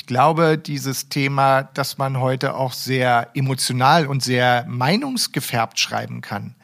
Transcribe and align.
Ich 0.00 0.06
glaube, 0.06 0.56
dieses 0.56 1.10
Thema, 1.10 1.62
dass 1.62 1.98
man 1.98 2.20
heute 2.20 2.54
auch 2.54 2.72
sehr 2.72 3.28
emotional 3.34 4.06
und 4.06 4.22
sehr 4.22 4.64
meinungsgefärbt 4.66 5.78
schreiben 5.78 6.22
kann. 6.22 6.54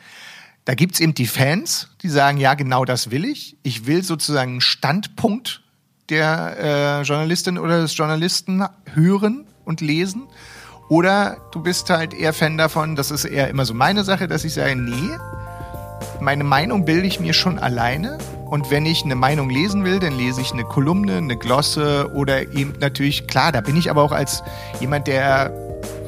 Da 0.65 0.75
gibt's 0.75 1.01
eben 1.01 1.13
die 1.13 1.27
Fans, 1.27 1.91
die 2.01 2.09
sagen, 2.09 2.39
ja, 2.39 2.55
genau 2.55 2.87
das 2.87 3.11
will 3.11 3.27
ich. 3.27 3.59
Ich 3.63 3.85
will 3.85 4.03
sozusagen 4.03 4.53
einen 4.53 4.61
Standpunkt 4.63 5.61
der 6.09 6.57
äh, 6.59 7.03
Journalistin 7.03 7.59
oder 7.59 7.83
des 7.83 7.95
Journalisten 7.95 8.65
hören 8.95 9.47
und 9.67 9.83
lesen. 9.83 10.23
Oder 10.89 11.37
du 11.53 11.63
bist 11.63 11.91
halt 11.91 12.15
eher 12.15 12.33
Fan 12.33 12.57
davon, 12.57 12.97
das 12.97 13.11
ist 13.11 13.27
eher 13.27 13.51
immer 13.51 13.67
so 13.67 13.75
meine 13.75 14.03
Sache, 14.03 14.29
dass 14.29 14.47
ich 14.47 14.55
sage, 14.55 14.77
nee, 14.77 15.15
meine 16.23 16.43
Meinung 16.43 16.87
bilde 16.87 17.07
ich 17.07 17.21
mir 17.21 17.35
schon 17.35 17.59
alleine. 17.59 18.17
Und 18.49 18.71
wenn 18.71 18.87
ich 18.87 19.05
eine 19.05 19.17
Meinung 19.17 19.51
lesen 19.51 19.85
will, 19.85 19.99
dann 19.99 20.17
lese 20.17 20.41
ich 20.41 20.53
eine 20.53 20.63
Kolumne, 20.63 21.17
eine 21.17 21.37
Glosse 21.37 22.11
oder 22.15 22.43
eben 22.43 22.75
natürlich, 22.81 23.27
klar, 23.27 23.51
da 23.51 23.61
bin 23.61 23.77
ich 23.77 23.91
aber 23.91 24.03
auch 24.03 24.13
als 24.13 24.43
jemand, 24.79 25.09
der 25.09 25.53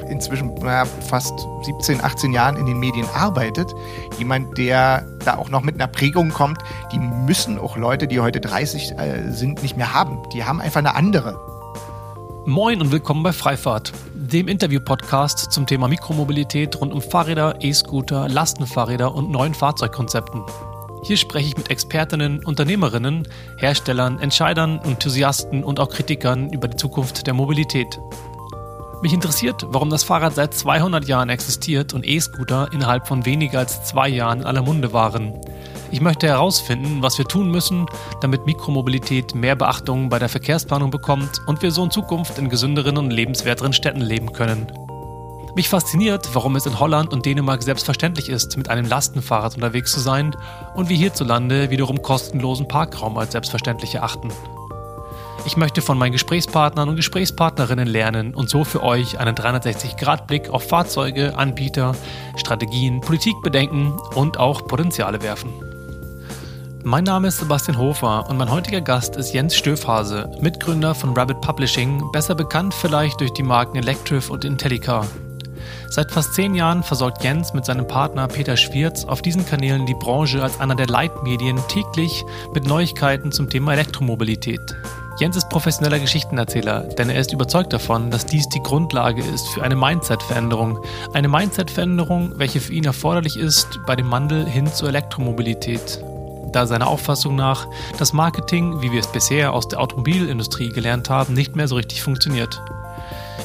inzwischen 0.09 0.55
na, 0.63 0.85
fast 0.85 1.35
17, 1.63 2.03
18 2.03 2.33
Jahren 2.33 2.57
in 2.57 2.67
den 2.67 2.79
Medien 2.79 3.07
arbeitet, 3.13 3.75
jemand, 4.19 4.57
der 4.57 5.07
da 5.25 5.37
auch 5.37 5.51
noch 5.51 5.63
mit 5.63 5.75
einer 5.75 5.89
Prägung 5.89 6.31
kommt, 6.31 6.59
die 6.93 6.99
müssen 6.99 7.59
auch 7.59 7.77
Leute, 7.77 8.07
die 8.07 8.21
heute 8.21 8.41
30 8.41 8.93
äh, 8.93 9.31
sind, 9.31 9.63
nicht 9.63 9.77
mehr 9.77 9.93
haben. 9.93 10.19
Die 10.33 10.45
haben 10.45 10.61
einfach 10.61 10.79
eine 10.79 10.95
andere. 10.95 11.39
Moin 12.47 12.81
und 12.81 12.93
willkommen 12.93 13.23
bei 13.23 13.33
Freifahrt, 13.33 13.93
dem 14.15 14.49
Interview-Podcast 14.49 15.53
zum 15.53 15.67
Thema 15.67 15.89
Mikromobilität 15.89 16.81
rund 16.81 16.93
um 16.95 17.03
Fahrräder, 17.03 17.57
E-Scooter, 17.61 18.29
Lastenfahrräder 18.29 19.15
und 19.15 19.31
neuen 19.31 19.53
Fahrzeugkonzepten. 19.53 20.45
Hier 21.05 21.17
spreche 21.17 21.49
ich 21.49 21.57
mit 21.57 21.71
Expertinnen, 21.71 22.45
Unternehmerinnen, 22.45 23.29
Herstellern, 23.57 24.19
Entscheidern, 24.21 24.81
Enthusiasten 24.85 25.65
und 25.65 25.81
auch 25.81 25.91
Kritikern 25.91 26.51
über 26.53 26.69
die 26.69 26.77
Zukunft 26.77 27.27
der 27.27 27.35
Mobilität. 27.35 27.99
Mich 29.01 29.13
interessiert, 29.13 29.65
warum 29.69 29.91
das 29.91 30.03
Fahrrad 30.03 30.35
seit 30.35 30.55
200 30.55 31.07
Jahren 31.07 31.29
existiert 31.29 31.95
und 31.95 32.05
E-Scooter 32.05 32.73
innerhalb 32.73 33.07
von 33.07 33.25
weniger 33.25 33.61
als 33.61 33.85
zwei 33.85 34.09
Jahren 34.09 34.41
in 34.41 34.47
aller 34.47 34.63
Munde 34.63 34.93
waren. 34.93 35.35
Ich 35.93 36.01
möchte 36.01 36.27
herausfinden, 36.27 37.01
was 37.01 37.17
wir 37.17 37.25
tun 37.25 37.51
müssen, 37.51 37.87
damit 38.21 38.45
Mikromobilität 38.45 39.37
mehr 39.37 39.55
Beachtung 39.55 40.09
bei 40.09 40.19
der 40.19 40.29
Verkehrsplanung 40.29 40.91
bekommt 40.91 41.41
und 41.47 41.63
wir 41.63 41.71
so 41.71 41.85
in 41.85 41.93
Zukunft 41.93 42.39
in 42.39 42.51
gesünderen 42.51 42.99
und 42.99 43.11
lebenswerteren 43.11 43.73
Städten 43.73 44.01
leben 44.01 44.33
können. 44.33 44.67
Mich 45.59 45.71
fasziniert, 45.71 46.37
warum 46.37 46.55
es 46.55 46.67
in 46.67 46.79
Holland 46.79 47.13
und 47.13 47.27
Dänemark 47.27 47.65
selbstverständlich 47.65 48.29
ist, 48.29 48.57
mit 48.57 48.71
einem 48.71 48.87
Lastenfahrrad 48.87 49.57
unterwegs 49.57 49.91
zu 49.91 49.99
sein 49.99 50.37
und 50.77 50.89
wir 50.89 50.97
hierzulande 50.97 51.69
wiederum 51.71 52.01
kostenlosen 52.01 52.69
Parkraum 52.69 53.19
als 53.19 53.33
selbstverständlich 53.33 53.97
erachten. 53.97 54.31
Ich 55.47 55.57
möchte 55.57 55.83
von 55.83 55.99
meinen 55.99 56.13
Gesprächspartnern 56.13 56.89
und 56.89 56.95
Gesprächspartnerinnen 56.95 57.89
lernen 57.89 58.37
und 58.37 58.49
so 58.49 58.63
für 58.63 58.85
euch 58.85 59.19
einen 59.19 59.35
360-Grad-Blick 59.35 60.49
auf 60.51 60.63
Fahrzeuge, 60.63 61.37
Anbieter, 61.37 61.97
Strategien, 62.37 63.01
Politikbedenken 63.01 63.95
und 64.15 64.39
auch 64.39 64.65
Potenziale 64.69 65.23
werfen. 65.23 65.51
Mein 66.85 67.03
Name 67.03 67.27
ist 67.27 67.39
Sebastian 67.39 67.79
Hofer 67.79 68.31
und 68.31 68.37
mein 68.37 68.53
heutiger 68.53 68.81
Gast 68.81 69.17
ist 69.17 69.33
Jens 69.33 69.57
Stöfhase, 69.57 70.31
Mitgründer 70.41 70.95
von 70.95 71.15
Rabbit 71.17 71.41
Publishing, 71.41 72.13
besser 72.13 72.37
bekannt 72.37 72.75
vielleicht 72.75 73.21
durch 73.21 73.33
die 73.33 73.43
Marken 73.43 73.77
Electriv 73.77 74.31
und 74.31 74.45
Intellica. 74.45 75.05
Seit 75.91 76.13
fast 76.13 76.35
zehn 76.35 76.55
Jahren 76.55 76.83
versorgt 76.83 77.25
Jens 77.25 77.55
mit 77.55 77.65
seinem 77.65 77.87
Partner 77.87 78.29
Peter 78.29 78.57
Schwirz 78.57 79.05
auf 79.05 79.23
diesen 79.23 79.47
Kanälen 79.47 79.87
die 79.87 79.95
Branche 79.95 80.43
als 80.43 80.61
einer 80.61 80.75
der 80.75 80.87
Leitmedien 80.87 81.59
täglich 81.69 82.25
mit 82.53 82.67
Neuigkeiten 82.67 83.33
zum 83.33 83.49
Thema 83.49 83.73
Elektromobilität. 83.73 84.77
Jens 85.19 85.37
ist 85.37 85.49
professioneller 85.49 85.99
Geschichtenerzähler, 85.99 86.83
denn 86.83 87.11
er 87.11 87.19
ist 87.19 87.33
überzeugt 87.33 87.73
davon, 87.73 88.11
dass 88.11 88.27
dies 88.27 88.49
die 88.51 88.63
Grundlage 88.63 89.23
ist 89.23 89.49
für 89.49 89.63
eine 89.63 89.75
Mindset-Veränderung. 89.75 90.79
Eine 91.15 91.29
Mindset-Veränderung, 91.29 92.35
welche 92.37 92.61
für 92.61 92.73
ihn 92.73 92.85
erforderlich 92.85 93.37
ist 93.37 93.81
bei 93.87 93.97
dem 93.97 94.11
Wandel 94.11 94.47
hin 94.47 94.73
zur 94.73 94.89
Elektromobilität. 94.89 96.05
Da 96.53 96.67
seiner 96.67 96.87
Auffassung 96.87 97.35
nach 97.35 97.67
das 97.99 98.13
Marketing, 98.13 98.81
wie 98.81 98.93
wir 98.93 99.01
es 99.01 99.09
bisher 99.09 99.55
aus 99.55 99.69
der 99.69 99.81
Automobilindustrie 99.81 100.69
gelernt 100.69 101.11
haben, 101.11 101.35
nicht 101.35 101.57
mehr 101.57 101.67
so 101.67 101.77
richtig 101.77 102.03
funktioniert. 102.03 102.63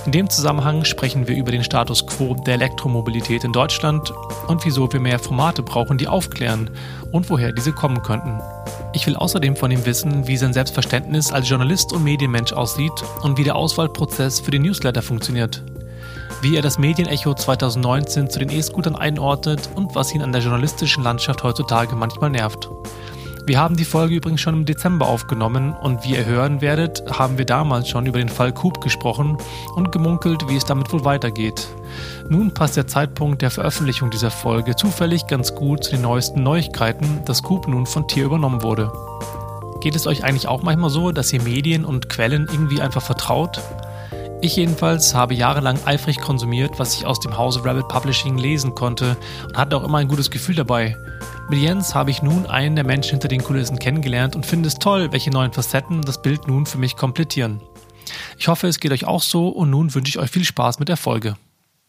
In 0.05 0.11
dem 0.11 0.29
Zusammenhang 0.29 0.83
sprechen 0.83 1.29
wir 1.29 1.35
über 1.35 1.51
den 1.51 1.63
Status 1.63 2.05
quo 2.05 2.35
der 2.35 2.55
Elektromobilität 2.55 3.45
in 3.45 3.53
Deutschland 3.53 4.11
und 4.47 4.65
wieso 4.65 4.91
wir 4.91 4.99
mehr 4.99 5.17
Formate 5.17 5.63
brauchen, 5.63 5.97
die 5.97 6.09
aufklären 6.09 6.69
und 7.13 7.29
woher 7.29 7.53
diese 7.53 7.71
kommen 7.71 8.03
könnten. 8.03 8.41
Ich 8.91 9.07
will 9.07 9.15
außerdem 9.15 9.55
von 9.55 9.71
ihm 9.71 9.85
wissen, 9.85 10.27
wie 10.27 10.35
sein 10.35 10.51
Selbstverständnis 10.51 11.31
als 11.31 11.47
Journalist 11.47 11.93
und 11.93 12.03
Medienmensch 12.03 12.51
aussieht 12.51 12.91
und 13.21 13.37
wie 13.37 13.45
der 13.45 13.55
Auswahlprozess 13.55 14.41
für 14.41 14.51
den 14.51 14.63
Newsletter 14.63 15.01
funktioniert. 15.01 15.63
Wie 16.41 16.57
er 16.57 16.61
das 16.61 16.77
Medienecho 16.77 17.33
2019 17.33 18.29
zu 18.29 18.39
den 18.39 18.49
E-Scootern 18.49 18.97
einordnet 18.97 19.69
und 19.73 19.95
was 19.95 20.13
ihn 20.13 20.21
an 20.21 20.33
der 20.33 20.41
journalistischen 20.41 21.03
Landschaft 21.03 21.43
heutzutage 21.43 21.95
manchmal 21.95 22.29
nervt. 22.29 22.69
Wir 23.45 23.59
haben 23.59 23.75
die 23.75 23.83
Folge 23.83 24.15
übrigens 24.15 24.39
schon 24.39 24.53
im 24.53 24.65
Dezember 24.65 25.07
aufgenommen 25.07 25.73
und 25.73 26.05
wie 26.05 26.11
ihr 26.11 26.25
hören 26.25 26.61
werdet, 26.61 27.03
haben 27.11 27.37
wir 27.37 27.43
damals 27.43 27.89
schon 27.89 28.05
über 28.05 28.19
den 28.19 28.29
Fall 28.29 28.53
Coop 28.53 28.79
gesprochen 28.79 29.37
und 29.75 29.91
gemunkelt, 29.91 30.47
wie 30.47 30.55
es 30.55 30.63
damit 30.63 30.93
wohl 30.93 31.03
weitergeht. 31.03 31.67
Nun 32.29 32.53
passt 32.53 32.77
der 32.77 32.87
Zeitpunkt 32.87 33.41
der 33.41 33.51
Veröffentlichung 33.51 34.09
dieser 34.11 34.31
Folge 34.31 34.77
zufällig 34.77 35.27
ganz 35.27 35.55
gut 35.55 35.83
zu 35.83 35.91
den 35.91 36.03
neuesten 36.03 36.41
Neuigkeiten, 36.41 37.19
dass 37.25 37.43
Coop 37.43 37.67
nun 37.67 37.85
von 37.85 38.07
Tier 38.07 38.23
übernommen 38.23 38.63
wurde. 38.63 38.89
Geht 39.81 39.97
es 39.97 40.07
euch 40.07 40.23
eigentlich 40.23 40.47
auch 40.47 40.63
manchmal 40.63 40.89
so, 40.89 41.11
dass 41.11 41.33
ihr 41.33 41.41
Medien 41.41 41.83
und 41.83 42.07
Quellen 42.07 42.47
irgendwie 42.49 42.79
einfach 42.79 43.01
vertraut? 43.01 43.59
Ich 44.43 44.57
jedenfalls 44.57 45.15
habe 45.15 45.33
jahrelang 45.33 45.79
eifrig 45.85 46.19
konsumiert, 46.19 46.77
was 46.77 46.95
ich 46.95 47.05
aus 47.05 47.21
dem 47.21 47.37
Hause 47.37 47.63
Rabbit 47.63 47.87
Publishing 47.87 48.37
lesen 48.37 48.75
konnte 48.75 49.15
und 49.47 49.57
hatte 49.57 49.77
auch 49.77 49.85
immer 49.85 49.99
ein 49.99 50.09
gutes 50.09 50.31
Gefühl 50.31 50.55
dabei. 50.55 50.97
Mit 51.49 51.61
Jens 51.61 51.95
habe 51.95 52.11
ich 52.11 52.21
nun 52.21 52.45
einen 52.45 52.75
der 52.75 52.83
Menschen 52.83 53.11
hinter 53.11 53.29
den 53.29 53.41
Kulissen 53.41 53.79
kennengelernt 53.79 54.35
und 54.35 54.45
finde 54.45 54.67
es 54.67 54.75
toll, 54.75 55.13
welche 55.13 55.31
neuen 55.31 55.53
Facetten 55.53 56.01
das 56.01 56.21
Bild 56.21 56.45
nun 56.45 56.65
für 56.65 56.77
mich 56.77 56.97
komplettieren. 56.97 57.61
Ich 58.37 58.49
hoffe, 58.49 58.67
es 58.67 58.81
geht 58.81 58.91
euch 58.91 59.05
auch 59.05 59.21
so 59.21 59.47
und 59.47 59.69
nun 59.69 59.95
wünsche 59.95 60.09
ich 60.09 60.19
euch 60.19 60.29
viel 60.29 60.43
Spaß 60.43 60.77
mit 60.77 60.89
der 60.89 60.97
Folge. 60.97 61.37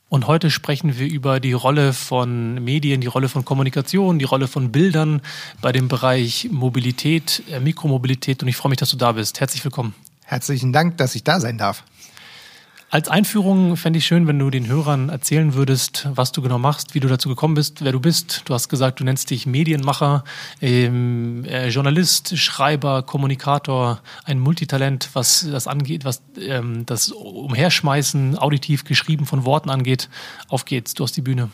Und 0.09 0.29
heute 0.29 0.49
sprechen 0.49 0.97
wir 0.97 1.09
über 1.09 1.41
die 1.41 1.55
Rolle 1.55 1.93
von 1.93 2.63
Medien, 2.63 3.01
die 3.01 3.09
Rolle 3.09 3.29
von 3.29 3.45
Kommunikation, 3.45 4.21
die 4.21 4.27
Rolle 4.27 4.47
von 4.47 4.71
Bildern 4.71 5.23
bei 5.61 5.73
dem 5.73 5.89
Bereich 5.89 6.51
Mobilität, 6.53 7.43
äh, 7.51 7.59
Mikromobilität 7.59 8.45
und 8.45 8.49
ich 8.49 8.57
freue 8.57 8.71
mich, 8.71 8.79
dass 8.79 8.91
du 8.91 8.97
da 8.97 9.11
bist. 9.11 9.41
Herzlich 9.41 9.65
willkommen. 9.65 9.93
Herzlichen 10.23 10.73
Dank, 10.73 10.99
dass 10.99 11.17
ich 11.17 11.25
da 11.25 11.41
sein 11.41 11.59
darf. 11.59 11.83
Als 12.95 13.09
Einführung 13.09 13.77
fände 13.77 13.99
ich 13.99 14.07
schön, 14.07 14.29
wenn 14.29 14.39
du 14.39 14.51
den 14.51 14.69
Hörern 14.69 15.09
erzählen 15.09 15.55
würdest, 15.55 16.07
was 16.15 16.31
du 16.31 16.43
genau 16.43 16.61
machst, 16.61 16.95
wie 16.95 17.01
du 17.01 17.09
dazu 17.09 17.29
gekommen 17.29 17.55
bist, 17.55 17.85
wer 17.85 17.91
du 17.91 17.99
bist. 17.99 18.43
Du 18.45 18.55
hast 18.55 18.69
gesagt, 18.69 19.01
du 19.01 19.05
nennst 19.05 19.31
dich 19.31 19.47
Medienmacher, 19.47 20.23
ähm, 20.63 21.45
äh, 21.45 21.71
Journalist, 21.71 22.39
Schreiber, 22.39 23.03
Kommunikator, 23.03 24.01
ein 24.23 24.39
Multitalent, 24.39 25.11
was 25.13 25.45
das 25.51 25.67
angeht, 25.67 26.05
was 26.05 26.23
ähm, 26.41 26.87
das 26.87 27.11
Umherschmeißen 27.11 28.39
auditiv 28.39 28.85
geschrieben 28.85 29.27
von 29.27 29.45
Worten 29.45 29.71
angeht. 29.71 30.09
Auf 30.47 30.65
geht's, 30.65 30.95
du 30.95 31.03
hast 31.03 31.17
die 31.17 31.23
Bühne. 31.23 31.51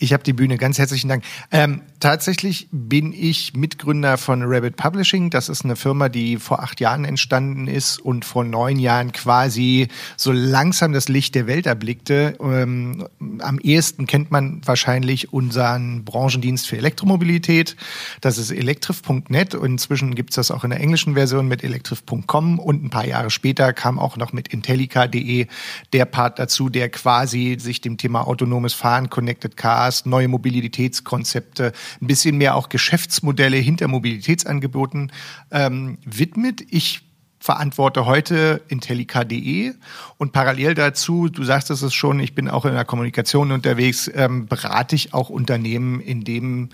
Ich 0.00 0.12
habe 0.12 0.24
die 0.24 0.32
Bühne, 0.32 0.58
ganz 0.58 0.76
herzlichen 0.80 1.08
Dank. 1.08 1.22
Ähm, 1.52 1.82
tatsächlich 2.00 2.66
bin 2.72 3.12
ich 3.12 3.54
Mitgründer 3.54 4.18
von 4.18 4.42
Rabbit 4.42 4.74
Publishing. 4.74 5.30
Das 5.30 5.48
ist 5.50 5.64
eine 5.64 5.76
Firma, 5.76 6.08
die 6.08 6.38
vor 6.38 6.64
acht 6.64 6.80
Jahren 6.80 7.04
entstanden 7.04 7.68
ist 7.68 8.00
und 8.00 8.24
vor 8.24 8.42
neun 8.42 8.80
Jahren 8.80 9.12
quasi 9.12 9.86
so 10.16 10.32
langsam 10.32 10.79
langsam 10.80 10.92
das 10.94 11.08
Licht 11.08 11.34
der 11.34 11.46
Welt 11.46 11.66
erblickte. 11.66 12.38
Ähm, 12.40 13.06
am 13.40 13.58
ehesten 13.58 14.06
kennt 14.06 14.30
man 14.30 14.62
wahrscheinlich 14.64 15.30
unseren 15.30 16.04
Branchendienst 16.06 16.66
für 16.66 16.78
Elektromobilität. 16.78 17.76
Das 18.22 18.38
ist 18.38 18.50
electrif.net 18.50 19.54
und 19.54 19.72
inzwischen 19.72 20.14
gibt 20.14 20.30
es 20.30 20.36
das 20.36 20.50
auch 20.50 20.64
in 20.64 20.70
der 20.70 20.80
englischen 20.80 21.14
Version 21.14 21.48
mit 21.48 21.62
electrif.com 21.62 22.58
und 22.58 22.82
ein 22.82 22.88
paar 22.88 23.06
Jahre 23.06 23.28
später 23.28 23.74
kam 23.74 23.98
auch 23.98 24.16
noch 24.16 24.32
mit 24.32 24.48
intellica.de 24.48 25.48
der 25.92 26.04
Part 26.06 26.38
dazu, 26.38 26.70
der 26.70 26.88
quasi 26.88 27.58
sich 27.60 27.82
dem 27.82 27.98
Thema 27.98 28.26
autonomes 28.26 28.72
Fahren, 28.72 29.10
Connected 29.10 29.58
Cars, 29.58 30.06
neue 30.06 30.28
Mobilitätskonzepte, 30.28 31.72
ein 32.00 32.06
bisschen 32.06 32.38
mehr 32.38 32.54
auch 32.54 32.70
Geschäftsmodelle 32.70 33.58
hinter 33.58 33.86
Mobilitätsangeboten 33.86 35.12
ähm, 35.50 35.98
widmet. 36.06 36.62
Ich 36.70 37.09
verantworte 37.40 38.04
heute 38.04 38.60
Intellica.de 38.68 39.72
und 40.18 40.32
parallel 40.32 40.74
dazu, 40.74 41.28
du 41.28 41.42
sagst 41.42 41.70
es 41.70 41.94
schon, 41.94 42.20
ich 42.20 42.34
bin 42.34 42.48
auch 42.48 42.66
in 42.66 42.74
der 42.74 42.84
Kommunikation 42.84 43.50
unterwegs, 43.50 44.10
ähm, 44.14 44.46
berate 44.46 44.94
ich 44.94 45.14
auch 45.14 45.30
Unternehmen 45.30 46.00
in 46.00 46.22
dem 46.22 46.68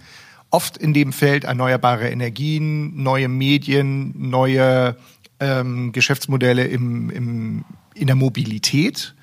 oft 0.50 0.76
in 0.76 0.92
dem 0.94 1.12
Feld 1.12 1.44
erneuerbare 1.44 2.08
Energien, 2.08 3.02
neue 3.02 3.28
Medien, 3.28 4.14
neue 4.16 4.96
ähm, 5.40 5.92
Geschäftsmodelle 5.92 6.64
im, 6.64 7.10
im, 7.10 7.64
in 7.94 8.06
der 8.06 8.16
Mobilität. 8.16 9.14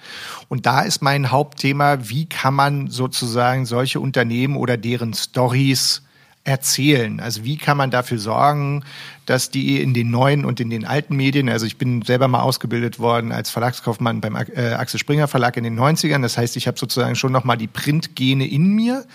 Und 0.47 0.65
da 0.65 0.81
ist 0.81 1.01
mein 1.01 1.31
Hauptthema, 1.31 2.09
wie 2.09 2.25
kann 2.25 2.53
man 2.53 2.87
sozusagen 2.89 3.65
solche 3.65 3.99
Unternehmen 3.99 4.57
oder 4.57 4.77
deren 4.77 5.13
Stories 5.13 6.03
erzählen? 6.43 7.19
Also 7.19 7.43
wie 7.43 7.57
kann 7.57 7.77
man 7.77 7.91
dafür 7.91 8.19
sorgen, 8.19 8.83
dass 9.25 9.49
die 9.49 9.81
in 9.81 9.93
den 9.93 10.11
neuen 10.11 10.45
und 10.45 10.59
in 10.59 10.69
den 10.69 10.85
alten 10.85 11.15
Medien, 11.15 11.49
also 11.49 11.65
ich 11.65 11.77
bin 11.77 12.01
selber 12.01 12.27
mal 12.27 12.41
ausgebildet 12.41 12.99
worden 12.99 13.31
als 13.31 13.49
Verlagskaufmann 13.49 14.21
beim 14.21 14.35
äh, 14.35 14.73
Axel 14.73 14.99
Springer 14.99 15.27
Verlag 15.27 15.55
in 15.57 15.63
den 15.63 15.79
90ern. 15.79 16.21
Das 16.21 16.37
heißt, 16.37 16.57
ich 16.57 16.67
habe 16.67 16.77
sozusagen 16.77 17.15
schon 17.15 17.31
noch 17.31 17.43
mal 17.43 17.55
die 17.55 17.67
Printgene 17.67 18.45
in 18.47 18.73
mir, 18.73 19.05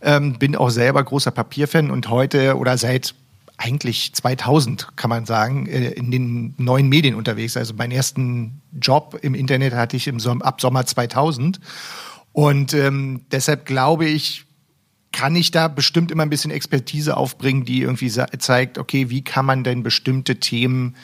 ähm, 0.00 0.38
bin 0.38 0.56
auch 0.56 0.70
selber 0.70 1.02
großer 1.04 1.30
Papierfan 1.30 1.90
und 1.90 2.08
heute 2.08 2.56
oder 2.56 2.76
seit 2.76 3.14
eigentlich 3.56 4.12
2000, 4.14 4.96
kann 4.96 5.10
man 5.10 5.24
sagen, 5.24 5.66
äh, 5.66 5.90
in 5.90 6.10
den 6.10 6.54
neuen 6.58 6.88
Medien 6.88 7.14
unterwegs. 7.14 7.56
Also 7.56 7.74
meinen 7.74 7.92
ersten 7.92 8.60
Job 8.80 9.18
im 9.22 9.34
Internet 9.34 9.74
hatte 9.74 9.96
ich 9.96 10.08
im 10.08 10.18
Som 10.18 10.42
ab 10.42 10.60
Sommer 10.60 10.84
2000. 10.84 11.60
Und 12.32 12.74
ähm, 12.74 13.20
deshalb 13.30 13.66
glaube 13.66 14.06
ich, 14.06 14.46
kann 15.12 15.36
ich 15.36 15.50
da 15.50 15.68
bestimmt 15.68 16.10
immer 16.10 16.22
ein 16.22 16.30
bisschen 16.30 16.50
Expertise 16.50 17.16
aufbringen, 17.16 17.64
die 17.64 17.82
irgendwie 17.82 18.10
zeigt, 18.10 18.78
okay, 18.78 19.10
wie 19.10 19.22
kann 19.22 19.46
man 19.46 19.64
denn 19.64 19.82
bestimmte 19.82 20.40
Themen 20.40 20.96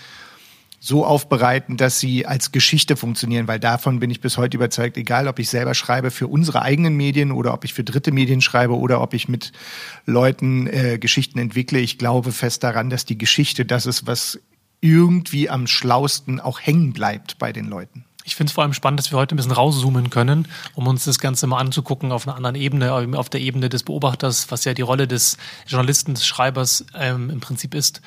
so 0.80 1.04
aufbereiten, 1.04 1.76
dass 1.76 1.98
sie 1.98 2.24
als 2.26 2.52
Geschichte 2.52 2.96
funktionieren, 2.96 3.48
weil 3.48 3.58
davon 3.58 3.98
bin 3.98 4.10
ich 4.10 4.20
bis 4.20 4.38
heute 4.38 4.56
überzeugt, 4.56 4.96
egal 4.96 5.26
ob 5.26 5.38
ich 5.38 5.48
selber 5.48 5.74
schreibe 5.74 6.10
für 6.10 6.28
unsere 6.28 6.62
eigenen 6.62 6.96
Medien 6.96 7.32
oder 7.32 7.52
ob 7.52 7.64
ich 7.64 7.74
für 7.74 7.82
dritte 7.82 8.12
Medien 8.12 8.40
schreibe 8.40 8.76
oder 8.76 9.00
ob 9.00 9.12
ich 9.12 9.28
mit 9.28 9.52
Leuten 10.06 10.68
äh, 10.68 10.98
Geschichten 10.98 11.38
entwickle, 11.38 11.80
ich 11.80 11.98
glaube 11.98 12.30
fest 12.30 12.62
daran, 12.62 12.90
dass 12.90 13.04
die 13.04 13.18
Geschichte 13.18 13.64
das 13.64 13.86
ist, 13.86 14.06
was 14.06 14.40
irgendwie 14.80 15.50
am 15.50 15.66
schlausten 15.66 16.38
auch 16.38 16.60
hängen 16.60 16.92
bleibt 16.92 17.38
bei 17.38 17.52
den 17.52 17.66
Leuten. 17.66 18.04
Ich 18.28 18.36
finde 18.36 18.50
es 18.50 18.54
vor 18.54 18.62
allem 18.62 18.74
spannend, 18.74 19.00
dass 19.00 19.10
wir 19.10 19.18
heute 19.18 19.34
ein 19.34 19.38
bisschen 19.38 19.52
rauszoomen 19.52 20.10
können, 20.10 20.46
um 20.74 20.86
uns 20.86 21.04
das 21.04 21.18
Ganze 21.18 21.46
mal 21.46 21.56
anzugucken 21.56 22.12
auf 22.12 22.28
einer 22.28 22.36
anderen 22.36 22.56
Ebene, 22.56 22.92
auf 22.92 23.30
der 23.30 23.40
Ebene 23.40 23.70
des 23.70 23.84
Beobachters, 23.84 24.50
was 24.50 24.66
ja 24.66 24.74
die 24.74 24.82
Rolle 24.82 25.08
des 25.08 25.38
Journalisten, 25.66 26.12
des 26.12 26.26
Schreibers 26.26 26.84
ähm, 26.94 27.30
im 27.30 27.40
Prinzip 27.40 27.74
ist. 27.74 28.02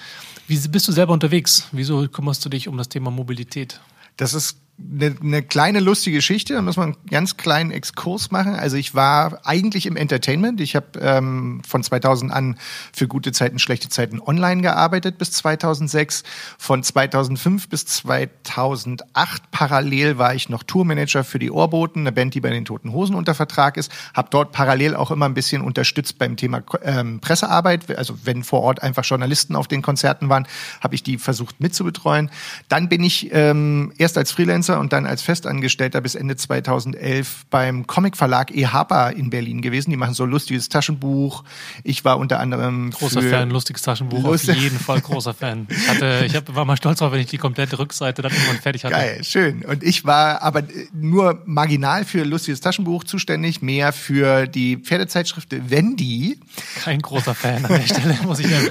Wie 0.48 0.60
bist 0.68 0.88
du 0.88 0.92
selber 0.92 1.14
unterwegs? 1.14 1.68
Wieso 1.72 2.08
kümmerst 2.08 2.46
du 2.46 2.50
dich 2.50 2.68
um 2.68 2.78
das 2.78 2.88
Thema 2.88 3.10
Mobilität? 3.10 3.82
Das 4.16 4.36
ist 4.36 4.60
eine, 4.94 5.16
eine 5.22 5.44
kleine 5.44 5.80
lustige 5.80 6.18
Geschichte, 6.18 6.54
da 6.54 6.62
muss 6.62 6.78
man 6.78 6.94
einen 6.94 7.06
ganz 7.10 7.38
kleinen 7.38 7.72
Exkurs 7.72 8.32
machen. 8.32 8.56
Also 8.56 8.78
ich 8.78 8.96
war 8.96 9.40
eigentlich 9.46 9.86
im 9.86 9.96
Entertainment. 9.96 10.62
Ich 10.62 10.76
habe 10.76 11.00
ähm, 11.00 11.62
von 11.68 11.84
2000 11.84 12.32
an 12.32 12.58
für 12.94 13.08
gute 13.08 13.32
Zeiten, 13.32 13.60
schlechte 13.60 13.90
Zeiten 13.90 14.20
online 14.20 14.62
gearbeitet 14.62 15.18
bis 15.18 15.32
2006. 15.32 16.24
Von 16.58 16.84
2005 16.84 17.70
bis 17.70 17.86
2008 17.86 19.52
parallel 19.52 20.18
war 20.18 20.36
ich 20.36 20.50
noch 20.50 20.64
Tourmanager 20.64 21.24
für 21.24 21.40
die 21.40 21.52
Ohrboten, 21.52 22.02
eine 22.02 22.12
Band, 22.12 22.34
die 22.34 22.42
bei 22.42 22.50
den 22.50 22.66
Toten 22.66 22.92
Hosen 22.92 23.16
unter 23.16 23.36
Vertrag 23.36 23.78
ist. 23.78 23.92
Habe 24.14 24.30
dort 24.32 24.52
parallel 24.52 24.96
auch 24.96 25.12
immer 25.12 25.26
ein 25.26 25.34
bisschen 25.34 25.62
unterstützt 25.62 26.18
beim 26.18 26.38
Thema 26.38 26.64
ähm, 26.84 27.20
Pressearbeit. 27.20 27.96
Also 27.98 28.16
wenn 28.24 28.44
vor 28.44 28.62
Ort 28.62 28.84
einfach 28.84 29.04
Journalisten 29.04 29.56
auf 29.56 29.68
den 29.68 29.82
Konzerten 29.82 30.30
waren, 30.30 30.48
habe 30.82 30.96
ich 30.96 31.04
die 31.04 31.18
versucht 31.18 31.60
mitzubetreuen. 31.60 32.30
Dann 32.70 32.90
bin 32.90 33.04
ich 33.04 33.30
ähm, 33.34 33.94
erst 33.98 34.18
als 34.18 34.32
Freelancer 34.32 34.71
Freelancer 34.72 34.80
und 34.80 34.94
dann 34.94 35.06
als 35.06 35.22
Festangestellter 35.22 36.02
bis 36.02 36.16
Ende 36.16 36.36
2011 36.36 37.46
beim 37.50 37.88
Comicverlag 37.88 38.56
E. 38.56 38.68
Harper 38.68 39.12
in 39.12 39.30
Berlin 39.30 39.62
gewesen. 39.62 39.92
Die 39.92 39.98
machen 39.98 40.14
so 40.14 40.26
lustiges 40.26 40.70
Taschenbuch. 40.70 41.44
Ich 41.84 42.06
war 42.06 42.18
unter 42.18 42.40
anderem 42.40 42.92
großer 42.92 43.22
Fan, 43.22 43.50
lustiges 43.50 43.82
Taschenbuch, 43.82 44.24
Lust 44.24 44.50
auf 44.50 44.56
jeden 44.56 44.80
Fall 44.80 45.02
großer 45.02 45.34
Fan. 45.34 45.68
Ich 45.70 45.88
hatte, 45.88 46.24
ich 46.26 46.36
hab, 46.36 46.54
war 46.56 46.66
mal 46.66 46.78
stolz 46.78 47.00
drauf, 47.00 47.12
wenn 47.12 47.20
ich 47.20 47.28
die 47.28 47.38
komplette 47.38 47.78
Rückseite 47.80 48.22
dann 48.22 48.32
irgendwann 48.32 48.58
fertig 48.58 48.86
hatte. 48.86 48.96
Geil, 48.96 49.24
schön. 49.24 49.64
Und 49.66 49.84
ich 49.84 50.06
war 50.06 50.42
aber 50.42 50.64
nur 50.94 51.42
marginal 51.46 52.06
für 52.06 52.24
lustiges 52.24 52.62
Taschenbuch 52.62 53.04
zuständig, 53.04 53.62
mehr 53.62 53.94
für 53.94 54.48
die 54.48 54.78
Pferdezeitschrift 54.78 55.70
Wendy. 55.70 56.40
Kein 56.84 57.02
großer 57.02 57.36
Fan 57.36 57.66
an 57.66 57.80
der 57.80 57.88
Stelle, 57.88 58.18
muss 58.24 58.40
ich 58.40 58.48
sagen. 58.48 58.70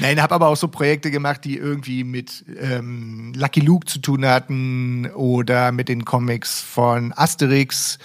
Nein, 0.00 0.20
habe 0.22 0.34
aber 0.34 0.48
auch 0.48 0.56
so 0.56 0.68
Projekte 0.68 1.10
gemacht, 1.10 1.44
die 1.44 1.56
irgendwie 1.56 2.04
mit 2.04 2.44
ähm, 2.60 3.32
Lucky 3.34 3.60
Luke 3.60 3.86
zu 3.86 3.98
tun 3.98 4.24
hatten 4.24 5.07
oder 5.14 5.72
mit 5.72 5.88
den 5.88 6.04
Comics 6.04 6.60
von 6.60 7.12
Asterix. 7.16 7.98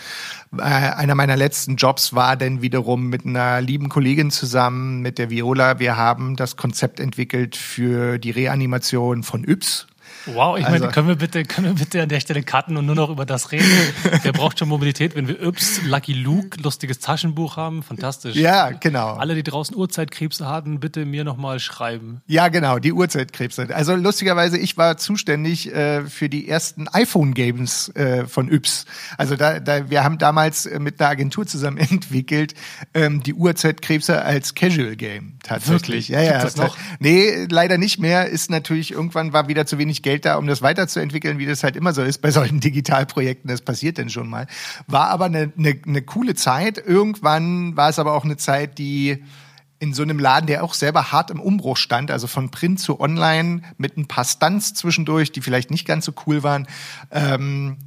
Äh, 0.58 0.62
einer 0.62 1.16
meiner 1.16 1.36
letzten 1.38 1.76
Jobs 1.76 2.14
war 2.14 2.36
denn 2.36 2.62
wiederum 2.62 3.08
mit 3.08 3.26
einer 3.26 3.62
lieben 3.62 3.90
Kollegin 3.90 4.32
zusammen, 4.32 5.02
mit 5.02 5.18
der 5.18 5.30
Viola. 5.30 5.80
Wir 5.80 5.98
haben 5.98 6.36
das 6.36 6.56
Konzept 6.58 7.00
entwickelt 7.00 7.56
für 7.56 8.18
die 8.18 8.32
Reanimation 8.32 9.24
von 9.24 9.44
Yps 9.48 9.88
Wow, 10.26 10.58
ich 10.58 10.66
also, 10.66 10.80
meine, 10.80 10.92
können 10.92 11.08
wir 11.08 11.16
bitte, 11.16 11.44
können 11.44 11.68
wir 11.68 11.74
bitte 11.74 12.02
an 12.02 12.10
der 12.10 12.20
Stelle 12.20 12.44
cutten 12.44 12.78
und 12.78 12.86
nur 12.86 12.96
noch 12.96 13.10
über 13.10 13.26
das 13.26 13.52
reden? 13.52 13.68
Wer 14.22 14.32
braucht 14.32 14.60
schon 14.60 14.70
Mobilität, 14.70 15.16
wenn 15.16 15.28
wir 15.28 15.42
Yps, 15.42 15.82
Lucky 15.86 16.14
Luke, 16.14 16.62
lustiges 16.62 17.00
Taschenbuch 17.00 17.58
haben? 17.58 17.84
Fantastisch. 17.84 18.36
Ja, 18.36 18.72
genau. 18.72 19.14
Alle, 19.16 19.36
die 19.36 19.44
draußen 19.44 19.76
Uhrzeitkrebse 19.76 20.48
hatten, 20.48 20.80
bitte 20.80 21.06
mir 21.06 21.24
nochmal 21.24 21.60
schreiben. 21.60 22.22
Ja, 22.28 22.48
genau, 22.48 22.80
die 22.80 22.94
Uhrzeitkrebse. 22.94 23.68
Also 23.74 23.96
lustigerweise, 23.96 24.58
ich 24.58 24.78
war 24.78 24.98
zuständig 24.98 25.74
äh, 25.74 26.06
für 26.06 26.30
die 26.30 26.48
ersten 26.48 26.88
iPhone-Games 26.88 27.90
äh, 27.90 28.26
von 28.26 28.52
Yps. 28.52 28.86
Also 29.18 29.36
da, 29.36 29.60
da, 29.60 29.90
wir 29.90 30.04
haben 30.04 30.18
damals 30.18 30.66
äh, 30.66 30.80
mit 30.80 31.02
einer 31.02 31.10
Agentur 31.10 31.46
zusammen 31.46 31.78
entwickelt, 31.90 32.54
ähm, 32.94 33.24
die 33.24 33.34
Uhrzeitkrebse 33.34 34.22
als 34.22 34.56
Casual-Game. 34.56 35.34
Tatsächlich. 35.44 35.74
Wirklich? 35.74 36.08
Ja, 36.10 36.22
ja. 36.22 36.32
Gibt 36.34 36.44
das 36.44 36.56
noch? 36.56 36.78
Nee, 37.00 37.48
leider 37.50 37.78
nicht 37.78 38.00
mehr. 38.00 38.28
Ist 38.30 38.50
natürlich, 38.50 38.92
irgendwann 38.92 39.34
war 39.34 39.48
wieder 39.48 39.66
zu 39.66 39.78
wenig 39.78 40.02
Geld 40.02 40.13
Geld 40.14 40.26
da, 40.26 40.36
um 40.36 40.46
das 40.46 40.62
weiterzuentwickeln, 40.62 41.40
wie 41.40 41.48
das 41.48 41.64
halt 41.64 41.76
immer 41.76 41.92
so 41.92 42.04
ist 42.04 42.22
bei 42.22 42.30
solchen 42.30 42.60
Digitalprojekten. 42.60 43.50
Das 43.50 43.62
passiert 43.62 43.98
denn 43.98 44.12
schon 44.12 44.30
mal. 44.30 44.46
War 44.86 45.08
aber 45.10 45.26
eine, 45.26 45.52
eine, 45.58 45.76
eine 45.88 46.02
coole 46.04 46.36
Zeit. 46.36 46.78
Irgendwann 46.78 47.76
war 47.76 47.90
es 47.90 47.98
aber 47.98 48.14
auch 48.14 48.24
eine 48.24 48.38
Zeit, 48.38 48.78
die 48.78 49.24
in 49.80 49.96
so 49.96 50.04
einem 50.04 50.20
Laden, 50.20 50.46
der 50.46 50.64
auch 50.64 50.76
selber 50.76 51.12
hart 51.12 51.32
im 51.32 51.42
Umbruch 51.42 51.78
stand, 51.78 52.12
also 52.12 52.28
von 52.28 52.52
Print 52.52 52.80
zu 52.80 53.00
Online 53.00 53.64
mit 53.78 53.98
ein 53.98 54.08
paar 54.08 54.24
Stunts 54.24 54.76
zwischendurch, 54.76 55.32
die 55.32 55.42
vielleicht 55.42 55.72
nicht 55.72 55.88
ganz 55.88 56.06
so 56.06 56.14
cool 56.28 56.44
waren. 56.44 56.68
Ähm, 57.10 57.78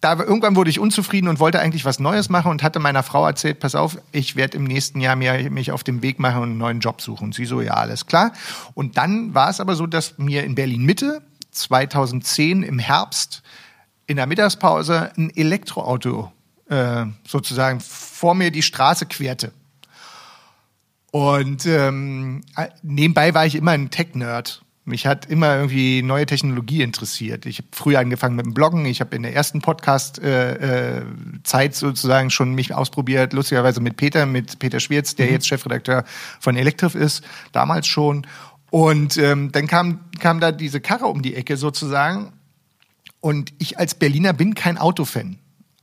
da 0.00 0.16
irgendwann 0.16 0.54
wurde 0.54 0.70
ich 0.70 0.78
unzufrieden 0.78 1.26
und 1.26 1.40
wollte 1.40 1.58
eigentlich 1.58 1.84
was 1.84 1.98
Neues 1.98 2.28
machen 2.28 2.52
und 2.52 2.62
hatte 2.62 2.78
meiner 2.78 3.02
Frau 3.02 3.26
erzählt, 3.26 3.58
pass 3.58 3.74
auf, 3.74 3.98
ich 4.12 4.36
werde 4.36 4.56
im 4.56 4.64
nächsten 4.64 5.00
Jahr 5.00 5.16
mir, 5.16 5.50
mich 5.50 5.72
auf 5.72 5.82
den 5.82 6.00
Weg 6.00 6.20
machen 6.20 6.42
und 6.42 6.50
einen 6.50 6.58
neuen 6.58 6.78
Job 6.78 7.00
suchen. 7.00 7.24
Und 7.24 7.34
sie 7.34 7.44
so, 7.44 7.60
ja, 7.60 7.74
alles 7.74 8.06
klar. 8.06 8.32
Und 8.74 8.98
dann 8.98 9.34
war 9.34 9.50
es 9.50 9.58
aber 9.58 9.74
so, 9.74 9.88
dass 9.88 10.16
mir 10.16 10.44
in 10.44 10.54
Berlin 10.54 10.84
Mitte 10.84 11.22
2010 11.56 12.62
im 12.62 12.78
Herbst 12.78 13.42
in 14.06 14.16
der 14.16 14.26
Mittagspause 14.26 15.12
ein 15.16 15.30
Elektroauto 15.34 16.32
äh, 16.68 17.06
sozusagen 17.26 17.80
vor 17.80 18.34
mir 18.34 18.50
die 18.50 18.62
Straße 18.62 19.06
querte. 19.06 19.52
Und 21.10 21.64
ähm, 21.66 22.42
nebenbei 22.82 23.34
war 23.34 23.46
ich 23.46 23.54
immer 23.54 23.72
ein 23.72 23.90
Tech-Nerd. 23.90 24.62
Mich 24.84 25.06
hat 25.06 25.26
immer 25.26 25.56
irgendwie 25.56 26.02
neue 26.02 26.26
Technologie 26.26 26.82
interessiert. 26.82 27.44
Ich 27.46 27.58
habe 27.58 27.68
früher 27.72 27.98
angefangen 27.98 28.36
mit 28.36 28.46
dem 28.46 28.54
Bloggen. 28.54 28.84
Ich 28.86 29.00
habe 29.00 29.16
in 29.16 29.22
der 29.22 29.34
ersten 29.34 29.60
Podcast-Zeit 29.60 30.22
äh, 30.22 31.66
äh, 31.66 31.72
sozusagen 31.72 32.30
schon 32.30 32.54
mich 32.54 32.72
ausprobiert, 32.72 33.32
lustigerweise 33.32 33.80
mit 33.80 33.96
Peter, 33.96 34.26
mit 34.26 34.60
Peter 34.60 34.78
Schwierz, 34.78 35.16
der 35.16 35.26
mhm. 35.26 35.32
jetzt 35.32 35.48
Chefredakteur 35.48 36.04
von 36.38 36.56
Elektrif 36.56 36.94
ist, 36.94 37.24
damals 37.50 37.88
schon. 37.88 38.26
Und 38.70 39.16
ähm, 39.16 39.52
dann 39.52 39.66
kam, 39.66 40.00
kam 40.18 40.40
da 40.40 40.52
diese 40.52 40.80
Karre 40.80 41.06
um 41.06 41.22
die 41.22 41.34
Ecke 41.34 41.56
sozusagen. 41.56 42.32
Und 43.20 43.52
ich 43.58 43.78
als 43.78 43.94
Berliner 43.94 44.32
bin 44.32 44.54
kein 44.54 44.78
Autofan. 44.78 45.38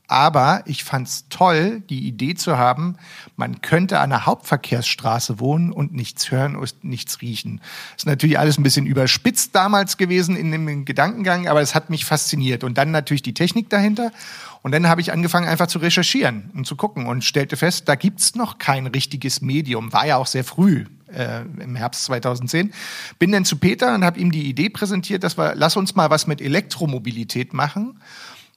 Aber 0.06 0.62
ich 0.66 0.84
fand's 0.84 1.26
toll, 1.30 1.82
die 1.88 2.06
Idee 2.06 2.34
zu 2.34 2.58
haben, 2.58 2.96
man 3.36 3.62
könnte 3.62 4.00
an 4.00 4.12
einer 4.12 4.26
Hauptverkehrsstraße 4.26 5.40
wohnen 5.40 5.72
und 5.72 5.94
nichts 5.94 6.30
hören 6.30 6.56
und 6.56 6.84
nichts 6.84 7.22
riechen. 7.22 7.62
Ist 7.96 8.06
natürlich 8.06 8.38
alles 8.38 8.58
ein 8.58 8.62
bisschen 8.62 8.84
überspitzt 8.84 9.54
damals 9.54 9.96
gewesen 9.96 10.36
in 10.36 10.52
dem 10.52 10.84
Gedankengang, 10.84 11.48
aber 11.48 11.62
es 11.62 11.74
hat 11.74 11.88
mich 11.88 12.04
fasziniert. 12.04 12.64
Und 12.64 12.76
dann 12.76 12.90
natürlich 12.90 13.22
die 13.22 13.32
Technik 13.32 13.70
dahinter. 13.70 14.12
Und 14.60 14.72
dann 14.72 14.88
habe 14.88 15.00
ich 15.00 15.10
angefangen, 15.10 15.48
einfach 15.48 15.68
zu 15.68 15.78
recherchieren 15.78 16.50
und 16.54 16.66
zu 16.66 16.76
gucken 16.76 17.06
und 17.06 17.24
stellte 17.24 17.56
fest, 17.56 17.88
da 17.88 17.94
gibt's 17.94 18.34
noch 18.34 18.58
kein 18.58 18.86
richtiges 18.86 19.40
Medium. 19.40 19.92
War 19.94 20.06
ja 20.06 20.18
auch 20.18 20.26
sehr 20.26 20.44
früh 20.44 20.84
äh, 21.14 21.42
im 21.62 21.76
Herbst 21.76 22.04
2010. 22.04 22.72
Bin 23.18 23.32
dann 23.32 23.44
zu 23.44 23.56
Peter 23.56 23.94
und 23.94 24.04
habe 24.04 24.18
ihm 24.18 24.30
die 24.30 24.48
Idee 24.48 24.68
präsentiert, 24.68 25.24
dass 25.24 25.38
wir, 25.38 25.54
lass 25.54 25.76
uns 25.76 25.94
mal 25.94 26.10
was 26.10 26.26
mit 26.26 26.40
Elektromobilität 26.40 27.54
machen. 27.54 28.00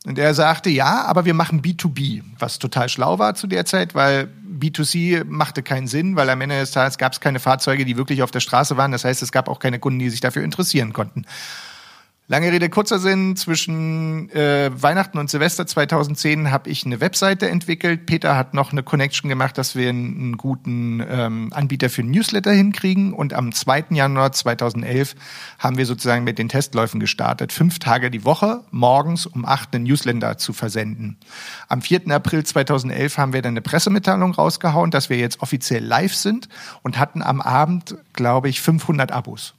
Und 0.05 0.17
er 0.17 0.33
sagte, 0.33 0.69
ja, 0.69 1.03
aber 1.05 1.25
wir 1.25 1.33
machen 1.33 1.61
B2B, 1.61 2.23
was 2.39 2.59
total 2.59 2.87
schlau 2.87 3.19
war 3.19 3.35
zu 3.35 3.47
der 3.47 3.65
Zeit, 3.65 3.93
weil 3.95 4.29
B2C 4.59 5.25
machte 5.25 5.63
keinen 5.63 5.87
Sinn, 5.87 6.15
weil 6.15 6.29
am 6.29 6.39
Ende 6.39 6.59
des 6.59 6.71
Tages 6.71 6.97
gab 6.97 7.13
es 7.13 7.19
keine 7.19 7.39
Fahrzeuge, 7.39 7.83
die 7.83 7.97
wirklich 7.97 8.23
auf 8.23 8.31
der 8.31 8.39
Straße 8.39 8.77
waren. 8.77 8.91
Das 8.91 9.03
heißt, 9.03 9.21
es 9.21 9.31
gab 9.31 9.49
auch 9.49 9.59
keine 9.59 9.79
Kunden, 9.79 9.99
die 9.99 10.09
sich 10.09 10.21
dafür 10.21 10.43
interessieren 10.43 10.93
konnten. 10.93 11.25
Lange 12.29 12.51
Rede, 12.51 12.67
kurzer 12.67 13.00
Sinn. 13.00 13.38
Zwischen 13.38 14.29
äh, 14.31 14.69
Weihnachten 14.74 15.17
und 15.17 15.29
Silvester 15.29 15.65
2010 15.65 16.51
habe 16.51 16.69
ich 16.69 16.86
eine 16.86 17.00
Webseite 17.00 17.48
entwickelt. 17.48 18.05
Peter 18.05 18.36
hat 18.36 18.53
noch 18.53 18.74
eine 18.74 18.84
Connection 18.84 19.29
gemacht, 19.29 19.57
dass 19.57 19.77
wir 19.77 19.88
einen, 19.88 20.17
einen 20.17 20.38
guten 20.38 21.01
ähm, 21.10 21.53
Anbieter 21.53 21.89
für 21.89 22.03
Newsletter 22.03 22.51
hinkriegen. 22.51 23.13
Und 23.13 23.34
am 23.34 23.53
2. 23.53 23.86
Januar 23.91 24.34
2011 24.34 25.15
haben 25.57 25.77
wir 25.77 25.86
sozusagen 25.86 26.25
mit 26.25 26.38
den 26.38 26.50
Testläufen 26.50 27.00
gestartet. 27.00 27.53
Fünf 27.53 27.79
Tage 27.79 28.12
die 28.12 28.25
Woche, 28.25 28.60
morgens 28.72 29.25
um 29.25 29.46
acht 29.46 29.74
einen 29.74 29.86
Newsletter 29.86 30.38
zu 30.38 30.51
versenden. 30.51 31.15
Am 31.69 31.81
4. 31.81 32.12
April 32.12 32.43
2011 32.43 33.17
haben 33.17 33.31
wir 33.31 33.41
dann 33.41 33.53
eine 33.53 33.62
Pressemitteilung 33.62 34.34
rausgehauen, 34.34 34.91
dass 34.91 35.10
wir 35.10 35.15
jetzt 35.15 35.41
offiziell 35.41 35.81
live 35.86 36.13
sind 36.13 36.50
und 36.84 37.00
hatten 37.00 37.22
am 37.22 37.39
Abend, 37.39 37.96
glaube 38.12 38.50
ich, 38.50 38.60
500 38.60 39.13
Abos. 39.13 39.53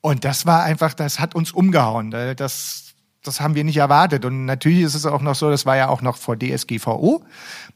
Und 0.00 0.24
das 0.24 0.46
war 0.46 0.62
einfach, 0.62 0.94
das 0.94 1.18
hat 1.18 1.34
uns 1.34 1.52
umgehauen. 1.52 2.10
Das, 2.10 2.94
das 3.22 3.40
haben 3.40 3.54
wir 3.54 3.64
nicht 3.64 3.76
erwartet. 3.76 4.24
Und 4.24 4.44
natürlich 4.44 4.80
ist 4.80 4.94
es 4.94 5.06
auch 5.06 5.20
noch 5.20 5.34
so, 5.34 5.50
das 5.50 5.66
war 5.66 5.76
ja 5.76 5.88
auch 5.88 6.02
noch 6.02 6.16
vor 6.16 6.38
DSGVO. 6.38 7.24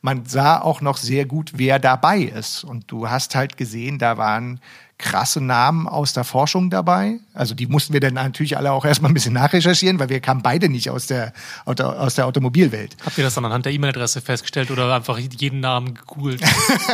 Man 0.01 0.25
sah 0.25 0.61
auch 0.61 0.81
noch 0.81 0.97
sehr 0.97 1.27
gut, 1.27 1.53
wer 1.57 1.79
dabei 1.79 2.21
ist. 2.21 2.65
Und 2.65 2.91
du 2.91 3.11
hast 3.11 3.35
halt 3.35 3.57
gesehen, 3.57 3.99
da 3.99 4.17
waren 4.19 4.61
krasse 5.03 5.41
Namen 5.41 5.87
aus 5.89 6.15
der 6.15 6.25
Forschung 6.25 6.71
dabei. 6.71 7.19
Also 7.35 7.55
die 7.55 7.67
mussten 7.67 7.93
wir 7.93 8.01
dann 8.01 8.15
natürlich 8.15 8.57
alle 8.57 8.73
auch 8.73 8.85
erstmal 8.85 9.11
ein 9.11 9.15
bisschen 9.15 9.35
nachrecherchieren, 9.35 9.99
weil 9.99 10.09
wir 10.09 10.21
kamen 10.21 10.43
beide 10.43 10.69
nicht 10.69 10.89
aus 10.91 11.07
der, 11.07 11.33
aus 11.65 12.15
der 12.15 12.27
Automobilwelt. 12.27 12.97
Habt 13.05 13.19
ihr 13.19 13.25
das 13.25 13.35
dann 13.35 13.45
anhand 13.45 13.67
der 13.67 13.73
E-Mail-Adresse 13.73 14.21
festgestellt 14.21 14.71
oder 14.71 14.95
einfach 14.95 15.19
jeden 15.19 15.61
Namen 15.61 15.95
gegoogelt? 15.95 16.43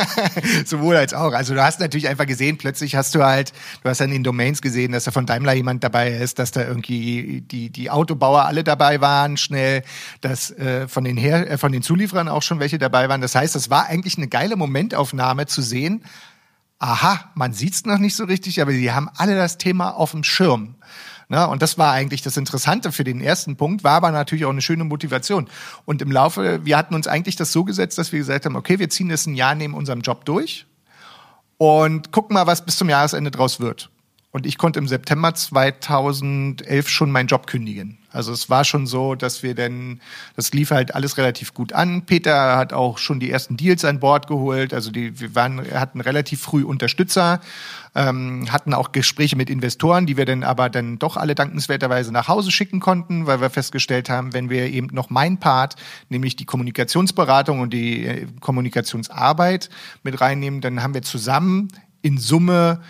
Sowohl 0.65 0.97
als 0.97 1.13
auch. 1.13 1.33
Also 1.33 1.53
du 1.53 1.63
hast 1.63 1.79
natürlich 1.79 2.09
einfach 2.09 2.25
gesehen, 2.25 2.57
plötzlich 2.57 2.95
hast 2.95 3.15
du 3.15 3.23
halt, 3.23 3.53
du 3.83 3.89
hast 3.89 4.01
dann 4.01 4.11
in 4.11 4.23
Domains 4.23 4.61
gesehen, 4.61 4.91
dass 4.91 5.03
da 5.03 5.11
von 5.11 5.25
Daimler 5.25 5.53
jemand 5.53 5.83
dabei 5.83 6.11
ist, 6.11 6.39
dass 6.39 6.51
da 6.51 6.65
irgendwie 6.65 7.41
die, 7.41 7.69
die 7.69 7.91
Autobauer 7.91 8.45
alle 8.45 8.63
dabei 8.63 9.01
waren, 9.01 9.37
schnell, 9.37 9.83
dass 10.21 10.51
äh, 10.51 10.87
von, 10.87 11.03
den 11.03 11.15
Her 11.15 11.49
äh, 11.49 11.57
von 11.57 11.71
den 11.71 11.83
Zulieferern 11.83 12.27
auch 12.27 12.41
schon 12.41 12.59
welche 12.59 12.79
dabei 12.79 13.07
waren. 13.07 13.21
Das 13.21 13.35
heißt, 13.35 13.53
das 13.53 13.69
war 13.69 13.85
eigentlich 13.85 14.17
eine 14.17 14.27
geile 14.27 14.55
Momentaufnahme 14.55 15.45
zu 15.45 15.61
sehen, 15.61 16.03
aha, 16.79 17.31
man 17.35 17.53
sieht's 17.53 17.85
noch 17.85 17.97
nicht 17.97 18.15
so 18.15 18.23
richtig, 18.23 18.61
aber 18.61 18.71
sie 18.71 18.91
haben 18.91 19.09
alle 19.15 19.35
das 19.35 19.57
Thema 19.57 19.91
auf 19.91 20.11
dem 20.11 20.23
Schirm. 20.23 20.75
Na, 21.31 21.45
und 21.45 21.61
das 21.61 21.77
war 21.77 21.91
eigentlich 21.91 22.23
das 22.23 22.37
Interessante 22.37 22.91
für 22.91 23.03
den 23.03 23.21
ersten 23.21 23.55
Punkt, 23.55 23.83
war 23.83 23.93
aber 23.93 24.09
natürlich 24.09 24.45
auch 24.45 24.49
eine 24.49 24.63
schöne 24.63 24.83
Motivation. 24.83 25.47
Und 25.85 26.01
im 26.01 26.11
Laufe, 26.11 26.65
wir 26.65 26.75
hatten 26.75 26.95
uns 26.95 27.05
eigentlich 27.05 27.35
das 27.35 27.51
so 27.51 27.63
gesetzt, 27.63 27.99
dass 27.99 28.11
wir 28.11 28.17
gesagt 28.17 28.45
haben, 28.45 28.55
okay, 28.55 28.79
wir 28.79 28.89
ziehen 28.89 29.09
das 29.09 29.27
ein 29.27 29.35
Jahr 29.35 29.53
neben 29.53 29.75
unserem 29.75 30.01
Job 30.01 30.25
durch 30.25 30.65
und 31.57 32.11
gucken 32.11 32.33
mal, 32.33 32.47
was 32.47 32.65
bis 32.65 32.77
zum 32.77 32.89
Jahresende 32.89 33.29
draus 33.29 33.59
wird. 33.59 33.91
Und 34.31 34.45
ich 34.45 34.59
konnte 34.59 34.77
im 34.77 34.87
September 34.87 35.33
2011 35.33 36.87
schon 36.87 37.09
meinen 37.09 37.25
Job 37.25 37.47
kündigen. 37.47 37.97
Also 38.11 38.31
es 38.31 38.47
war 38.47 38.63
schon 38.63 38.85
so, 38.85 39.15
dass 39.15 39.41
wir 39.41 39.55
denn, 39.55 40.01
das 40.35 40.53
lief 40.53 40.69
halt 40.69 40.93
alles 40.93 41.17
relativ 41.17 41.55
gut 41.55 41.73
an. 41.73 42.05
Peter 42.05 42.55
hat 42.55 42.71
auch 42.71 42.99
schon 42.99 43.19
die 43.19 43.31
ersten 43.31 43.57
Deals 43.57 43.83
an 43.85 43.99
Bord 43.99 44.27
geholt. 44.27 44.71
Also 44.71 44.91
die, 44.91 45.19
wir 45.19 45.33
waren, 45.33 45.61
hatten 45.73 45.99
relativ 45.99 46.41
früh 46.41 46.63
Unterstützer, 46.63 47.39
ähm, 47.95 48.51
hatten 48.51 48.75
auch 48.75 48.91
Gespräche 48.91 49.35
mit 49.35 49.49
Investoren, 49.49 50.05
die 50.05 50.15
wir 50.15 50.25
dann 50.25 50.43
aber 50.43 50.69
dann 50.69 50.99
doch 50.99 51.17
alle 51.17 51.33
dankenswerterweise 51.33 52.11
nach 52.11 52.27
Hause 52.27 52.51
schicken 52.51 52.79
konnten, 52.79 53.25
weil 53.25 53.41
wir 53.41 53.49
festgestellt 53.49 54.09
haben, 54.09 54.33
wenn 54.33 54.51
wir 54.51 54.67
eben 54.67 54.87
noch 54.91 55.09
mein 55.09 55.39
Part, 55.39 55.75
nämlich 56.09 56.35
die 56.35 56.45
Kommunikationsberatung 56.45 57.61
und 57.61 57.73
die 57.73 58.05
äh, 58.05 58.27
Kommunikationsarbeit 58.41 59.71
mit 60.03 60.21
reinnehmen, 60.21 60.61
dann 60.61 60.83
haben 60.83 60.93
wir 60.93 61.01
zusammen 61.01 61.69
in 62.03 62.19
Summe 62.19 62.81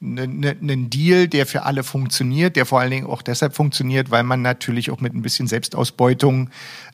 einen 0.00 0.40
ne, 0.40 0.56
ne 0.60 0.76
Deal, 0.88 1.26
der 1.26 1.46
für 1.46 1.64
alle 1.64 1.82
funktioniert, 1.82 2.56
der 2.56 2.66
vor 2.66 2.80
allen 2.80 2.90
Dingen 2.90 3.06
auch 3.06 3.22
deshalb 3.22 3.54
funktioniert, 3.54 4.10
weil 4.10 4.22
man 4.22 4.42
natürlich 4.42 4.90
auch 4.90 5.00
mit 5.00 5.14
ein 5.14 5.22
bisschen 5.22 5.48
Selbstausbeutung 5.48 6.50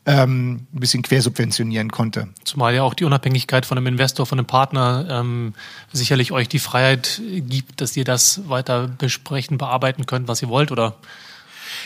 ähm, 0.06 0.66
ein 0.72 0.80
bisschen 0.80 1.02
quersubventionieren 1.02 1.90
konnte. 1.90 2.28
Zumal 2.44 2.74
ja 2.74 2.82
auch 2.82 2.94
die 2.94 3.04
Unabhängigkeit 3.04 3.66
von 3.66 3.76
einem 3.76 3.88
Investor, 3.88 4.24
von 4.24 4.38
einem 4.38 4.46
Partner 4.46 5.06
ähm, 5.10 5.54
sicherlich 5.92 6.32
euch 6.32 6.48
die 6.48 6.58
Freiheit 6.58 7.20
gibt, 7.30 7.80
dass 7.82 7.96
ihr 7.96 8.04
das 8.04 8.48
weiter 8.48 8.88
besprechen, 8.88 9.58
bearbeiten 9.58 10.06
könnt, 10.06 10.26
was 10.26 10.40
ihr 10.40 10.48
wollt, 10.48 10.72
oder? 10.72 10.96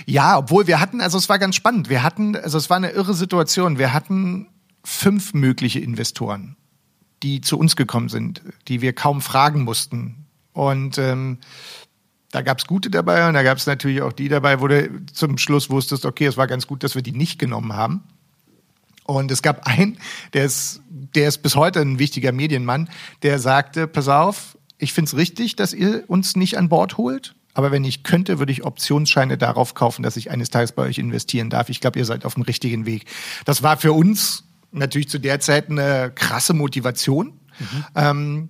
Ja, 0.07 0.39
obwohl 0.39 0.69
wir 0.69 0.79
hatten, 0.79 1.01
also 1.01 1.19
es 1.19 1.29
war 1.29 1.41
ganz 1.41 1.57
spannend. 1.57 1.89
Wir 1.89 2.05
hatten, 2.05 2.37
also 2.37 2.59
es 2.59 2.71
war 2.71 2.77
eine 2.77 2.91
irre 2.91 3.15
Situation. 3.15 3.79
Wir 3.79 3.93
hatten 3.93 4.47
fünf 4.85 5.35
mögliche 5.35 5.81
Investoren, 5.81 6.57
die 7.25 7.41
zu 7.41 7.59
uns 7.59 7.75
gekommen 7.75 8.09
sind, 8.09 8.43
die 8.69 8.81
wir 8.81 8.93
kaum 8.93 9.21
fragen 9.21 9.65
mussten 9.65 10.27
und 10.52 10.99
ähm, 10.99 11.38
da 12.31 12.43
gab 12.43 12.59
es 12.59 12.67
gute 12.67 12.90
dabei 12.90 13.26
und 13.28 13.35
da 13.35 13.43
gab 13.43 13.59
es 13.59 13.67
natürlich 13.67 14.02
auch 14.02 14.12
die 14.12 14.28
dabei, 14.28 14.61
wo 14.61 14.69
du 14.69 15.05
zum 15.12 15.38
Schluss 15.38 15.71
wusstest, 15.71 16.05
okay, 16.05 16.26
es 16.26 16.37
war 16.37 16.47
ganz 16.47 16.67
gut, 16.67 16.83
dass 16.83 16.95
wir 16.95 17.02
die 17.02 17.12
nicht 17.12 17.38
genommen 17.38 17.73
haben. 17.73 18.02
Und 19.05 19.31
es 19.31 19.40
gab 19.40 19.67
einen, 19.67 19.97
der 20.35 20.45
ist, 20.45 20.83
der 20.90 21.28
ist 21.28 21.38
bis 21.38 21.57
heute 21.57 21.81
ein 21.81 21.99
wichtiger 21.99 22.31
Medienmann, 22.33 22.90
der 23.23 23.38
sagte, 23.38 23.87
pass 23.87 24.09
auf, 24.09 24.59
ich 24.76 24.93
finde 24.93 25.09
es 25.09 25.17
richtig, 25.17 25.57
dass 25.57 25.73
ihr 25.73 26.05
uns 26.09 26.37
nicht 26.37 26.59
an 26.59 26.69
Bord 26.69 26.99
holt. 26.99 27.35
Aber 27.55 27.73
wenn 27.73 27.85
ich 27.85 28.02
könnte, 28.02 28.38
würde 28.38 28.52
ich 28.52 28.64
Optionsscheine 28.64 29.38
darauf 29.38 29.75
kaufen, 29.75 30.02
dass 30.02 30.17
ich 30.17 30.31
eines 30.31 30.50
Tages 30.50 30.73
bei 30.73 30.83
euch 30.83 30.99
investieren 30.99 31.49
darf. 31.50 31.71
Ich 31.71 31.81
glaube, 31.81 31.99
ihr 31.99 32.05
seid 32.05 32.25
auf 32.25 32.35
dem 32.35 32.43
richtigen 32.43 32.85
Weg. 32.85 33.07
Das 33.47 33.62
war 33.62 33.78
für 33.78 33.93
uns 33.93 34.45
natürlich 34.71 35.09
zu 35.09 35.19
der 35.19 35.40
Zeit 35.40 35.71
eine 35.71 36.12
krasse 36.14 36.52
Motivation. 36.52 37.33
Mhm. 37.59 37.85
Ähm, 37.95 38.49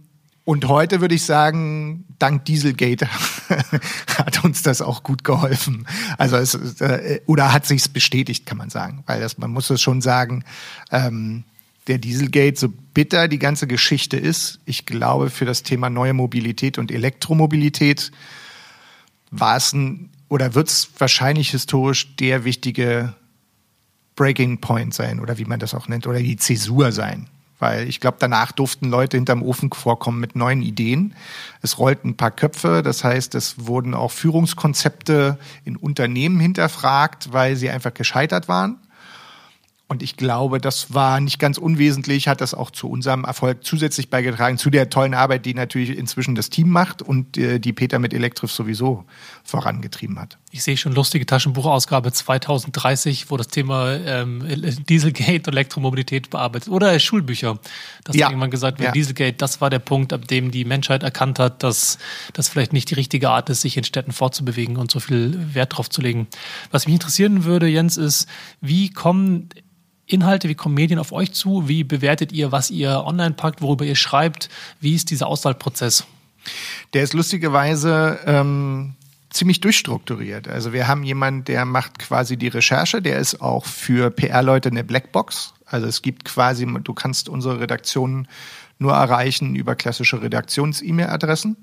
und 0.49 0.67
heute 0.67 1.03
würde 1.03 1.15
ich 1.15 1.25
sagen, 1.25 2.07
dank 2.19 2.47
Dieselgate 2.47 3.07
hat 4.17 4.43
uns 4.45 4.63
das 4.63 4.81
auch 4.81 5.03
gut 5.03 5.23
geholfen. 5.23 5.87
Also 6.17 6.37
es, 6.37 6.55
äh, 6.81 7.21
oder 7.27 7.53
hat 7.53 7.67
sich's 7.67 7.87
bestätigt, 7.87 8.47
kann 8.47 8.57
man 8.57 8.71
sagen, 8.71 9.03
weil 9.05 9.21
das, 9.21 9.37
man 9.37 9.51
muss 9.51 9.69
es 9.69 9.83
schon 9.83 10.01
sagen. 10.01 10.45
Ähm, 10.91 11.45
der 11.87 11.99
Dieselgate, 11.99 12.59
so 12.59 12.73
bitter 12.95 13.29
die 13.29 13.39
ganze 13.39 13.67
Geschichte 13.67 14.17
ist, 14.17 14.61
ich 14.65 14.87
glaube, 14.87 15.29
für 15.29 15.45
das 15.45 15.65
Thema 15.65 15.91
neue 15.91 16.15
Mobilität 16.15 16.79
und 16.79 16.91
Elektromobilität 16.91 18.11
war 19.31 19.59
es 19.59 19.75
ein 19.75 20.09
oder 20.31 20.55
wird 20.55 20.69
es 20.69 20.89
wahrscheinlich 20.97 21.51
historisch 21.51 22.17
der 22.17 22.45
wichtige 22.45 23.13
Breaking 24.17 24.63
Point 24.63 24.95
sein 24.95 25.21
oder 25.21 25.37
wie 25.37 25.45
man 25.45 25.61
das 25.61 25.75
auch 25.75 25.89
nennt 25.89 26.07
oder 26.07 26.21
die 26.21 26.39
Zäsur 26.39 26.91
sein. 26.91 27.29
Weil 27.59 27.89
ich 27.89 28.01
glaube, 28.01 28.19
danach 28.21 28.53
durften 28.53 28.89
Leute 28.89 29.17
hinterm 29.17 29.43
Ofen 29.43 29.71
vorkommen 29.73 30.21
mit 30.21 30.37
neuen 30.37 30.63
Ideen. 30.63 31.15
Es 31.61 31.79
rollten 31.79 32.11
ein 32.11 32.17
paar 32.17 32.31
Köpfe, 32.31 32.83
das 32.83 33.03
heißt, 33.03 33.35
es 33.35 33.67
wurden 33.67 33.95
auch 33.95 34.13
Führungskonzepte 34.13 35.39
in 35.65 35.77
Unternehmen 35.77 36.39
hinterfragt, 36.39 37.33
weil 37.33 37.57
sie 37.57 37.71
einfach 37.71 37.95
gescheitert 37.95 38.49
waren. 38.49 38.79
Und 39.91 40.03
ich 40.03 40.17
glaube, 40.19 40.61
das 40.61 40.93
war 40.93 41.19
nicht 41.19 41.39
ganz 41.39 41.57
unwesentlich, 41.57 42.29
hat 42.29 42.43
das 42.43 42.53
auch 42.53 42.71
zu 42.71 42.91
unserem 42.91 43.25
Erfolg 43.25 43.65
zusätzlich 43.65 44.11
beigetragen, 44.11 44.59
zu 44.59 44.69
der 44.69 44.91
tollen 44.91 45.15
Arbeit, 45.15 45.47
die 45.47 45.55
natürlich 45.55 45.97
inzwischen 45.97 46.35
das 46.35 46.51
Team 46.51 46.69
macht 46.69 47.01
und 47.01 47.39
äh, 47.39 47.59
die 47.59 47.73
Peter 47.73 47.99
mit 47.99 48.13
Elektrif 48.13 48.53
sowieso 48.53 49.05
vorangetrieben 49.45 50.21
hat. 50.21 50.37
Ich 50.51 50.63
sehe 50.63 50.79
schon 50.79 50.93
lustige 50.93 51.27
Taschenbuchausgabe 51.27 52.11
2030, 52.11 53.31
wo 53.31 53.37
das 53.37 53.49
Thema 53.49 53.93
ähm, 53.93 54.43
Dieselgate 54.89 55.51
und 55.51 55.55
Elektromobilität 55.55 56.31
bearbeitet. 56.31 56.71
Oder 56.71 56.99
Schulbücher. 56.99 57.59
Das 58.05 58.17
ja. 58.17 58.27
hat 58.27 58.33
irgendwann 58.33 58.51
gesagt, 58.51 58.81
ja. 58.81 58.91
Dieselgate, 58.93 59.35
das 59.35 59.61
war 59.61 59.69
der 59.69 59.79
Punkt, 59.79 60.15
ab 60.15 60.27
dem 60.27 60.51
die 60.51 60.65
Menschheit 60.65 61.03
erkannt 61.03 61.39
hat, 61.39 61.63
dass 61.63 61.99
das 62.33 62.49
vielleicht 62.49 62.73
nicht 62.73 62.89
die 62.89 62.95
richtige 62.95 63.29
Art 63.29 63.51
ist, 63.51 63.61
sich 63.61 63.77
in 63.77 63.85
Städten 63.85 64.13
fortzubewegen 64.13 64.79
und 64.79 64.91
so 64.91 65.01
viel 65.01 65.55
Wert 65.55 65.77
drauf 65.77 65.91
zu 65.91 66.01
legen. 66.01 66.27
Was 66.71 66.87
mich 66.87 66.95
interessieren 66.95 67.45
würde, 67.45 67.67
Jens, 67.67 67.99
ist, 67.99 68.27
wie 68.63 68.89
kommen 68.91 69.51
Inhalte, 70.07 70.49
wie 70.49 70.55
kommen 70.55 70.75
Medien 70.75 70.99
auf 70.99 71.13
euch 71.13 71.33
zu? 71.33 71.69
Wie 71.69 71.85
bewertet 71.85 72.33
ihr, 72.33 72.53
was 72.53 72.71
ihr 72.71 73.05
online 73.05 73.35
packt, 73.35 73.61
worüber 73.61 73.85
ihr 73.85 73.97
schreibt? 73.97 74.49
Wie 74.81 74.95
ist 74.95 75.11
dieser 75.11 75.27
Auswahlprozess? 75.27 76.07
Der 76.95 77.03
ist 77.03 77.13
lustigerweise 77.13 78.19
ähm, 78.25 78.95
ziemlich 79.31 79.61
durchstrukturiert. 79.61 80.49
Also 80.49 80.73
wir 80.73 80.89
haben 80.89 81.03
jemanden, 81.03 81.45
der 81.45 81.65
macht 81.65 81.99
quasi 81.99 82.37
die 82.37 82.49
Recherche, 82.49 83.03
der 83.03 83.19
ist 83.19 83.41
auch 83.41 83.65
für 83.65 84.11
PR-Leute 84.11 84.71
eine 84.71 84.85
Blackbox. 84.85 85.55
Also 85.67 85.87
es 85.87 86.03
gibt 86.03 86.25
quasi, 86.25 86.67
du 86.67 86.95
kannst 86.95 87.29
unsere 87.29 87.61
Redaktion 87.61 88.27
nur 88.79 88.93
erreichen 88.93 89.55
über 89.55 89.75
klassische 89.75 90.23
Redaktions-E-Mail-Adressen. 90.23 91.57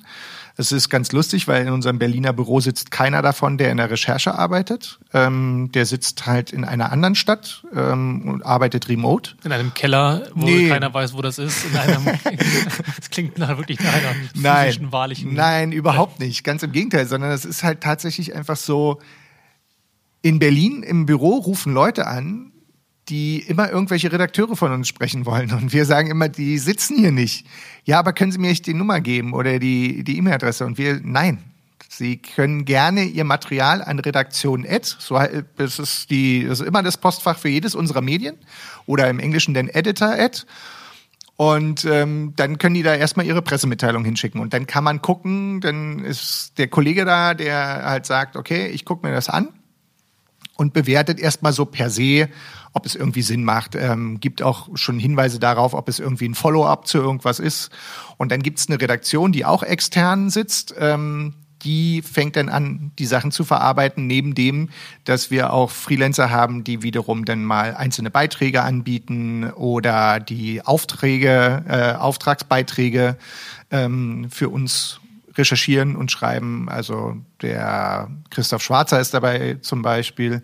Es 0.58 0.72
ist 0.72 0.90
ganz 0.90 1.12
lustig, 1.12 1.48
weil 1.48 1.66
in 1.66 1.74
unserem 1.74 2.00
Berliner 2.00 2.32
Büro 2.32 2.62
sitzt 2.62 2.90
keiner 2.90 3.22
davon, 3.22 3.58
der 3.58 3.72
in 3.72 3.78
der 3.78 3.90
Recherche 3.90 4.36
arbeitet. 4.36 5.00
Ähm, 5.14 5.70
der 5.74 5.86
sitzt 5.86 6.26
halt 6.26 6.54
in 6.54 6.64
einer 6.64 6.92
anderen 6.92 7.16
Stadt 7.16 7.64
ähm, 7.76 8.28
und 8.30 8.46
arbeitet 8.46 8.88
remote. 8.88 9.36
In 9.44 9.52
einem 9.52 9.74
Keller, 9.74 10.30
wo 10.34 10.46
nee. 10.46 10.70
keiner 10.70 10.94
weiß, 10.94 11.14
wo 11.14 11.22
das 11.22 11.40
ist. 11.40 11.66
In 11.66 11.78
einem, 11.78 12.06
das 12.98 13.10
klingt 13.10 13.38
nach 13.38 13.58
wirklich 13.58 13.80
nach 13.82 13.94
einer 13.94 14.14
physischen, 14.14 14.42
nein, 14.42 14.92
wahrlichen. 14.92 15.34
Nein, 15.34 15.72
überhaupt 15.74 16.20
nicht. 16.22 16.44
Ganz 16.46 16.64
im 16.64 16.72
Gegenteil, 16.72 17.06
sondern 17.06 17.32
es 17.32 17.44
ist 17.44 17.64
halt 17.64 17.82
tatsächlich 17.82 18.34
einfach 18.34 18.58
so, 18.58 19.00
in 20.22 20.40
Berlin 20.40 20.82
im 20.82 21.06
Büro 21.06 21.36
rufen 21.36 21.72
Leute 21.74 22.08
an, 22.08 22.52
die 23.10 23.40
immer 23.40 23.72
irgendwelche 23.72 24.12
Redakteure 24.12 24.56
von 24.56 24.72
uns 24.72 24.88
sprechen 24.88 25.26
wollen. 25.26 25.52
Und 25.52 25.74
wir 25.74 25.86
sagen 25.86 26.10
immer, 26.10 26.28
die 26.28 26.58
sitzen 26.58 26.98
hier 26.98 27.12
nicht. 27.12 27.46
Ja, 27.84 28.00
aber 28.00 28.14
können 28.14 28.32
Sie 28.32 28.40
mir 28.40 28.50
nicht 28.50 28.66
die 28.66 28.74
Nummer 28.74 29.00
geben 29.02 29.34
oder 29.34 29.60
die 29.60 30.04
die 30.04 30.18
E-Mail-Adresse? 30.18 30.66
Und 30.66 30.78
wir, 30.78 31.00
nein, 31.04 31.44
Sie 31.88 32.18
können 32.18 32.66
gerne 32.66 33.04
Ihr 33.04 33.24
Material 33.24 33.82
an 33.82 34.00
Redaktion 34.00 34.66
Ed, 34.66 34.86
so 34.86 35.20
das 35.58 35.80
ist 35.80 36.10
die, 36.10 36.46
das 36.46 36.60
ist 36.60 36.68
immer 36.68 36.84
das 36.84 36.98
Postfach 36.98 37.38
für 37.38 37.50
jedes 37.50 37.76
unserer 37.76 38.02
Medien 38.02 38.38
oder 38.86 39.10
im 39.10 39.20
Englischen 39.20 39.54
den 39.54 39.70
Editor 39.70 40.16
Ed. 40.18 40.46
Und 41.38 41.84
ähm, 41.86 42.34
dann 42.38 42.58
können 42.58 42.76
die 42.76 42.84
da 42.84 42.96
erstmal 42.96 43.26
ihre 43.26 43.42
Pressemitteilung 43.42 44.06
hinschicken. 44.06 44.40
Und 44.40 44.54
dann 44.54 44.68
kann 44.68 44.86
man 44.86 45.02
gucken, 45.02 45.60
dann 45.60 46.00
ist 46.00 46.58
der 46.58 46.68
Kollege 46.68 47.04
da, 47.04 47.34
der 47.34 47.84
halt 47.84 48.06
sagt, 48.06 48.38
okay, 48.38 48.68
ich 48.68 48.86
gucke 48.86 49.06
mir 49.06 49.14
das 49.14 49.28
an 49.28 49.50
und 50.56 50.74
bewertet 50.74 51.20
erstmal 51.20 51.52
so 51.52 51.66
per 51.66 51.90
se, 51.90 52.30
ob 52.76 52.86
es 52.86 52.94
irgendwie 52.94 53.22
Sinn 53.22 53.44
macht. 53.44 53.76
Ähm, 53.76 54.20
gibt 54.20 54.42
auch 54.44 54.70
schon 54.76 55.00
Hinweise 55.00 55.40
darauf, 55.40 55.74
ob 55.74 55.90
es 55.90 56.00
irgendwie 56.00 56.28
ein 56.28 56.36
Follow-up 56.36 56.86
zu 56.86 57.00
irgendwas 57.00 57.40
ist. 57.40 57.72
Und 58.18 58.32
dann 58.32 58.44
gibt 58.44 58.60
es 58.60 58.68
eine 58.70 58.80
Redaktion, 58.80 59.32
die 59.32 59.46
auch 59.46 59.64
extern 59.64 60.30
sitzt, 60.30 60.76
ähm, 60.78 61.34
die 61.64 62.04
fängt 62.04 62.36
dann 62.36 62.48
an, 62.50 62.92
die 63.00 63.08
Sachen 63.08 63.32
zu 63.32 63.44
verarbeiten, 63.44 64.06
neben 64.06 64.36
dem, 64.36 64.70
dass 65.04 65.32
wir 65.32 65.52
auch 65.52 65.72
Freelancer 65.72 66.30
haben, 66.30 66.64
die 66.64 66.84
wiederum 66.84 67.26
dann 67.26 67.44
mal 67.44 67.76
einzelne 67.76 68.12
Beiträge 68.12 68.62
anbieten 68.62 69.50
oder 69.52 70.20
die 70.20 70.62
Aufträge, 70.64 71.64
äh, 71.68 71.94
Auftragsbeiträge 71.94 73.18
ähm, 73.72 74.28
für 74.30 74.50
uns 74.50 75.00
recherchieren 75.38 75.96
und 75.96 76.12
schreiben. 76.12 76.70
Also 76.70 77.18
der 77.42 78.10
Christoph 78.30 78.62
Schwarzer 78.62 79.00
ist 79.00 79.14
dabei 79.14 79.58
zum 79.62 79.82
Beispiel. 79.82 80.44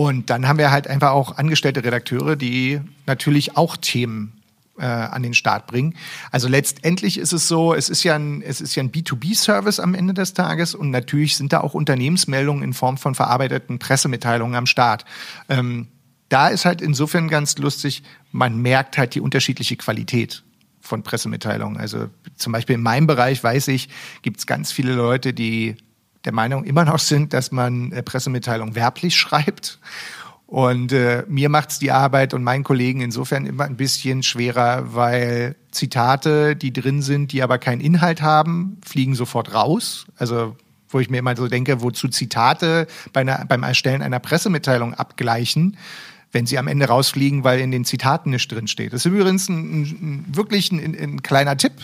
Und 0.00 0.30
dann 0.30 0.48
haben 0.48 0.58
wir 0.58 0.70
halt 0.70 0.88
einfach 0.88 1.10
auch 1.10 1.36
angestellte 1.36 1.84
Redakteure, 1.84 2.34
die 2.34 2.80
natürlich 3.04 3.58
auch 3.58 3.76
Themen 3.76 4.32
äh, 4.78 4.86
an 4.86 5.22
den 5.22 5.34
Start 5.34 5.66
bringen. 5.66 5.94
Also 6.30 6.48
letztendlich 6.48 7.18
ist 7.18 7.34
es 7.34 7.46
so, 7.46 7.74
es 7.74 7.90
ist 7.90 8.02
ja 8.02 8.14
ein, 8.14 8.40
ja 8.40 8.82
ein 8.82 8.92
B2B-Service 8.92 9.78
am 9.78 9.94
Ende 9.94 10.14
des 10.14 10.32
Tages 10.32 10.74
und 10.74 10.90
natürlich 10.90 11.36
sind 11.36 11.52
da 11.52 11.60
auch 11.60 11.74
Unternehmensmeldungen 11.74 12.62
in 12.62 12.72
Form 12.72 12.96
von 12.96 13.14
verarbeiteten 13.14 13.78
Pressemitteilungen 13.78 14.54
am 14.54 14.64
Start. 14.64 15.04
Ähm, 15.50 15.88
da 16.30 16.48
ist 16.48 16.64
halt 16.64 16.80
insofern 16.80 17.28
ganz 17.28 17.58
lustig, 17.58 18.02
man 18.32 18.56
merkt 18.56 18.96
halt 18.96 19.14
die 19.14 19.20
unterschiedliche 19.20 19.76
Qualität 19.76 20.44
von 20.80 21.02
Pressemitteilungen. 21.02 21.78
Also 21.78 22.08
zum 22.36 22.54
Beispiel 22.54 22.76
in 22.76 22.82
meinem 22.82 23.06
Bereich 23.06 23.44
weiß 23.44 23.68
ich, 23.68 23.90
gibt 24.22 24.38
es 24.38 24.46
ganz 24.46 24.72
viele 24.72 24.94
Leute, 24.94 25.34
die 25.34 25.76
der 26.24 26.32
Meinung 26.32 26.64
immer 26.64 26.84
noch 26.84 26.98
sind, 26.98 27.32
dass 27.32 27.52
man 27.52 27.92
äh, 27.92 28.02
Pressemitteilungen 28.02 28.74
werblich 28.74 29.16
schreibt 29.16 29.78
und 30.50 30.90
äh, 30.90 31.22
mir 31.28 31.48
macht's 31.48 31.78
die 31.78 31.92
Arbeit 31.92 32.34
und 32.34 32.42
meinen 32.42 32.64
Kollegen 32.64 33.02
insofern 33.02 33.46
immer 33.46 33.66
ein 33.66 33.76
bisschen 33.76 34.24
schwerer, 34.24 34.94
weil 34.94 35.54
Zitate, 35.70 36.56
die 36.56 36.72
drin 36.72 37.02
sind, 37.02 37.30
die 37.30 37.44
aber 37.44 37.58
keinen 37.58 37.80
Inhalt 37.80 38.20
haben, 38.20 38.80
fliegen 38.84 39.14
sofort 39.14 39.54
raus. 39.54 40.06
Also 40.16 40.56
wo 40.88 40.98
ich 40.98 41.08
mir 41.08 41.18
immer 41.18 41.36
so 41.36 41.46
denke, 41.46 41.82
wozu 41.82 42.08
Zitate 42.08 42.88
bei 43.12 43.20
einer, 43.20 43.44
beim 43.44 43.62
Erstellen 43.62 44.02
einer 44.02 44.18
Pressemitteilung 44.18 44.92
abgleichen, 44.94 45.76
wenn 46.32 46.46
sie 46.46 46.58
am 46.58 46.66
Ende 46.66 46.86
rausfliegen, 46.86 47.44
weil 47.44 47.60
in 47.60 47.70
den 47.70 47.84
Zitaten 47.84 48.30
nicht 48.30 48.50
drin 48.50 48.66
steht. 48.66 48.92
Das 48.92 49.06
ist 49.06 49.12
übrigens 49.12 49.48
ein, 49.48 49.82
ein, 49.82 50.24
wirklich 50.32 50.72
ein, 50.72 50.96
ein 51.00 51.22
kleiner 51.22 51.56
Tipp 51.56 51.74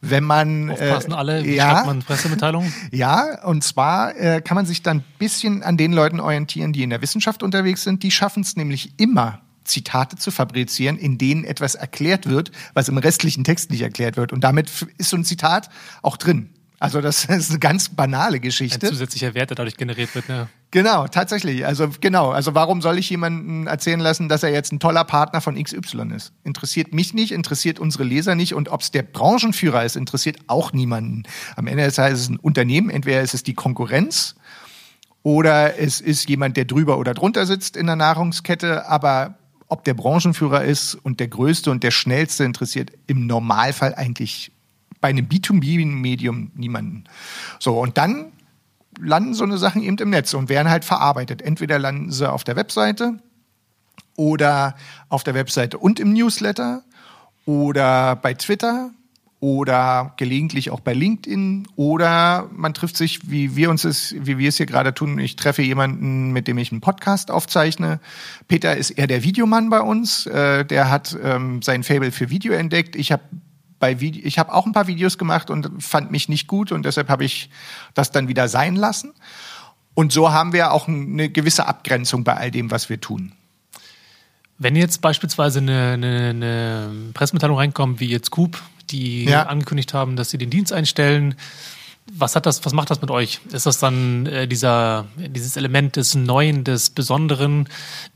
wenn 0.00 0.24
man 0.24 0.70
aufpassen 0.70 1.12
äh, 1.12 1.14
alle, 1.14 1.44
wie 1.44 1.54
ja, 1.54 1.70
schreibt 1.70 1.86
man 1.86 1.98
Pressemitteilungen? 2.00 2.72
Ja, 2.92 3.44
und 3.44 3.64
zwar 3.64 4.16
äh, 4.16 4.40
kann 4.40 4.54
man 4.54 4.66
sich 4.66 4.82
dann 4.82 4.98
ein 4.98 5.04
bisschen 5.18 5.62
an 5.62 5.76
den 5.76 5.92
Leuten 5.92 6.20
orientieren, 6.20 6.72
die 6.72 6.82
in 6.82 6.90
der 6.90 7.02
Wissenschaft 7.02 7.42
unterwegs 7.42 7.82
sind. 7.82 8.02
Die 8.02 8.10
schaffen 8.10 8.42
es 8.42 8.56
nämlich 8.56 8.92
immer, 8.98 9.40
Zitate 9.64 10.16
zu 10.16 10.30
fabrizieren, 10.30 10.96
in 10.96 11.18
denen 11.18 11.44
etwas 11.44 11.74
erklärt 11.74 12.28
wird, 12.28 12.52
was 12.74 12.88
im 12.88 12.98
restlichen 12.98 13.44
Text 13.44 13.70
nicht 13.70 13.82
erklärt 13.82 14.16
wird. 14.16 14.32
Und 14.32 14.44
damit 14.44 14.70
ist 14.98 15.10
so 15.10 15.16
ein 15.16 15.24
Zitat 15.24 15.68
auch 16.02 16.16
drin. 16.16 16.50
Also 16.78 17.00
das 17.00 17.24
ist 17.28 17.50
eine 17.50 17.58
ganz 17.58 17.88
banale 17.88 18.40
Geschichte. 18.40 18.86
Ein 18.86 18.92
zusätzlicher 18.92 19.34
Wert, 19.34 19.50
der 19.50 19.56
dadurch 19.56 19.76
generiert 19.76 20.14
wird. 20.14 20.28
Ne? 20.28 20.48
Genau, 20.76 21.08
tatsächlich. 21.08 21.64
Also 21.64 21.88
genau. 22.02 22.32
Also 22.32 22.54
warum 22.54 22.82
soll 22.82 22.98
ich 22.98 23.08
jemanden 23.08 23.66
erzählen 23.66 23.98
lassen, 23.98 24.28
dass 24.28 24.42
er 24.42 24.50
jetzt 24.50 24.74
ein 24.74 24.78
toller 24.78 25.04
Partner 25.04 25.40
von 25.40 25.54
XY 25.54 26.12
ist? 26.14 26.34
Interessiert 26.44 26.92
mich 26.92 27.14
nicht, 27.14 27.32
interessiert 27.32 27.78
unsere 27.78 28.04
Leser 28.04 28.34
nicht 28.34 28.52
und 28.52 28.68
ob 28.68 28.82
es 28.82 28.90
der 28.90 29.02
Branchenführer 29.02 29.86
ist, 29.86 29.96
interessiert 29.96 30.36
auch 30.48 30.74
niemanden. 30.74 31.22
Am 31.56 31.66
Ende 31.66 31.84
des 31.84 31.94
Tages 31.94 32.18
ist 32.18 32.24
es 32.24 32.28
ein 32.28 32.36
Unternehmen. 32.36 32.90
Entweder 32.90 33.22
ist 33.22 33.32
es 33.32 33.42
die 33.42 33.54
Konkurrenz 33.54 34.34
oder 35.22 35.78
es 35.78 36.02
ist 36.02 36.28
jemand, 36.28 36.58
der 36.58 36.66
drüber 36.66 36.98
oder 36.98 37.14
drunter 37.14 37.46
sitzt 37.46 37.78
in 37.78 37.86
der 37.86 37.96
Nahrungskette. 37.96 38.86
Aber 38.86 39.38
ob 39.68 39.82
der 39.82 39.94
Branchenführer 39.94 40.62
ist 40.62 40.94
und 40.94 41.20
der 41.20 41.28
größte 41.28 41.70
und 41.70 41.84
der 41.84 41.90
schnellste 41.90 42.44
interessiert 42.44 42.90
im 43.06 43.26
Normalfall 43.26 43.94
eigentlich 43.94 44.52
bei 45.00 45.08
einem 45.08 45.24
B2B-Medium 45.24 46.50
niemanden. 46.54 47.04
So, 47.60 47.80
und 47.80 47.96
dann 47.96 48.26
landen 49.00 49.34
so 49.34 49.44
eine 49.44 49.58
Sachen 49.58 49.82
eben 49.82 49.98
im 49.98 50.10
Netz 50.10 50.34
und 50.34 50.48
werden 50.48 50.70
halt 50.70 50.84
verarbeitet. 50.84 51.42
Entweder 51.42 51.78
landen 51.78 52.10
sie 52.12 52.30
auf 52.30 52.44
der 52.44 52.56
Webseite 52.56 53.18
oder 54.16 54.74
auf 55.08 55.24
der 55.24 55.34
Webseite 55.34 55.78
und 55.78 56.00
im 56.00 56.12
Newsletter 56.12 56.82
oder 57.44 58.16
bei 58.16 58.34
Twitter 58.34 58.90
oder 59.38 60.14
gelegentlich 60.16 60.70
auch 60.70 60.80
bei 60.80 60.94
LinkedIn 60.94 61.68
oder 61.76 62.48
man 62.52 62.72
trifft 62.72 62.96
sich, 62.96 63.30
wie 63.30 63.54
wir 63.54 63.70
uns 63.70 63.84
es, 63.84 64.14
wie 64.18 64.38
wir 64.38 64.48
es 64.48 64.56
hier 64.56 64.66
gerade 64.66 64.94
tun. 64.94 65.18
Ich 65.18 65.36
treffe 65.36 65.62
jemanden, 65.62 66.32
mit 66.32 66.48
dem 66.48 66.56
ich 66.58 66.72
einen 66.72 66.80
Podcast 66.80 67.30
aufzeichne. 67.30 68.00
Peter 68.48 68.76
ist 68.76 68.90
eher 68.90 69.06
der 69.06 69.22
Videomann 69.22 69.68
bei 69.68 69.80
uns. 69.80 70.26
Äh, 70.26 70.64
der 70.64 70.90
hat 70.90 71.16
ähm, 71.22 71.60
sein 71.60 71.82
Fable 71.82 72.12
für 72.12 72.30
Video 72.30 72.54
entdeckt. 72.54 72.96
Ich 72.96 73.12
habe 73.12 73.22
bei 73.78 74.00
Video, 74.00 74.22
ich 74.24 74.38
habe 74.38 74.52
auch 74.52 74.66
ein 74.66 74.72
paar 74.72 74.86
Videos 74.86 75.18
gemacht 75.18 75.50
und 75.50 75.82
fand 75.82 76.10
mich 76.10 76.28
nicht 76.28 76.46
gut 76.46 76.72
und 76.72 76.84
deshalb 76.84 77.08
habe 77.08 77.24
ich 77.24 77.50
das 77.94 78.10
dann 78.10 78.28
wieder 78.28 78.48
sein 78.48 78.76
lassen. 78.76 79.12
Und 79.94 80.12
so 80.12 80.32
haben 80.32 80.52
wir 80.52 80.72
auch 80.72 80.88
eine 80.88 81.30
gewisse 81.30 81.66
Abgrenzung 81.66 82.24
bei 82.24 82.34
all 82.34 82.50
dem, 82.50 82.70
was 82.70 82.88
wir 82.88 83.00
tun. 83.00 83.32
Wenn 84.58 84.76
jetzt 84.76 85.00
beispielsweise 85.00 85.58
eine, 85.58 85.92
eine, 85.92 86.30
eine 86.30 86.90
Pressemitteilung 87.14 87.58
reinkommt, 87.58 88.00
wie 88.00 88.06
jetzt 88.06 88.30
Coop, 88.30 88.62
die 88.90 89.24
ja. 89.24 89.44
angekündigt 89.44 89.94
haben, 89.94 90.16
dass 90.16 90.30
sie 90.30 90.38
den 90.38 90.50
Dienst 90.50 90.72
einstellen, 90.72 91.34
was 92.12 92.36
hat 92.36 92.46
das, 92.46 92.64
was 92.64 92.72
macht 92.72 92.90
das 92.90 93.00
mit 93.00 93.10
euch? 93.10 93.40
Ist 93.52 93.66
das 93.66 93.78
dann 93.78 94.26
äh, 94.26 94.46
dieser, 94.46 95.06
dieses 95.16 95.56
Element 95.56 95.96
des 95.96 96.14
Neuen, 96.14 96.62
des 96.62 96.90
Besonderen? 96.90 97.68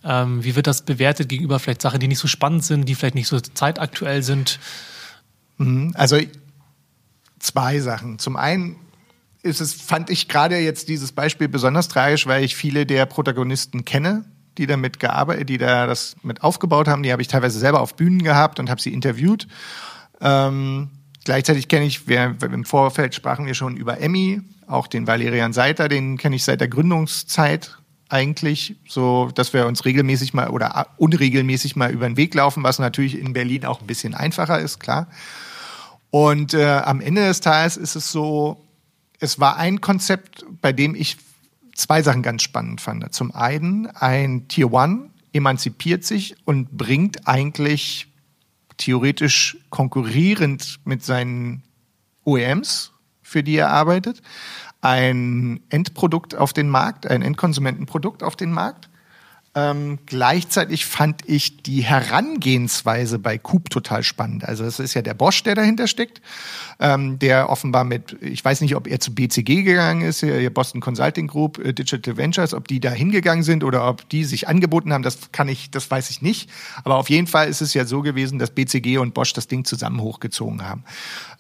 Ähm, 0.05 0.45
wie 0.45 0.55
wird 0.55 0.67
das 0.67 0.83
bewertet 0.83 1.29
gegenüber 1.29 1.59
vielleicht 1.59 1.83
Sachen, 1.83 1.99
die 1.99 2.09
nicht 2.09 2.21
so 2.21 2.29
spannend 2.29 2.65
sind, 2.65 2.89
die 2.89 2.95
vielleicht 2.95 3.17
nicht 3.17 3.27
so 3.27 3.41
zeitaktuell 3.41 4.23
sind? 4.23 4.61
Mhm. 5.61 5.93
Also 5.95 6.19
zwei 7.39 7.81
Sachen. 7.81 8.19
Zum 8.19 8.37
einen 8.37 8.77
ist 9.43 9.61
es, 9.61 9.75
fand 9.75 10.11
ich 10.11 10.29
gerade 10.29 10.59
jetzt 10.59 10.89
dieses 10.89 11.13
Beispiel 11.13 11.49
besonders 11.49 11.89
tragisch, 11.89 12.27
weil 12.27 12.45
ich 12.45 12.57
viele 12.57 12.87
der 12.87 13.07
Protagonisten 13.07 13.85
kenne, 13.85 14.25
die 14.59 14.67
damit 14.67 15.01
gearbeitet, 15.01 15.49
die 15.49 15.59
da 15.59 15.87
das 15.87 16.17
mit 16.23 16.43
aufgebaut 16.43 16.89
haben. 16.89 17.03
Die 17.03 17.13
habe 17.13 17.23
ich 17.23 17.29
teilweise 17.29 17.59
selber 17.59 17.81
auf 17.81 17.95
Bühnen 17.95 18.23
gehabt 18.23 18.59
und 18.59 18.71
habe 18.71 18.81
sie 18.81 18.93
interviewt. 18.93 19.47
Ähm, 20.21 20.91
gleichzeitig 21.25 21.69
kenne 21.69 21.87
ich, 21.87 22.09
wir, 22.09 22.37
im 22.43 22.65
Vorfeld 22.65 23.15
sprachen 23.15 23.47
wir 23.47 23.55
schon 23.55 23.77
über 23.77 24.01
Emmy, 24.01 24.43
auch 24.67 24.87
den 24.87 25.07
Valerian 25.07 25.53
Seiter, 25.53 25.89
den 25.89 26.17
kenne 26.17 26.37
ich 26.37 26.45
seit 26.45 26.61
der 26.61 26.69
Gründungszeit 26.69 27.79
eigentlich, 28.11 28.77
so 28.87 29.31
dass 29.35 29.53
wir 29.53 29.67
uns 29.67 29.85
regelmäßig 29.85 30.35
mal 30.35 30.49
oder 30.51 30.89
unregelmäßig 30.99 31.77
mal 31.77 31.91
über 31.91 32.07
den 32.07 32.17
Weg 32.17 32.35
laufen, 32.35 32.63
was 32.63 32.79
natürlich 32.79 33.19
in 33.19 33.33
Berlin 33.33 33.65
auch 33.65 33.81
ein 33.81 33.87
bisschen 33.87 34.15
einfacher 34.15 34.59
ist, 34.59 34.81
klar. 34.81 35.07
Und 36.11 36.55
äh, 36.55 36.67
am 36.67 37.01
Ende 37.01 37.27
des 37.27 37.41
Tages 37.41 37.77
ist 37.77 37.95
es 37.95 38.11
so, 38.11 38.67
es 39.21 39.39
war 39.39 39.57
ein 39.57 39.81
Konzept, 39.81 40.45
bei 40.61 40.73
dem 40.73 40.95
ich 40.95 41.19
zwei 41.75 42.03
Sachen 42.03 42.23
ganz 42.23 42.43
spannend 42.43 42.81
fand. 42.81 43.13
Zum 43.15 43.35
einen, 43.35 43.87
ein 43.87 44.49
Tier 44.49 44.73
One 44.73 45.11
emanzipiert 45.33 46.05
sich 46.05 46.37
und 46.45 46.77
bringt 46.77 47.29
eigentlich 47.29 48.09
theoretisch 48.77 49.59
konkurrierend 49.71 50.81
mit 50.85 51.05
seinen 51.05 51.63
OEMs, 52.25 52.93
für 53.23 53.43
die 53.43 53.57
er 53.57 53.71
arbeitet, 53.71 54.23
ein 54.81 55.61
Endprodukt 55.69 56.35
auf 56.35 56.53
den 56.53 56.69
Markt, 56.69 57.07
ein 57.07 57.23
Endkonsumentenprodukt 57.23 58.23
auf 58.23 58.37
den 58.37 58.51
Markt. 58.51 58.90
Ähm, 59.53 59.99
gleichzeitig 60.07 60.87
fand 60.87 61.29
ich 61.29 61.65
die 61.65 61.83
Herangehensweise 61.83 63.19
bei 63.19 63.37
Coop 63.37 63.69
total 63.69 64.05
spannend. 64.05 64.45
Also 64.45 64.65
es 64.65 64.79
ist 64.79 64.95
ja 64.95 65.03
der 65.03 65.15
Bosch, 65.15 65.43
der 65.43 65.57
dahinter 65.57 65.89
steckt, 65.89 66.23
ähm, 66.79 67.19
der 67.19 67.51
offenbar 67.51 67.83
mit, 67.83 68.17
ich 68.21 68.45
weiß 68.45 68.61
nicht, 68.61 68.77
ob 68.77 68.87
er 68.87 69.01
zu 69.01 69.13
BCG 69.13 69.65
gegangen 69.65 70.03
ist, 70.03 70.25
Boston 70.55 70.81
Consulting 70.81 71.27
Group, 71.27 71.59
äh, 71.59 71.73
Digital 71.73 72.17
Ventures, 72.17 72.55
ob 72.55 72.69
die 72.69 72.79
da 72.79 72.91
hingegangen 72.91 73.43
sind 73.43 73.65
oder 73.65 73.89
ob 73.89 74.09
die 74.09 74.23
sich 74.23 74.47
angeboten 74.47 74.93
haben, 74.93 75.03
das 75.03 75.33
kann 75.33 75.49
ich, 75.49 75.73
das 75.73 75.91
weiß 75.91 76.11
ich 76.11 76.23
nicht. 76.23 76.49
Aber 76.85 76.95
auf 76.97 77.11
jeden 77.11 77.27
Fall 77.27 77.49
ist 77.49 77.61
es 77.61 77.75
ja 77.75 77.85
so 77.85 78.03
gewesen, 78.03 78.39
dass 78.39 78.51
BCG 78.51 78.99
und 78.99 79.15
Bosch 79.15 79.33
das 79.33 79.49
Ding 79.49 79.65
zusammen 79.65 80.01
hochgezogen 80.01 80.63
haben. 80.63 80.85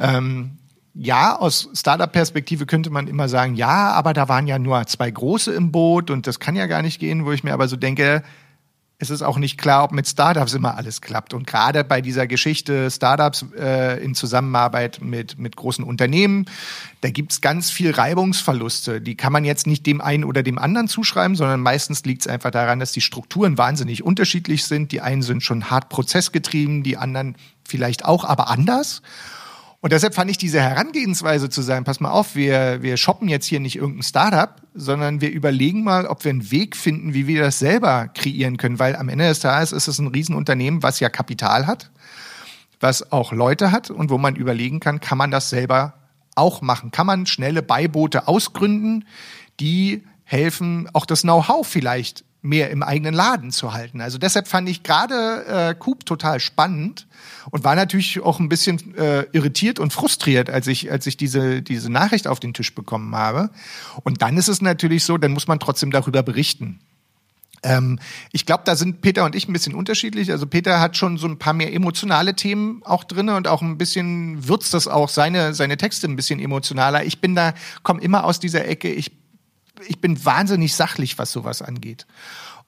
Ähm, 0.00 0.58
ja, 0.94 1.36
aus 1.36 1.68
Startup-Perspektive 1.72 2.66
könnte 2.66 2.90
man 2.90 3.06
immer 3.06 3.28
sagen, 3.28 3.54
ja, 3.54 3.92
aber 3.92 4.12
da 4.12 4.28
waren 4.28 4.46
ja 4.46 4.58
nur 4.58 4.86
zwei 4.86 5.10
große 5.10 5.52
im 5.52 5.70
Boot 5.70 6.10
und 6.10 6.26
das 6.26 6.40
kann 6.40 6.56
ja 6.56 6.66
gar 6.66 6.82
nicht 6.82 6.98
gehen, 6.98 7.24
wo 7.24 7.32
ich 7.32 7.44
mir 7.44 7.52
aber 7.52 7.68
so 7.68 7.76
denke, 7.76 8.22
es 9.02 9.08
ist 9.08 9.22
auch 9.22 9.38
nicht 9.38 9.56
klar, 9.56 9.84
ob 9.84 9.92
mit 9.92 10.06
Startups 10.06 10.52
immer 10.52 10.76
alles 10.76 11.00
klappt. 11.00 11.32
Und 11.32 11.46
gerade 11.46 11.84
bei 11.84 12.02
dieser 12.02 12.26
Geschichte 12.26 12.90
Startups 12.90 13.46
äh, 13.58 14.02
in 14.04 14.14
Zusammenarbeit 14.14 15.00
mit, 15.00 15.38
mit 15.38 15.56
großen 15.56 15.82
Unternehmen, 15.82 16.44
da 17.00 17.08
gibt's 17.08 17.40
ganz 17.40 17.70
viel 17.70 17.92
Reibungsverluste. 17.92 19.00
Die 19.00 19.16
kann 19.16 19.32
man 19.32 19.46
jetzt 19.46 19.66
nicht 19.66 19.86
dem 19.86 20.02
einen 20.02 20.24
oder 20.24 20.42
dem 20.42 20.58
anderen 20.58 20.86
zuschreiben, 20.86 21.34
sondern 21.34 21.60
meistens 21.60 22.04
liegt 22.04 22.22
es 22.22 22.28
einfach 22.28 22.50
daran, 22.50 22.78
dass 22.78 22.92
die 22.92 23.00
Strukturen 23.00 23.56
wahnsinnig 23.56 24.04
unterschiedlich 24.04 24.66
sind. 24.66 24.92
Die 24.92 25.00
einen 25.00 25.22
sind 25.22 25.42
schon 25.42 25.70
hart 25.70 25.88
prozessgetrieben, 25.88 26.82
die 26.82 26.98
anderen 26.98 27.36
vielleicht 27.66 28.04
auch, 28.04 28.26
aber 28.26 28.50
anders. 28.50 29.00
Und 29.82 29.92
deshalb 29.92 30.14
fand 30.14 30.30
ich 30.30 30.36
diese 30.36 30.60
Herangehensweise 30.60 31.48
zu 31.48 31.62
sagen, 31.62 31.84
pass 31.84 32.00
mal 32.00 32.10
auf, 32.10 32.34
wir, 32.34 32.82
wir 32.82 32.98
shoppen 32.98 33.28
jetzt 33.28 33.46
hier 33.46 33.60
nicht 33.60 33.76
irgendein 33.76 34.02
Startup, 34.02 34.56
sondern 34.74 35.22
wir 35.22 35.30
überlegen 35.30 35.84
mal, 35.84 36.06
ob 36.06 36.22
wir 36.24 36.30
einen 36.30 36.50
Weg 36.50 36.76
finden, 36.76 37.14
wie 37.14 37.26
wir 37.26 37.40
das 37.40 37.58
selber 37.58 38.08
kreieren 38.08 38.58
können. 38.58 38.78
Weil 38.78 38.94
am 38.94 39.08
Ende 39.08 39.26
des 39.26 39.40
Tages 39.40 39.72
ist 39.72 39.88
es 39.88 39.98
ein 39.98 40.08
Riesenunternehmen, 40.08 40.82
was 40.82 41.00
ja 41.00 41.08
Kapital 41.08 41.66
hat, 41.66 41.90
was 42.78 43.10
auch 43.10 43.32
Leute 43.32 43.72
hat 43.72 43.90
und 43.90 44.10
wo 44.10 44.18
man 44.18 44.36
überlegen 44.36 44.80
kann, 44.80 45.00
kann 45.00 45.16
man 45.16 45.30
das 45.30 45.48
selber 45.48 45.94
auch 46.34 46.60
machen? 46.60 46.90
Kann 46.90 47.06
man 47.06 47.24
schnelle 47.24 47.62
Beiboote 47.62 48.28
ausgründen, 48.28 49.06
die 49.60 50.04
helfen, 50.24 50.88
auch 50.92 51.06
das 51.06 51.22
Know-how 51.22 51.66
vielleicht 51.66 52.24
mehr 52.42 52.70
im 52.70 52.82
eigenen 52.82 53.14
Laden 53.14 53.50
zu 53.50 53.72
halten. 53.72 54.00
Also 54.00 54.18
deshalb 54.18 54.48
fand 54.48 54.68
ich 54.68 54.82
gerade 54.82 55.44
äh, 55.46 55.74
Coop 55.74 56.06
total 56.06 56.40
spannend 56.40 57.06
und 57.50 57.64
war 57.64 57.74
natürlich 57.74 58.20
auch 58.20 58.40
ein 58.40 58.48
bisschen 58.48 58.94
äh, 58.96 59.26
irritiert 59.32 59.78
und 59.78 59.92
frustriert, 59.92 60.48
als 60.48 60.66
ich 60.66 60.90
als 60.90 61.06
ich 61.06 61.16
diese 61.16 61.60
diese 61.62 61.90
Nachricht 61.90 62.26
auf 62.26 62.40
den 62.40 62.54
Tisch 62.54 62.74
bekommen 62.74 63.14
habe. 63.14 63.50
Und 64.04 64.22
dann 64.22 64.38
ist 64.38 64.48
es 64.48 64.62
natürlich 64.62 65.04
so, 65.04 65.18
dann 65.18 65.32
muss 65.32 65.48
man 65.48 65.60
trotzdem 65.60 65.90
darüber 65.90 66.22
berichten. 66.22 66.80
Ähm, 67.62 67.98
ich 68.32 68.46
glaube, 68.46 68.62
da 68.64 68.74
sind 68.74 69.02
Peter 69.02 69.24
und 69.24 69.34
ich 69.34 69.46
ein 69.46 69.52
bisschen 69.52 69.74
unterschiedlich. 69.74 70.30
Also 70.30 70.46
Peter 70.46 70.80
hat 70.80 70.96
schon 70.96 71.18
so 71.18 71.26
ein 71.26 71.38
paar 71.38 71.52
mehr 71.52 71.72
emotionale 71.74 72.34
Themen 72.34 72.82
auch 72.84 73.04
drinne 73.04 73.36
und 73.36 73.48
auch 73.48 73.60
ein 73.60 73.76
bisschen 73.76 74.48
würzt 74.48 74.72
das 74.72 74.88
auch 74.88 75.10
seine 75.10 75.52
seine 75.52 75.76
Texte 75.76 76.06
ein 76.08 76.16
bisschen 76.16 76.40
emotionaler. 76.40 77.04
Ich 77.04 77.20
bin 77.20 77.34
da 77.34 77.52
komme 77.82 78.00
immer 78.00 78.24
aus 78.24 78.40
dieser 78.40 78.66
Ecke. 78.66 78.90
Ich 78.90 79.19
ich 79.86 80.00
bin 80.00 80.24
wahnsinnig 80.24 80.74
sachlich, 80.74 81.18
was 81.18 81.32
sowas 81.32 81.62
angeht. 81.62 82.06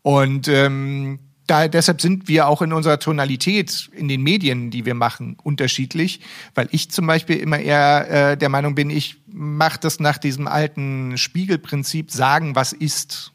Und 0.03 0.48
ähm, 0.48 1.18
da, 1.46 1.68
deshalb 1.68 2.01
sind 2.01 2.29
wir 2.29 2.48
auch 2.48 2.62
in 2.62 2.72
unserer 2.72 2.98
Tonalität 2.98 3.90
in 3.92 4.09
den 4.09 4.22
Medien, 4.22 4.70
die 4.70 4.87
wir 4.87 4.94
machen, 4.94 5.37
unterschiedlich, 5.42 6.20
weil 6.55 6.68
ich 6.70 6.90
zum 6.90 7.07
Beispiel 7.07 7.37
immer 7.37 7.59
eher 7.59 8.33
äh, 8.33 8.37
der 8.37 8.48
Meinung 8.48 8.75
bin, 8.75 8.90
ich 8.90 9.16
mache 9.27 9.81
das 9.81 10.01
nach 10.01 10.18
diesem 10.18 10.46
alten 10.46 11.18
Spiegelprinzip, 11.18 12.11
sagen, 12.11 12.55
was 12.55 12.72
ist. 12.72 13.33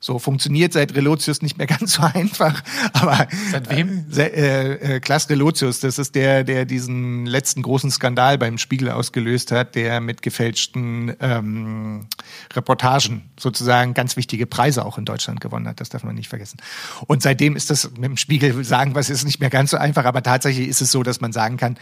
So 0.00 0.18
funktioniert 0.18 0.72
seit 0.72 0.94
Relotius 0.94 1.42
nicht 1.42 1.58
mehr 1.58 1.66
ganz 1.66 1.94
so 1.94 2.02
einfach. 2.02 2.62
Aber 2.92 3.26
seit 3.50 3.70
wem? 3.70 4.06
Äh, 4.16 4.96
äh, 4.96 5.00
Klaas 5.00 5.28
Relotius, 5.28 5.80
das 5.80 5.98
ist 5.98 6.14
der, 6.14 6.44
der 6.44 6.64
diesen 6.64 7.26
letzten 7.26 7.62
großen 7.62 7.90
Skandal 7.90 8.38
beim 8.38 8.58
Spiegel 8.58 8.90
ausgelöst 8.90 9.52
hat, 9.52 9.74
der 9.74 10.00
mit 10.00 10.22
gefälschten 10.22 11.14
ähm, 11.20 12.06
Reportagen 12.54 13.22
sozusagen 13.38 13.94
ganz 13.94 14.16
wichtige 14.16 14.46
Preise 14.46 14.84
auch 14.84 14.98
in 14.98 15.04
Deutschland 15.04 15.40
gewonnen 15.40 15.68
hat. 15.68 15.80
Das 15.80 15.88
darf 15.88 16.04
man 16.04 16.14
nicht 16.14 16.28
vergessen. 16.28 16.58
Und 17.06 17.22
seitdem 17.22 17.56
ist 17.56 17.70
das 17.70 17.90
mit 17.92 18.04
dem 18.04 18.16
Spiegel 18.16 18.64
sagen, 18.64 18.94
was 18.94 19.10
ist 19.10 19.24
nicht 19.24 19.40
mehr 19.40 19.50
ganz 19.50 19.70
so 19.70 19.76
einfach. 19.76 20.04
Aber 20.04 20.22
tatsächlich 20.22 20.68
ist 20.68 20.80
es 20.80 20.90
so, 20.90 21.02
dass 21.02 21.20
man 21.20 21.32
sagen 21.32 21.56
kann, 21.56 21.76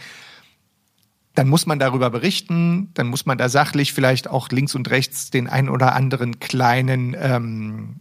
dann 1.35 1.49
muss 1.49 1.65
man 1.65 1.79
darüber 1.79 2.09
berichten, 2.09 2.89
dann 2.93 3.07
muss 3.07 3.25
man 3.25 3.37
da 3.37 3.49
sachlich 3.49 3.93
vielleicht 3.93 4.29
auch 4.29 4.49
links 4.49 4.73
und 4.73 4.89
rechts 4.89 5.29
den 5.29 5.47
ein 5.47 5.69
oder 5.69 5.93
anderen 5.93 6.39
kleinen 6.39 7.15
ähm, 7.19 7.99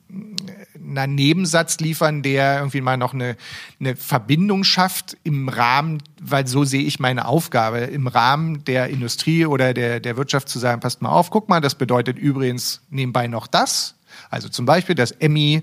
na, 0.79 1.07
Nebensatz 1.07 1.79
liefern, 1.81 2.23
der 2.23 2.59
irgendwie 2.59 2.81
mal 2.81 2.97
noch 2.97 3.13
eine, 3.13 3.37
eine 3.81 3.97
Verbindung 3.97 4.65
schafft 4.65 5.17
im 5.25 5.49
Rahmen, 5.49 6.03
weil 6.23 6.47
so 6.47 6.65
sehe 6.65 6.83
ich 6.83 7.01
meine 7.01 7.27
Aufgabe, 7.27 7.79
im 7.79 8.07
Rahmen 8.07 8.65
der 8.65 8.89
Industrie 8.89 9.47
oder 9.47 9.75
der, 9.75 10.01
der 10.01 10.17
Wirtschaft 10.17 10.49
zu 10.49 10.59
sagen, 10.59 10.81
passt 10.81 11.03
mal 11.03 11.11
auf, 11.11 11.31
guck 11.31 11.49
mal, 11.49 11.61
das 11.61 11.75
bedeutet 11.75 12.19
übrigens 12.19 12.83
nebenbei 12.91 13.27
noch 13.27 13.47
das. 13.47 13.97
Also 14.31 14.49
zum 14.49 14.65
Beispiel 14.65 14.95
das 14.95 15.11
Emmy 15.11 15.63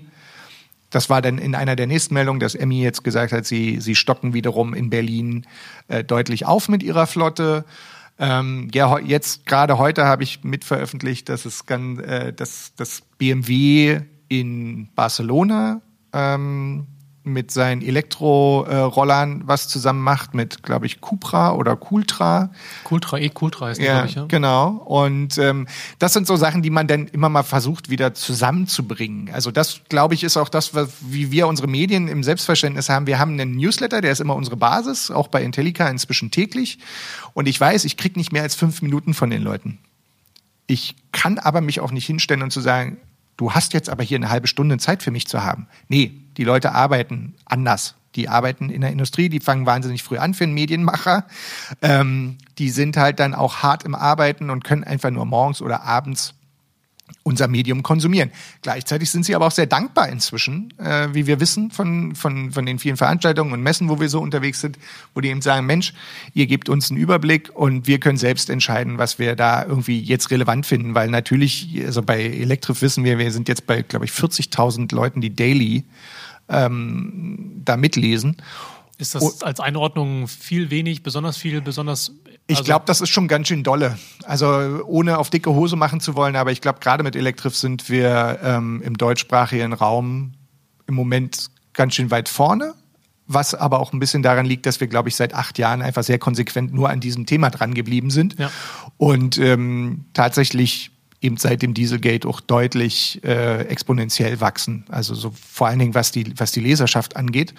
das 0.92 1.10
war 1.10 1.22
dann 1.22 1.38
in 1.38 1.54
einer 1.54 1.74
der 1.74 1.86
nächsten 1.88 2.14
Meldungen, 2.14 2.38
dass 2.38 2.54
Emmy 2.54 2.82
jetzt 2.82 3.02
gesagt 3.02 3.32
hat, 3.32 3.46
sie, 3.46 3.80
sie 3.80 3.96
stocken 3.96 4.34
wiederum 4.34 4.74
in 4.74 4.90
Berlin 4.90 5.46
äh, 5.88 6.04
deutlich 6.04 6.46
auf 6.46 6.68
mit 6.68 6.82
ihrer 6.82 7.06
Flotte. 7.06 7.64
Ähm, 8.18 8.68
ja, 8.72 8.98
jetzt 8.98 9.46
gerade 9.46 9.78
heute 9.78 10.04
habe 10.04 10.22
ich 10.22 10.44
mit 10.44 10.64
veröffentlicht, 10.64 11.28
dass 11.30 11.46
es 11.46 11.66
ganz, 11.66 11.98
äh, 12.00 12.32
dass 12.32 12.74
das 12.76 13.00
BMW 13.18 14.02
in 14.28 14.88
Barcelona 14.94 15.80
ähm, 16.12 16.86
mit 17.24 17.50
seinen 17.50 17.82
Elektrorollern 17.82 19.42
was 19.46 19.68
zusammen 19.68 20.00
macht 20.00 20.34
mit, 20.34 20.62
glaube 20.62 20.86
ich, 20.86 21.00
Cupra 21.00 21.52
oder 21.52 21.76
Cultra. 21.76 22.50
Cultra, 22.84 23.18
eh 23.18 23.28
Cultra 23.28 23.70
ist 23.70 23.80
ja, 23.80 24.04
ich, 24.04 24.14
ja. 24.14 24.24
Genau. 24.26 24.70
Und 24.70 25.38
ähm, 25.38 25.68
das 25.98 26.12
sind 26.12 26.26
so 26.26 26.36
Sachen, 26.36 26.62
die 26.62 26.70
man 26.70 26.88
dann 26.88 27.06
immer 27.08 27.28
mal 27.28 27.44
versucht, 27.44 27.90
wieder 27.90 28.14
zusammenzubringen. 28.14 29.30
Also 29.32 29.50
das, 29.50 29.82
glaube 29.88 30.14
ich, 30.14 30.24
ist 30.24 30.36
auch 30.36 30.48
das, 30.48 30.74
was, 30.74 30.88
wie 31.00 31.30
wir 31.30 31.46
unsere 31.46 31.68
Medien 31.68 32.08
im 32.08 32.24
Selbstverständnis 32.24 32.88
haben. 32.88 33.06
Wir 33.06 33.18
haben 33.18 33.38
einen 33.38 33.56
Newsletter, 33.56 34.00
der 34.00 34.12
ist 34.12 34.20
immer 34.20 34.34
unsere 34.34 34.56
Basis, 34.56 35.10
auch 35.10 35.28
bei 35.28 35.42
Intellica 35.42 35.88
inzwischen 35.88 36.30
täglich. 36.30 36.78
Und 37.34 37.46
ich 37.46 37.60
weiß, 37.60 37.84
ich 37.84 37.96
krieg 37.96 38.16
nicht 38.16 38.32
mehr 38.32 38.42
als 38.42 38.56
fünf 38.56 38.82
Minuten 38.82 39.14
von 39.14 39.30
den 39.30 39.42
Leuten. 39.42 39.78
Ich 40.66 40.96
kann 41.12 41.38
aber 41.38 41.60
mich 41.60 41.80
auch 41.80 41.92
nicht 41.92 42.06
hinstellen 42.06 42.42
und 42.42 42.50
zu 42.50 42.60
sagen, 42.60 42.98
du 43.36 43.52
hast 43.52 43.72
jetzt 43.72 43.88
aber 43.88 44.02
hier 44.02 44.16
eine 44.16 44.30
halbe 44.30 44.46
Stunde 44.46 44.78
Zeit 44.78 45.02
für 45.02 45.10
mich 45.10 45.26
zu 45.26 45.42
haben. 45.42 45.66
Nee, 45.88 46.12
die 46.36 46.44
Leute 46.44 46.72
arbeiten 46.72 47.34
anders. 47.44 47.94
Die 48.14 48.28
arbeiten 48.28 48.68
in 48.68 48.82
der 48.82 48.90
Industrie, 48.90 49.28
die 49.28 49.40
fangen 49.40 49.64
wahnsinnig 49.64 50.02
früh 50.02 50.18
an 50.18 50.34
für 50.34 50.44
einen 50.44 50.52
Medienmacher. 50.52 51.26
Ähm, 51.80 52.36
die 52.58 52.68
sind 52.68 52.96
halt 52.96 53.20
dann 53.20 53.34
auch 53.34 53.62
hart 53.62 53.84
im 53.84 53.94
Arbeiten 53.94 54.50
und 54.50 54.64
können 54.64 54.84
einfach 54.84 55.10
nur 55.10 55.24
morgens 55.24 55.62
oder 55.62 55.82
abends 55.82 56.34
unser 57.22 57.48
Medium 57.48 57.82
konsumieren. 57.82 58.30
Gleichzeitig 58.62 59.10
sind 59.10 59.24
sie 59.24 59.34
aber 59.34 59.46
auch 59.46 59.52
sehr 59.52 59.66
dankbar 59.66 60.08
inzwischen, 60.08 60.72
äh, 60.78 61.08
wie 61.12 61.26
wir 61.26 61.40
wissen 61.40 61.70
von, 61.70 62.14
von, 62.14 62.52
von 62.52 62.66
den 62.66 62.78
vielen 62.78 62.96
Veranstaltungen 62.96 63.52
und 63.52 63.62
Messen, 63.62 63.88
wo 63.88 64.00
wir 64.00 64.08
so 64.08 64.20
unterwegs 64.20 64.60
sind, 64.60 64.78
wo 65.14 65.20
die 65.20 65.28
eben 65.28 65.42
sagen, 65.42 65.66
Mensch, 65.66 65.94
ihr 66.34 66.46
gebt 66.46 66.68
uns 66.68 66.90
einen 66.90 67.00
Überblick 67.00 67.50
und 67.54 67.86
wir 67.86 68.00
können 68.00 68.18
selbst 68.18 68.50
entscheiden, 68.50 68.98
was 68.98 69.18
wir 69.18 69.36
da 69.36 69.64
irgendwie 69.64 70.00
jetzt 70.00 70.30
relevant 70.30 70.66
finden, 70.66 70.94
weil 70.94 71.08
natürlich, 71.08 71.82
also 71.84 72.02
bei 72.02 72.22
Elektrif 72.22 72.82
wissen 72.82 73.04
wir, 73.04 73.18
wir 73.18 73.30
sind 73.30 73.48
jetzt 73.48 73.66
bei, 73.66 73.82
glaube 73.82 74.04
ich, 74.04 74.12
40.000 74.12 74.94
Leuten, 74.94 75.20
die 75.20 75.34
daily 75.34 75.84
ähm, 76.48 77.62
da 77.64 77.76
mitlesen. 77.76 78.36
Ist 79.02 79.16
das 79.16 79.42
als 79.42 79.58
Einordnung 79.58 80.28
viel 80.28 80.70
wenig, 80.70 81.02
besonders 81.02 81.36
viel, 81.36 81.60
besonders 81.60 82.12
ich 82.46 82.58
also, 82.58 82.64
glaube, 82.64 82.84
das 82.86 83.00
ist 83.00 83.10
schon 83.10 83.28
ganz 83.28 83.48
schön 83.48 83.62
dolle. 83.62 83.98
Also 84.24 84.46
ohne 84.84 85.18
auf 85.18 85.28
dicke 85.28 85.50
Hose 85.50 85.76
machen 85.76 86.00
zu 86.00 86.14
wollen, 86.14 86.36
aber 86.36 86.52
ich 86.52 86.60
glaube, 86.60 86.78
gerade 86.80 87.02
mit 87.02 87.16
Elektrif 87.16 87.56
sind 87.56 87.88
wir 87.88 88.38
ähm, 88.42 88.80
im 88.84 88.96
deutschsprachigen 88.96 89.72
Raum 89.72 90.34
im 90.86 90.94
Moment 90.94 91.50
ganz 91.72 91.94
schön 91.94 92.10
weit 92.10 92.28
vorne. 92.28 92.74
Was 93.26 93.54
aber 93.54 93.80
auch 93.80 93.92
ein 93.92 93.98
bisschen 93.98 94.22
daran 94.22 94.46
liegt, 94.46 94.66
dass 94.66 94.80
wir, 94.80 94.88
glaube 94.88 95.08
ich, 95.08 95.16
seit 95.16 95.34
acht 95.34 95.58
Jahren 95.58 95.82
einfach 95.82 96.02
sehr 96.02 96.18
konsequent 96.18 96.72
nur 96.72 96.90
an 96.90 97.00
diesem 97.00 97.26
Thema 97.26 97.50
dran 97.50 97.74
geblieben 97.74 98.10
sind. 98.10 98.38
Ja. 98.38 98.50
Und 98.98 99.38
ähm, 99.38 100.04
tatsächlich 100.12 100.90
eben 101.20 101.36
seit 101.36 101.62
dem 101.62 101.72
Dieselgate 101.72 102.28
auch 102.28 102.40
deutlich 102.40 103.22
äh, 103.24 103.62
exponentiell 103.62 104.40
wachsen. 104.40 104.84
Also 104.88 105.14
so 105.14 105.32
vor 105.32 105.68
allen 105.68 105.78
Dingen, 105.78 105.94
was 105.94 106.10
die, 106.10 106.34
was 106.38 106.52
die 106.52 106.60
Leserschaft 106.60 107.16
angeht. 107.16 107.54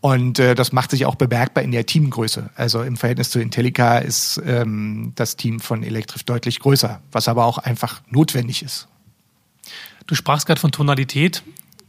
Und 0.00 0.38
äh, 0.38 0.54
das 0.54 0.72
macht 0.72 0.92
sich 0.92 1.06
auch 1.06 1.16
bemerkbar 1.16 1.64
in 1.64 1.72
der 1.72 1.84
Teamgröße. 1.84 2.50
Also 2.54 2.82
im 2.82 2.96
Verhältnis 2.96 3.30
zu 3.30 3.40
Intellica 3.40 3.98
ist 3.98 4.40
ähm, 4.46 5.12
das 5.16 5.36
Team 5.36 5.58
von 5.58 5.82
Electrif 5.82 6.22
deutlich 6.22 6.60
größer, 6.60 7.00
was 7.10 7.26
aber 7.26 7.44
auch 7.44 7.58
einfach 7.58 8.00
notwendig 8.08 8.62
ist. 8.62 8.86
Du 10.06 10.14
sprachst 10.14 10.46
gerade 10.46 10.60
von 10.60 10.70
Tonalität. 10.70 11.42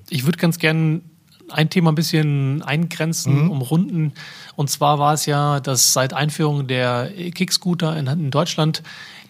Ich 0.09 0.25
würde 0.25 0.39
ganz 0.39 0.57
gerne 0.57 1.01
ein 1.49 1.69
Thema 1.69 1.91
ein 1.91 1.95
bisschen 1.95 2.63
eingrenzen, 2.63 3.43
mhm. 3.43 3.51
umrunden. 3.51 4.13
Und 4.55 4.69
zwar 4.69 4.99
war 4.99 5.13
es 5.13 5.25
ja, 5.25 5.59
dass 5.59 5.93
seit 5.93 6.13
Einführung 6.13 6.67
der 6.67 7.11
Kickscooter 7.33 7.95
in, 7.95 8.07
in 8.07 8.31
Deutschland 8.31 8.83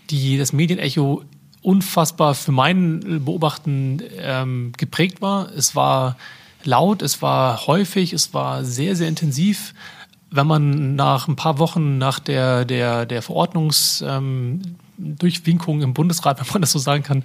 die, 0.09 0.37
das 0.37 0.53
Medienecho 0.53 1.23
unfassbar 1.61 2.35
für 2.35 2.51
mein 2.51 3.23
Beobachten 3.25 4.01
ähm, 4.17 4.71
geprägt 4.77 5.21
war. 5.21 5.51
Es 5.51 5.75
war 5.75 6.15
laut, 6.63 7.01
es 7.01 7.21
war 7.21 7.67
häufig, 7.67 8.13
es 8.13 8.33
war 8.33 8.63
sehr, 8.63 8.95
sehr 8.95 9.07
intensiv. 9.07 9.73
Wenn 10.31 10.47
man 10.47 10.95
nach 10.95 11.27
ein 11.27 11.35
paar 11.35 11.59
Wochen 11.59 11.97
nach 11.97 12.19
der, 12.19 12.65
der, 12.65 13.05
der 13.05 13.21
Verordnungsdurchwinkung 13.21 15.77
ähm, 15.77 15.83
im 15.83 15.93
Bundesrat, 15.93 16.39
wenn 16.39 16.53
man 16.53 16.61
das 16.61 16.71
so 16.71 16.79
sagen 16.79 17.03
kann, 17.03 17.23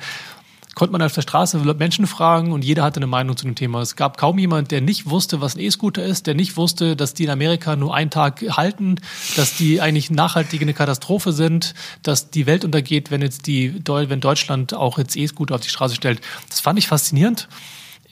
konnte 0.75 0.92
man 0.92 1.03
auf 1.03 1.12
der 1.12 1.23
Straße 1.23 1.59
Menschen 1.59 2.07
fragen 2.07 2.53
und 2.53 2.64
jeder 2.64 2.83
hatte 2.83 2.99
eine 2.99 3.07
Meinung 3.07 3.37
zu 3.37 3.44
dem 3.44 3.55
Thema. 3.55 3.81
Es 3.81 3.97
gab 3.97 4.16
kaum 4.16 4.38
jemand, 4.38 4.70
der 4.70 4.81
nicht 4.81 5.09
wusste, 5.09 5.40
was 5.40 5.55
ein 5.55 5.61
E-Scooter 5.61 6.05
ist, 6.05 6.27
der 6.27 6.35
nicht 6.35 6.57
wusste, 6.57 6.97
dass 6.97 7.14
die 7.14 7.25
in 7.25 7.31
Amerika 7.31 7.77
nur 7.77 7.94
einen 7.94 8.11
Tag 8.11 8.42
halten, 8.57 8.97
dass 9.37 9.57
die 9.57 9.81
eigentlich 9.81 10.11
nachhaltig 10.11 10.62
eine 10.62 10.75
Katastrophe 10.75 11.33
sind, 11.33 11.75
dass 12.03 12.31
die 12.31 12.47
Welt 12.47 12.64
untergeht, 12.64 13.11
wenn 13.11 13.23
jetzt 13.23 13.47
die, 13.47 13.81
wenn 13.87 14.20
Deutschland 14.20 14.75
auch 14.75 14.99
jetzt 14.99 15.16
E-Scooter 15.16 15.55
auf 15.55 15.61
die 15.61 15.68
Straße 15.68 15.94
stellt. 15.94 16.20
Das 16.49 16.61
fand 16.61 16.79
ich 16.79 16.88
faszinierend 16.88 17.49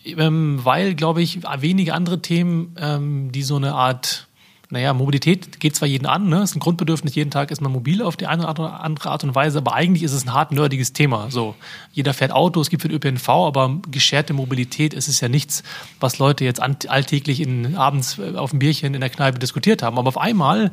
ähm, 0.04 0.60
weil, 0.62 0.94
glaube 0.94 1.22
ich, 1.22 1.40
wenige 1.58 1.94
andere 1.94 2.20
Themen, 2.22 2.74
ähm, 2.78 3.32
die 3.32 3.42
so 3.42 3.56
eine 3.56 3.74
Art 3.74 4.26
naja, 4.72 4.94
Mobilität 4.94 5.60
geht 5.60 5.76
zwar 5.76 5.86
jeden 5.86 6.06
an, 6.06 6.30
ne? 6.30 6.42
ist 6.42 6.56
ein 6.56 6.58
Grundbedürfnis, 6.58 7.14
jeden 7.14 7.30
Tag 7.30 7.50
ist 7.50 7.60
man 7.60 7.70
mobil 7.70 8.00
auf 8.00 8.16
die 8.16 8.26
eine 8.26 8.48
oder 8.48 8.80
andere 8.80 9.10
Art 9.10 9.22
und 9.22 9.34
Weise, 9.34 9.58
aber 9.58 9.74
eigentlich 9.74 10.02
ist 10.02 10.14
es 10.14 10.24
ein 10.24 10.32
hart 10.32 10.50
nerdiges 10.50 10.94
Thema. 10.94 11.30
So, 11.30 11.54
jeder 11.92 12.14
fährt 12.14 12.32
Auto, 12.32 12.58
es 12.58 12.70
gibt 12.70 12.82
den 12.82 12.90
ÖPNV, 12.90 13.28
aber 13.28 13.80
gescherte 13.90 14.32
Mobilität 14.32 14.94
ist 14.94 15.08
es 15.08 15.20
ja 15.20 15.28
nichts, 15.28 15.62
was 16.00 16.18
Leute 16.18 16.46
jetzt 16.46 16.62
alltäglich 16.62 17.40
in, 17.40 17.76
abends 17.76 18.18
auf 18.18 18.48
dem 18.48 18.60
Bierchen 18.60 18.94
in 18.94 19.02
der 19.02 19.10
Kneipe 19.10 19.38
diskutiert 19.38 19.82
haben. 19.82 19.98
Aber 19.98 20.08
auf 20.08 20.16
einmal 20.16 20.72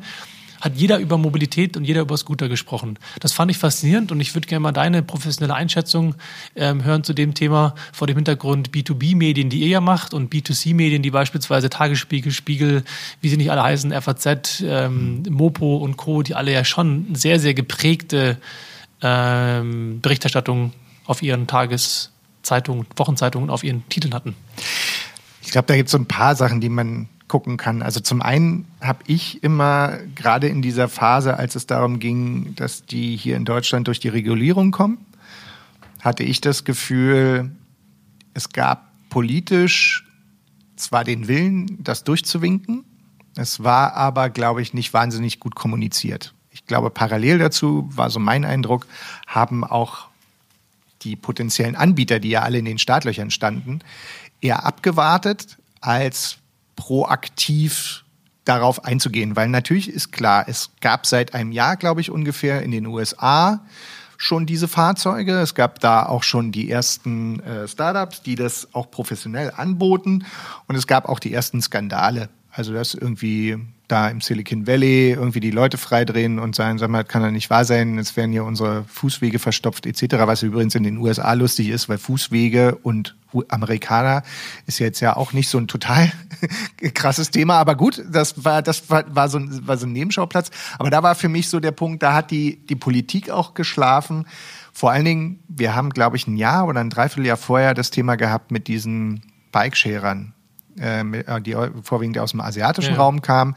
hat 0.60 0.76
jeder 0.76 0.98
über 0.98 1.18
Mobilität 1.18 1.76
und 1.76 1.84
jeder 1.84 2.02
über 2.02 2.16
Scooter 2.16 2.48
gesprochen. 2.48 2.98
Das 3.20 3.32
fand 3.32 3.50
ich 3.50 3.58
faszinierend 3.58 4.12
und 4.12 4.20
ich 4.20 4.34
würde 4.34 4.46
gerne 4.46 4.60
mal 4.60 4.72
deine 4.72 5.02
professionelle 5.02 5.54
Einschätzung 5.54 6.14
ähm, 6.56 6.84
hören 6.84 7.04
zu 7.04 7.14
dem 7.14 7.34
Thema 7.34 7.74
vor 7.92 8.06
dem 8.06 8.16
Hintergrund 8.16 8.70
B2B-Medien, 8.70 9.50
die 9.50 9.60
ihr 9.60 9.68
ja 9.68 9.80
macht 9.80 10.14
und 10.14 10.32
B2C-Medien, 10.32 11.02
die 11.02 11.10
beispielsweise 11.10 11.70
Tagesspiegel, 11.70 12.32
Spiegel, 12.32 12.84
wie 13.20 13.28
sie 13.28 13.36
nicht 13.36 13.50
alle 13.50 13.62
heißen, 13.62 13.92
FAZ, 14.00 14.62
ähm, 14.66 15.22
Mopo 15.28 15.76
und 15.76 15.96
Co., 15.96 16.22
die 16.22 16.34
alle 16.34 16.52
ja 16.52 16.64
schon 16.64 17.14
sehr, 17.14 17.40
sehr 17.40 17.54
geprägte 17.54 18.38
ähm, 19.02 20.00
Berichterstattung 20.00 20.72
auf 21.06 21.22
ihren 21.22 21.46
Tageszeitungen, 21.46 22.86
Wochenzeitungen, 22.96 23.50
auf 23.50 23.64
ihren 23.64 23.88
Titeln 23.88 24.14
hatten. 24.14 24.34
Ich 25.42 25.50
glaube, 25.50 25.66
da 25.66 25.76
gibt 25.76 25.88
es 25.88 25.92
so 25.92 25.98
ein 25.98 26.06
paar 26.06 26.36
Sachen, 26.36 26.60
die 26.60 26.68
man 26.68 27.08
gucken 27.30 27.56
kann. 27.56 27.80
Also 27.80 28.00
zum 28.00 28.22
einen 28.22 28.66
habe 28.80 29.04
ich 29.06 29.44
immer, 29.44 29.98
gerade 30.16 30.48
in 30.48 30.62
dieser 30.62 30.88
Phase, 30.88 31.36
als 31.36 31.54
es 31.54 31.64
darum 31.64 32.00
ging, 32.00 32.56
dass 32.56 32.84
die 32.84 33.16
hier 33.16 33.36
in 33.36 33.44
Deutschland 33.44 33.86
durch 33.86 34.00
die 34.00 34.08
Regulierung 34.08 34.72
kommen, 34.72 34.98
hatte 36.00 36.24
ich 36.24 36.40
das 36.40 36.64
Gefühl, 36.64 37.52
es 38.34 38.48
gab 38.48 38.90
politisch 39.10 40.04
zwar 40.74 41.04
den 41.04 41.28
Willen, 41.28 41.84
das 41.84 42.02
durchzuwinken, 42.02 42.84
es 43.36 43.62
war 43.62 43.94
aber, 43.94 44.28
glaube 44.28 44.60
ich, 44.60 44.74
nicht 44.74 44.92
wahnsinnig 44.92 45.38
gut 45.38 45.54
kommuniziert. 45.54 46.34
Ich 46.50 46.66
glaube, 46.66 46.90
parallel 46.90 47.38
dazu 47.38 47.88
war 47.94 48.10
so 48.10 48.18
mein 48.18 48.44
Eindruck, 48.44 48.88
haben 49.28 49.62
auch 49.62 50.08
die 51.02 51.14
potenziellen 51.14 51.76
Anbieter, 51.76 52.18
die 52.18 52.30
ja 52.30 52.42
alle 52.42 52.58
in 52.58 52.64
den 52.64 52.78
Startlöchern 52.78 53.30
standen, 53.30 53.78
eher 54.40 54.66
abgewartet, 54.66 55.58
als 55.80 56.39
proaktiv 56.80 58.04
darauf 58.46 58.86
einzugehen, 58.86 59.36
weil 59.36 59.48
natürlich 59.48 59.90
ist 59.90 60.12
klar, 60.12 60.46
es 60.48 60.70
gab 60.80 61.04
seit 61.04 61.34
einem 61.34 61.52
Jahr, 61.52 61.76
glaube 61.76 62.00
ich, 62.00 62.10
ungefähr 62.10 62.62
in 62.62 62.70
den 62.70 62.86
USA 62.86 63.60
schon 64.16 64.46
diese 64.46 64.66
Fahrzeuge. 64.66 65.38
Es 65.40 65.54
gab 65.54 65.78
da 65.80 66.06
auch 66.06 66.22
schon 66.22 66.50
die 66.50 66.70
ersten 66.70 67.40
äh, 67.40 67.68
Startups, 67.68 68.22
die 68.22 68.34
das 68.34 68.68
auch 68.72 68.90
professionell 68.90 69.52
anboten. 69.54 70.24
Und 70.66 70.74
es 70.74 70.86
gab 70.86 71.06
auch 71.06 71.18
die 71.18 71.34
ersten 71.34 71.60
Skandale. 71.60 72.30
Also 72.50 72.72
dass 72.72 72.94
irgendwie 72.94 73.58
da 73.88 74.08
im 74.08 74.22
Silicon 74.22 74.66
Valley 74.66 75.10
irgendwie 75.10 75.40
die 75.40 75.50
Leute 75.50 75.76
freidrehen 75.76 76.38
und 76.38 76.56
sagen, 76.56 76.78
sag 76.78 76.88
mal, 76.88 77.04
kann 77.04 77.22
doch 77.22 77.30
nicht 77.30 77.50
wahr 77.50 77.64
sein, 77.64 77.96
jetzt 77.96 78.16
werden 78.16 78.32
hier 78.32 78.44
unsere 78.44 78.84
Fußwege 78.84 79.38
verstopft 79.38 79.86
etc., 79.86 80.16
was 80.26 80.42
übrigens 80.42 80.74
in 80.74 80.82
den 80.82 80.96
USA 80.96 81.32
lustig 81.34 81.68
ist, 81.68 81.88
weil 81.88 81.98
Fußwege 81.98 82.76
und 82.76 83.16
Amerikaner 83.48 84.22
ist 84.66 84.78
jetzt 84.78 85.00
ja 85.00 85.16
auch 85.16 85.32
nicht 85.32 85.48
so 85.48 85.58
ein 85.58 85.68
total 85.68 86.10
krasses 86.94 87.30
Thema, 87.30 87.58
aber 87.58 87.74
gut, 87.74 88.04
das 88.10 88.44
war 88.44 88.62
das 88.62 88.90
war, 88.90 89.04
war, 89.14 89.28
so 89.28 89.38
ein, 89.38 89.66
war 89.66 89.76
so 89.76 89.86
ein 89.86 89.92
Nebenschauplatz, 89.92 90.50
aber 90.78 90.90
da 90.90 91.02
war 91.02 91.14
für 91.14 91.28
mich 91.28 91.48
so 91.48 91.60
der 91.60 91.72
Punkt, 91.72 92.02
da 92.02 92.14
hat 92.14 92.30
die 92.30 92.64
die 92.66 92.76
Politik 92.76 93.30
auch 93.30 93.54
geschlafen. 93.54 94.26
Vor 94.72 94.90
allen 94.90 95.04
Dingen, 95.04 95.40
wir 95.48 95.74
haben 95.74 95.90
glaube 95.90 96.16
ich 96.16 96.26
ein 96.26 96.36
Jahr 96.36 96.66
oder 96.66 96.80
ein 96.80 96.90
Dreivierteljahr 96.90 97.36
vorher 97.36 97.74
das 97.74 97.90
Thema 97.90 98.16
gehabt 98.16 98.50
mit 98.50 98.68
diesen 98.68 99.22
Bikesharern 99.52 100.34
äh, 100.80 101.00
äh, 101.00 101.40
die 101.40 101.56
vorwiegend 101.82 102.18
aus 102.18 102.32
dem 102.32 102.40
asiatischen 102.40 102.94
ja. 102.94 103.00
Raum 103.00 103.22
kamen, 103.22 103.54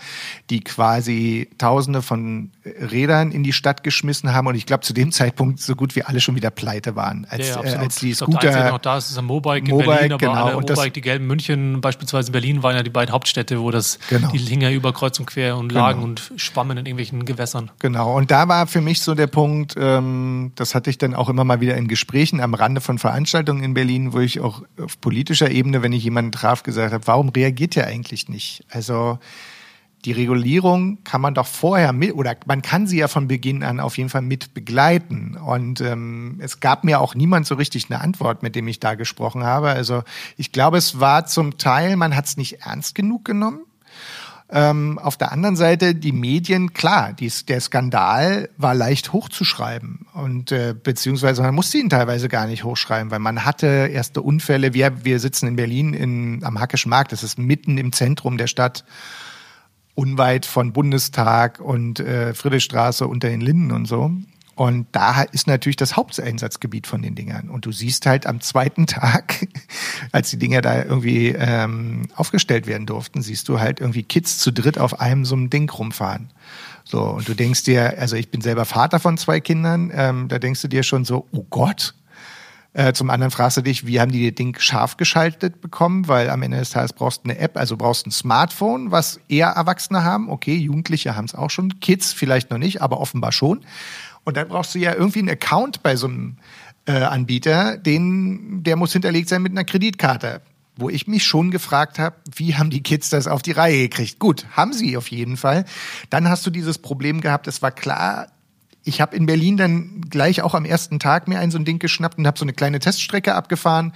die 0.50 0.62
quasi 0.62 1.50
Tausende 1.58 2.02
von 2.02 2.52
Rädern 2.66 3.32
in 3.32 3.44
die 3.44 3.54
Stadt 3.54 3.84
geschmissen 3.84 4.34
haben 4.34 4.48
und 4.48 4.56
ich 4.56 4.66
glaube 4.66 4.82
zu 4.82 4.94
dem 4.94 5.12
Zeitpunkt 5.14 5.60
so 5.60 5.76
gut 5.76 5.96
wie 5.96 6.04
alle 6.04 6.22
schon 6.22 6.36
wieder 6.36 6.52
pleite 6.52 6.96
waren, 6.96 7.26
als, 7.30 7.50
ja, 7.50 7.64
ja, 7.64 7.74
äh, 7.74 7.76
als 7.76 7.98
die 7.98 8.14
Scooter. 8.14 8.52
Glaub, 8.52 8.72
noch 8.72 8.80
da 8.80 8.98
ist 8.98 9.12
es 9.12 9.18
am 9.18 9.26
Mobike 9.26 9.70
in 9.70 9.78
Berlin, 9.78 10.14
aber 10.14 10.18
genau, 10.18 10.34
alle 10.34 10.56
Mobike, 10.56 10.92
die 10.92 11.02
gelben 11.02 11.28
München, 11.28 11.82
beispielsweise 11.82 12.28
in 12.28 12.34
Berlin 12.34 12.64
waren 12.64 12.76
ja 12.76 12.84
die 12.84 12.90
beiden 12.90 13.14
Hauptstädte, 13.14 13.60
wo 13.60 13.72
das 13.72 14.00
genau. 14.10 14.30
die 14.32 14.38
Linger 14.38 14.72
über 14.72 14.94
kreuz 14.94 15.20
und 15.20 15.26
quer 15.26 15.58
und 15.58 15.72
lagen 15.72 16.00
genau. 16.00 16.10
und 16.10 16.34
schwammen 16.38 16.78
in 16.78 16.86
irgendwelchen 16.86 17.26
Gewässern. 17.26 17.72
Genau 17.80 18.16
und 18.18 18.32
da 18.32 18.48
war 18.48 18.68
für 18.68 18.82
mich 18.82 19.02
so 19.02 19.16
der 19.16 19.28
Punkt, 19.28 19.76
ähm, 19.78 20.52
das 20.56 20.76
hatte 20.76 20.90
ich 20.90 20.98
dann 20.98 21.14
auch 21.16 21.30
immer 21.30 21.44
mal 21.44 21.62
wieder 21.62 21.76
in 21.76 21.88
Gesprächen 21.88 22.40
am 22.42 22.54
Rande 22.54 22.82
von 22.82 22.98
Veranstaltungen 22.98 23.64
in 23.64 23.74
Berlin, 23.74 24.14
wo 24.14 24.20
ich 24.20 24.40
auch 24.40 24.64
auf 24.82 25.00
politischer 25.02 25.52
Ebene, 25.52 25.82
wenn 25.82 25.94
ich 25.94 26.04
jemanden 26.04 26.32
traf, 26.32 26.64
gesagt 26.64 26.94
habe, 26.94 27.08
warum 27.14 27.30
reagiert 27.30 27.76
ihr 27.76 27.86
eigentlich 27.86 28.28
nicht? 28.28 28.66
Also 28.72 29.20
die 30.04 30.14
Regulierung 30.14 31.04
kann 31.04 31.22
man 31.22 31.36
doch 31.36 31.46
vorher 31.46 31.94
mit, 31.94 32.16
oder 32.16 32.36
man 32.48 32.64
kann 32.64 32.88
sie 32.88 32.98
ja 32.98 33.08
von 33.08 33.28
Beginn 33.28 33.64
an 33.64 33.80
auf 33.80 34.00
jeden 34.00 34.10
Fall 34.10 34.24
mit 34.24 34.56
begleiten. 34.56 35.38
Und 35.38 35.80
ähm, 35.80 36.40
es 36.42 36.60
gab 36.60 36.84
mir 36.84 37.00
auch 37.00 37.14
niemand 37.14 37.46
so 37.46 37.54
richtig 37.54 37.86
eine 37.92 38.02
Antwort, 38.02 38.42
mit 38.42 38.56
dem 38.56 38.68
ich 38.68 38.80
da 38.80 38.96
gesprochen 38.96 39.44
habe. 39.44 39.70
Also 39.70 40.02
ich 40.38 40.52
glaube, 40.52 40.78
es 40.78 41.00
war 41.00 41.28
zum 41.28 41.60
Teil, 41.60 41.98
man 41.98 42.16
hat 42.16 42.26
es 42.26 42.36
nicht 42.36 42.62
ernst 42.66 42.96
genug 42.96 43.26
genommen. 43.26 43.62
Ähm, 44.56 45.00
auf 45.00 45.18
der 45.18 45.32
anderen 45.32 45.56
Seite 45.56 45.96
die 45.96 46.12
Medien, 46.12 46.74
klar, 46.74 47.12
dies, 47.14 47.44
der 47.48 47.60
Skandal 47.60 48.50
war 48.56 48.76
leicht 48.76 49.12
hochzuschreiben 49.12 50.06
und 50.14 50.52
äh, 50.52 50.76
beziehungsweise 50.76 51.42
man 51.42 51.56
musste 51.56 51.80
ihn 51.80 51.90
teilweise 51.90 52.30
gar 52.30 52.46
nicht 52.46 52.64
hochschreiben, 52.64 53.10
weil 53.10 53.18
man 53.18 53.46
hatte 53.46 53.66
erste 53.66 54.22
Unfälle. 54.22 54.76
Wir, 54.76 55.04
wir 55.04 55.20
sitzen 55.20 55.48
in 55.48 55.56
Berlin 55.56 55.96
in, 55.96 56.44
am 56.44 56.60
Hackischen 56.60 56.92
Markt, 56.92 57.12
das 57.12 57.24
ist 57.24 57.40
mitten 57.40 57.80
im 57.80 57.94
Zentrum 57.94 58.38
der 58.38 58.46
Stadt, 58.46 58.86
unweit 59.96 60.46
von 60.46 60.72
Bundestag 60.72 61.60
und 61.60 62.00
äh, 62.00 62.36
Friedrichstraße 62.36 63.08
unter 63.08 63.30
den 63.30 63.42
Linden 63.42 63.72
und 63.72 63.88
so. 63.88 64.12
Und 64.56 64.88
da 64.92 65.24
ist 65.24 65.48
natürlich 65.48 65.78
das 65.78 65.96
Haupteinsatzgebiet 65.96 66.86
von 66.86 67.02
den 67.02 67.16
Dingern. 67.16 67.50
Und 67.50 67.66
du 67.66 67.72
siehst 67.72 68.06
halt 68.06 68.28
am 68.28 68.40
zweiten 68.40 68.86
Tag, 68.86 69.48
als 70.12 70.30
die 70.30 70.38
Dinger 70.38 70.62
da 70.62 70.84
irgendwie 70.84 71.30
ähm, 71.30 72.08
aufgestellt 72.16 72.68
werden 72.68 72.86
durften, 72.86 73.22
siehst 73.22 73.50
du 73.50 73.60
halt 73.60 73.80
irgendwie 73.80 74.04
Kids 74.04 74.38
zu 74.38 74.52
dritt 74.52 74.78
auf 74.78 75.00
einem 75.00 75.26
so 75.26 75.36
einem 75.36 75.50
Ding 75.50 75.70
rumfahren. 75.70 76.30
So, 76.84 77.02
und 77.02 77.28
du 77.28 77.34
denkst 77.34 77.64
dir, 77.64 77.98
also 77.98 78.16
ich 78.16 78.30
bin 78.30 78.42
selber 78.42 78.66
Vater 78.66 79.00
von 79.00 79.18
zwei 79.18 79.40
Kindern, 79.40 79.92
ähm, 79.94 80.28
da 80.28 80.38
denkst 80.38 80.62
du 80.62 80.68
dir 80.68 80.84
schon 80.84 81.06
so, 81.06 81.28
oh 81.32 81.46
Gott. 81.50 81.96
Äh, 82.76 82.94
zum 82.94 83.12
anderen 83.12 83.30
fragst 83.30 83.58
du 83.58 83.62
dich, 83.62 83.86
wie 83.86 84.00
haben 84.02 84.12
die 84.12 84.32
das 84.32 84.36
Ding 84.36 84.60
scharf 84.60 84.98
geschaltet 84.98 85.62
bekommen? 85.62 86.08
Weil 86.08 86.32
am 86.32 86.42
Ende 86.42 86.58
des 86.58 86.72
Tages 86.72 86.94
brauchst 86.94 87.24
du 87.24 87.30
eine 87.30 87.38
App, 87.38 87.56
also 87.56 87.78
brauchst 87.78 88.08
ein 88.08 88.12
Smartphone, 88.12 88.92
was 88.92 89.20
eher 89.30 89.50
Erwachsene 89.50 90.04
haben. 90.04 90.30
Okay, 90.30 90.56
Jugendliche 90.56 91.16
haben 91.16 91.26
es 91.26 91.36
auch 91.36 91.52
schon, 91.52 91.80
Kids 91.80 92.14
vielleicht 92.14 92.50
noch 92.50 92.58
nicht, 92.58 92.82
aber 92.82 93.00
offenbar 93.00 93.32
schon. 93.32 93.64
Und 94.24 94.38
dann 94.38 94.48
brauchst 94.48 94.74
du 94.76 94.80
ja 94.80 94.94
irgendwie 94.94 95.20
einen 95.20 95.30
Account 95.30 95.84
bei 95.84 95.96
so 95.96 96.08
einem 96.08 96.38
äh, 96.86 96.94
Anbieter, 96.94 97.78
den, 97.78 98.64
der 98.64 98.76
muss 98.76 98.94
hinterlegt 98.94 99.30
sein 99.30 99.42
mit 99.42 99.52
einer 99.52 99.64
Kreditkarte. 99.64 100.42
Wo 100.76 100.90
ich 100.90 101.06
mich 101.08 101.24
schon 101.24 101.52
gefragt 101.52 102.00
habe, 102.00 102.16
wie 102.34 102.56
haben 102.56 102.72
die 102.72 102.82
Kids 102.82 103.10
das 103.10 103.28
auf 103.28 103.44
die 103.44 103.52
Reihe 103.52 103.90
gekriegt? 103.90 104.18
Gut, 104.18 104.48
haben 104.52 104.74
sie 104.74 104.98
auf 104.98 105.10
jeden 105.10 105.38
Fall. 105.38 105.66
Dann 106.10 106.28
hast 106.28 106.46
du 106.48 106.50
dieses 106.50 106.80
Problem 106.80 107.22
gehabt, 107.22 107.48
es 107.48 107.62
war 107.62 107.72
klar, 107.72 108.28
ich 108.84 109.00
habe 109.00 109.16
in 109.16 109.26
Berlin 109.26 109.56
dann 109.56 110.02
gleich 110.10 110.42
auch 110.42 110.56
am 110.56 110.66
ersten 110.66 111.00
Tag 111.00 111.28
mir 111.28 111.40
ein 111.40 111.52
so 111.52 111.58
ein 111.58 111.66
Ding 111.66 111.80
geschnappt 111.80 112.18
und 112.18 112.28
habe 112.28 112.40
so 112.40 112.44
eine 112.44 112.54
kleine 112.54 112.80
Teststrecke 112.80 113.36
abgefahren, 113.36 113.94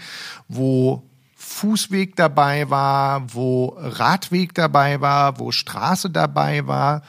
wo 0.48 1.04
Fußweg 1.36 2.16
dabei 2.16 2.70
war, 2.70 3.34
wo 3.34 3.76
Radweg 3.80 4.54
dabei 4.54 5.02
war, 5.02 5.40
wo 5.40 5.52
Straße 5.52 6.10
dabei 6.10 6.68
war 6.68 7.02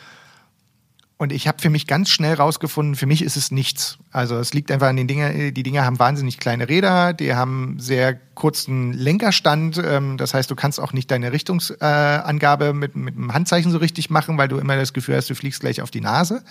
und 1.18 1.33
ich 1.33 1.48
habe 1.48 1.61
für 1.61 1.68
mich 1.68 1.88
ganz 1.88 2.11
schnell 2.11 2.35
rausgefunden, 2.35 2.94
für 2.94 3.07
mich 3.07 3.22
ist 3.22 3.37
es 3.37 3.50
nichts. 3.50 3.98
Also 4.12 4.37
es 4.37 4.54
liegt 4.54 4.70
einfach 4.70 4.87
an 4.87 4.94
den 4.94 5.09
Dingen, 5.09 5.52
die 5.52 5.62
Dinger 5.64 5.85
haben 5.85 5.98
wahnsinnig 5.98 6.38
kleine 6.38 6.68
Räder, 6.68 7.12
die 7.12 7.35
haben 7.35 7.81
sehr 7.81 8.14
kurzen 8.14 8.92
Lenkerstand. 8.92 9.83
Ähm, 9.85 10.16
das 10.16 10.33
heißt, 10.33 10.48
du 10.48 10.54
kannst 10.54 10.78
auch 10.78 10.92
nicht 10.92 11.11
deine 11.11 11.33
Richtungsangabe 11.33 12.72
mit, 12.72 12.94
mit 12.94 13.16
einem 13.16 13.35
Handzeichen 13.35 13.72
so 13.72 13.78
richtig 13.78 14.11
machen, 14.11 14.38
weil 14.38 14.46
du 14.46 14.59
immer 14.59 14.76
das 14.76 14.92
Gefühl 14.92 15.16
hast, 15.16 15.28
du 15.28 15.35
fliegst 15.35 15.59
gleich 15.59 15.83
auf 15.83 15.90
die 15.90 16.00
Nase. 16.00 16.44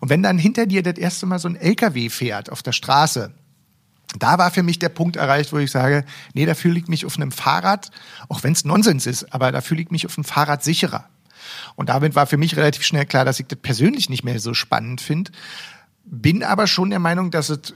Und 0.00 0.08
wenn 0.08 0.22
dann 0.22 0.38
hinter 0.38 0.64
dir 0.64 0.82
das 0.82 0.96
erste 0.96 1.26
Mal 1.26 1.38
so 1.38 1.48
ein 1.48 1.56
LKW 1.56 2.08
fährt 2.08 2.50
auf 2.50 2.62
der 2.62 2.72
Straße, 2.72 3.34
da 4.18 4.38
war 4.38 4.50
für 4.50 4.62
mich 4.62 4.78
der 4.78 4.88
Punkt 4.88 5.16
erreicht, 5.16 5.52
wo 5.52 5.58
ich 5.58 5.70
sage, 5.70 6.06
nee, 6.32 6.46
da 6.46 6.54
fühle 6.54 6.78
ich 6.78 6.88
mich 6.88 7.04
auf 7.04 7.16
einem 7.16 7.32
Fahrrad, 7.32 7.90
auch 8.30 8.44
wenn 8.44 8.52
es 8.52 8.64
Nonsens 8.64 9.04
ist, 9.04 9.34
aber 9.34 9.52
da 9.52 9.60
fühle 9.60 9.82
ich 9.82 9.90
mich 9.90 10.06
auf 10.06 10.14
dem 10.14 10.24
Fahrrad 10.24 10.64
sicherer. 10.64 11.06
Und 11.74 11.88
damit 11.88 12.14
war 12.14 12.26
für 12.26 12.36
mich 12.36 12.56
relativ 12.56 12.84
schnell 12.84 13.06
klar, 13.06 13.24
dass 13.24 13.40
ich 13.40 13.46
das 13.46 13.58
persönlich 13.60 14.08
nicht 14.08 14.24
mehr 14.24 14.38
so 14.40 14.54
spannend 14.54 15.00
finde. 15.00 15.32
Bin 16.04 16.42
aber 16.42 16.66
schon 16.66 16.90
der 16.90 16.98
Meinung, 16.98 17.30
dass 17.30 17.50
es 17.50 17.74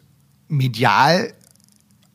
medial 0.48 1.32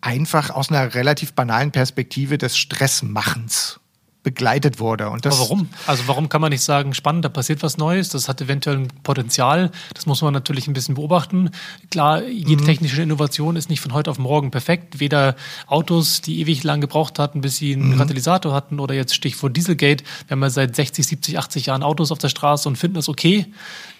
einfach 0.01 0.49
aus 0.49 0.69
einer 0.69 0.93
relativ 0.93 1.33
banalen 1.33 1.71
Perspektive 1.71 2.37
des 2.37 2.57
Stressmachens 2.57 3.79
begleitet 4.25 4.79
wurde. 4.79 5.09
Und 5.11 5.23
das 5.23 5.35
Aber 5.35 5.43
warum? 5.43 5.69
Also 5.85 6.03
warum 6.07 6.29
kann 6.29 6.41
man 6.41 6.49
nicht 6.49 6.63
sagen, 6.63 6.95
spannend, 6.95 7.23
da 7.23 7.29
passiert 7.29 7.61
was 7.61 7.77
Neues, 7.77 8.09
das 8.09 8.27
hat 8.27 8.41
eventuell 8.41 8.77
ein 8.77 8.87
Potenzial, 9.03 9.71
das 9.93 10.07
muss 10.07 10.23
man 10.23 10.33
natürlich 10.33 10.67
ein 10.67 10.73
bisschen 10.73 10.95
beobachten. 10.95 11.51
Klar, 11.91 12.23
jede 12.23 12.63
mhm. 12.63 12.65
technische 12.65 13.03
Innovation 13.03 13.55
ist 13.55 13.69
nicht 13.69 13.81
von 13.81 13.93
heute 13.93 14.09
auf 14.09 14.17
morgen 14.17 14.49
perfekt. 14.49 14.99
Weder 14.99 15.35
Autos, 15.67 16.21
die 16.21 16.41
ewig 16.41 16.63
lang 16.63 16.81
gebraucht 16.81 17.19
hatten, 17.19 17.41
bis 17.41 17.57
sie 17.57 17.73
einen 17.73 17.91
mhm. 17.91 17.97
Katalysator 17.99 18.51
hatten, 18.51 18.79
oder 18.79 18.95
jetzt 18.95 19.13
Stichwort 19.13 19.55
Dieselgate. 19.55 20.03
Wir 20.27 20.35
haben 20.35 20.41
ja 20.41 20.49
seit 20.49 20.75
60, 20.75 21.05
70, 21.05 21.37
80 21.37 21.65
Jahren 21.67 21.83
Autos 21.83 22.11
auf 22.11 22.17
der 22.17 22.29
Straße 22.29 22.67
und 22.67 22.77
finden 22.77 22.95
das 22.95 23.07
okay. 23.07 23.45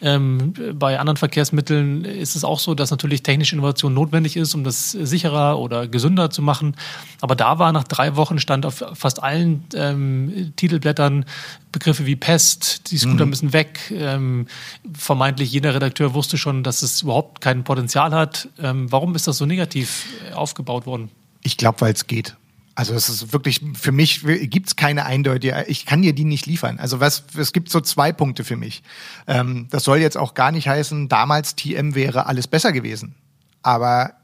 Ähm, 0.02 0.54
bei 0.74 1.00
anderen 1.00 1.18
Verkehrsmitteln 1.18 2.04
ist 2.04 2.36
es 2.36 2.44
auch 2.44 2.60
so, 2.60 2.74
dass 2.74 2.90
natürlich 2.90 3.22
technische 3.22 3.56
Innovation 3.56 3.94
notwendig 3.94 4.38
ist, 4.38 4.56
um 4.56 4.64
das 4.64 4.92
sicherer 4.92 5.60
oder 5.60 5.88
gesünder 5.88 6.32
zu 6.32 6.42
machen. 6.42 6.76
Aber 7.22 7.36
da 7.36 7.60
war 7.60 7.72
nach 7.72 7.84
drei 7.84 8.16
Wochen 8.16 8.40
stand 8.40 8.66
auf 8.66 8.84
fast 8.96 9.22
allen 9.22 9.64
ähm, 9.76 10.15
Titelblättern 10.56 11.26
Begriffe 11.72 12.06
wie 12.06 12.16
Pest, 12.16 12.92
die 12.92 12.98
Scooter 12.98 13.26
mhm. 13.26 13.30
müssen 13.30 13.54
weg. 13.54 13.92
Ähm, 13.92 14.48
vermeintlich 14.94 15.52
jeder 15.52 15.74
Redakteur 15.76 16.14
wusste 16.14 16.38
schon, 16.38 16.64
dass 16.64 16.82
es 16.82 17.02
überhaupt 17.02 17.42
kein 17.42 17.64
Potenzial 17.64 18.14
hat. 18.14 18.50
Ähm, 18.60 18.92
warum 18.92 19.16
ist 19.16 19.28
das 19.28 19.38
so 19.38 19.46
negativ 19.46 20.06
äh, 20.30 20.34
aufgebaut 20.34 20.86
worden? 20.86 21.10
Ich 21.42 21.58
glaube, 21.58 21.82
weil 21.82 21.94
es 21.94 22.08
geht. 22.08 22.36
Also 22.76 22.94
es 22.94 23.08
ist 23.08 23.32
wirklich, 23.32 23.62
für 23.74 23.94
mich 23.94 24.22
gibt 24.50 24.68
es 24.68 24.76
keine 24.76 25.06
eindeutige, 25.06 25.64
ich 25.68 25.86
kann 25.86 26.02
dir 26.02 26.14
die 26.14 26.26
nicht 26.26 26.46
liefern. 26.46 26.78
Also 26.78 27.00
was, 27.00 27.24
es 27.38 27.54
gibt 27.54 27.70
so 27.70 27.80
zwei 27.80 28.12
Punkte 28.12 28.44
für 28.44 28.58
mich. 28.58 28.84
Ähm, 29.28 29.68
das 29.72 29.86
soll 29.86 30.00
jetzt 30.00 30.18
auch 30.18 30.34
gar 30.34 30.52
nicht 30.52 30.68
heißen, 30.68 31.08
damals 31.08 31.56
TM 31.56 31.96
wäre 31.96 32.26
alles 32.26 32.48
besser 32.48 32.74
gewesen. 32.74 33.16
Aber 33.64 34.16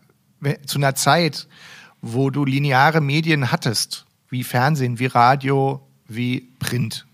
zu 0.66 0.80
einer 0.80 0.96
Zeit, 0.96 1.48
wo 2.02 2.30
du 2.30 2.44
lineare 2.44 3.00
Medien 3.00 3.52
hattest, 3.52 4.06
wie 4.32 4.44
Fernsehen, 4.44 4.98
wie 4.98 5.06
Radio, 5.06 5.86
wie 6.08 6.50
Print. 6.58 7.06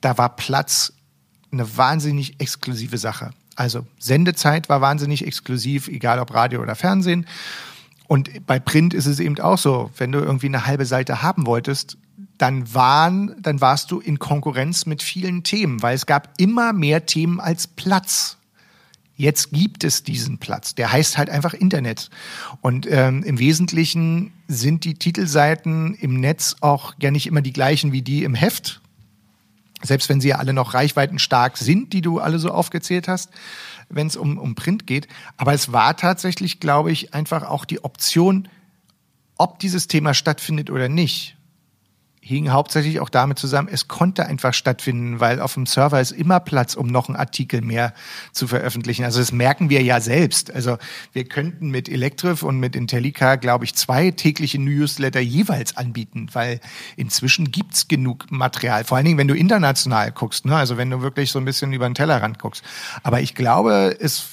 Da 0.00 0.18
war 0.18 0.34
Platz 0.34 0.92
eine 1.52 1.76
wahnsinnig 1.76 2.40
exklusive 2.40 2.98
Sache. 2.98 3.30
Also 3.54 3.86
Sendezeit 3.98 4.68
war 4.68 4.80
wahnsinnig 4.80 5.24
exklusiv, 5.26 5.86
egal 5.88 6.18
ob 6.18 6.34
Radio 6.34 6.60
oder 6.62 6.74
Fernsehen. 6.74 7.26
Und 8.08 8.46
bei 8.46 8.58
Print 8.58 8.94
ist 8.94 9.06
es 9.06 9.20
eben 9.20 9.38
auch 9.38 9.58
so, 9.58 9.90
wenn 9.96 10.10
du 10.10 10.18
irgendwie 10.18 10.46
eine 10.46 10.66
halbe 10.66 10.86
Seite 10.86 11.22
haben 11.22 11.46
wolltest, 11.46 11.98
dann 12.38 12.74
waren, 12.74 13.36
dann 13.40 13.60
warst 13.60 13.90
du 13.90 14.00
in 14.00 14.18
Konkurrenz 14.18 14.86
mit 14.86 15.02
vielen 15.02 15.44
Themen, 15.44 15.82
weil 15.82 15.94
es 15.94 16.06
gab 16.06 16.30
immer 16.38 16.72
mehr 16.72 17.06
Themen 17.06 17.38
als 17.38 17.66
Platz. 17.66 18.38
Jetzt 19.14 19.52
gibt 19.52 19.84
es 19.84 20.02
diesen 20.02 20.38
Platz. 20.38 20.74
Der 20.74 20.90
heißt 20.90 21.18
halt 21.18 21.30
einfach 21.30 21.54
Internet. 21.54 22.10
Und 22.62 22.86
ähm, 22.90 23.22
im 23.22 23.38
Wesentlichen 23.38 24.32
sind 24.52 24.84
die 24.84 24.94
Titelseiten 24.94 25.94
im 25.94 26.20
Netz 26.20 26.56
auch 26.60 26.94
ja 27.00 27.10
nicht 27.10 27.26
immer 27.26 27.42
die 27.42 27.52
gleichen 27.52 27.92
wie 27.92 28.02
die 28.02 28.24
im 28.24 28.34
Heft. 28.34 28.80
Selbst 29.82 30.08
wenn 30.08 30.20
sie 30.20 30.28
ja 30.28 30.36
alle 30.36 30.52
noch 30.52 30.74
reichweitenstark 30.74 31.56
sind, 31.56 31.92
die 31.92 32.02
du 32.02 32.20
alle 32.20 32.38
so 32.38 32.50
aufgezählt 32.50 33.08
hast, 33.08 33.30
wenn 33.88 34.06
es 34.06 34.16
um, 34.16 34.38
um 34.38 34.54
Print 34.54 34.86
geht. 34.86 35.08
Aber 35.36 35.52
es 35.52 35.72
war 35.72 35.96
tatsächlich, 35.96 36.60
glaube 36.60 36.92
ich, 36.92 37.14
einfach 37.14 37.42
auch 37.42 37.64
die 37.64 37.82
Option, 37.82 38.48
ob 39.38 39.58
dieses 39.58 39.88
Thema 39.88 40.14
stattfindet 40.14 40.70
oder 40.70 40.88
nicht 40.88 41.36
hing 42.24 42.50
hauptsächlich 42.50 43.00
auch 43.00 43.08
damit 43.08 43.40
zusammen, 43.40 43.68
es 43.70 43.88
konnte 43.88 44.26
einfach 44.26 44.54
stattfinden, 44.54 45.18
weil 45.18 45.40
auf 45.40 45.54
dem 45.54 45.66
Server 45.66 46.00
ist 46.00 46.12
immer 46.12 46.38
Platz, 46.38 46.74
um 46.74 46.86
noch 46.86 47.08
einen 47.08 47.16
Artikel 47.16 47.62
mehr 47.62 47.92
zu 48.30 48.46
veröffentlichen. 48.46 49.04
Also 49.04 49.18
das 49.18 49.32
merken 49.32 49.70
wir 49.70 49.82
ja 49.82 50.00
selbst. 50.00 50.54
Also 50.54 50.78
wir 51.12 51.24
könnten 51.24 51.70
mit 51.70 51.88
Electriv 51.88 52.44
und 52.44 52.60
mit 52.60 52.76
Intellica, 52.76 53.34
glaube 53.34 53.64
ich, 53.64 53.74
zwei 53.74 54.12
tägliche 54.12 54.60
Newsletter 54.60 55.18
jeweils 55.18 55.76
anbieten, 55.76 56.28
weil 56.32 56.60
inzwischen 56.96 57.50
gibt's 57.50 57.88
genug 57.88 58.30
Material. 58.30 58.84
Vor 58.84 58.96
allen 58.96 59.06
Dingen, 59.06 59.18
wenn 59.18 59.28
du 59.28 59.34
international 59.34 60.12
guckst, 60.12 60.44
ne? 60.46 60.54
also 60.54 60.76
wenn 60.76 60.90
du 60.90 61.02
wirklich 61.02 61.32
so 61.32 61.40
ein 61.40 61.44
bisschen 61.44 61.72
über 61.72 61.88
den 61.88 61.96
Tellerrand 61.96 62.38
guckst. 62.38 62.62
Aber 63.02 63.20
ich 63.20 63.34
glaube, 63.34 63.96
es 63.98 64.28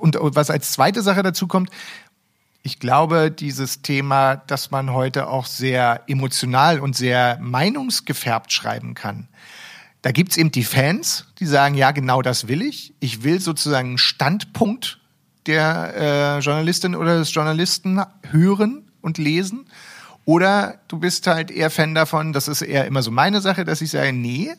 und 0.00 0.16
was 0.20 0.48
als 0.48 0.72
zweite 0.72 1.02
Sache 1.02 1.22
dazu 1.22 1.46
kommt, 1.46 1.68
ich 2.66 2.80
glaube, 2.80 3.30
dieses 3.30 3.80
Thema, 3.80 4.34
dass 4.34 4.72
man 4.72 4.92
heute 4.92 5.28
auch 5.28 5.46
sehr 5.46 6.02
emotional 6.08 6.80
und 6.80 6.96
sehr 6.96 7.38
meinungsgefärbt 7.40 8.52
schreiben 8.52 8.94
kann. 8.94 9.28
Da 10.02 10.10
gibt's 10.10 10.36
eben 10.36 10.50
die 10.50 10.64
Fans, 10.64 11.26
die 11.38 11.46
sagen, 11.46 11.76
ja, 11.76 11.92
genau 11.92 12.22
das 12.22 12.48
will 12.48 12.62
ich. 12.62 12.92
Ich 12.98 13.22
will 13.22 13.40
sozusagen 13.40 13.90
einen 13.90 13.98
Standpunkt 13.98 14.98
der 15.46 15.94
äh, 15.96 16.38
Journalistin 16.40 16.96
oder 16.96 17.18
des 17.18 17.32
Journalisten 17.32 18.02
hören 18.28 18.90
und 19.00 19.16
lesen. 19.16 19.66
Oder 20.24 20.80
du 20.88 20.98
bist 20.98 21.28
halt 21.28 21.52
eher 21.52 21.70
Fan 21.70 21.94
davon, 21.94 22.32
das 22.32 22.48
ist 22.48 22.62
eher 22.62 22.86
immer 22.86 23.02
so 23.02 23.12
meine 23.12 23.40
Sache, 23.40 23.64
dass 23.64 23.80
ich 23.80 23.92
sage, 23.92 24.12
nee, 24.12 24.52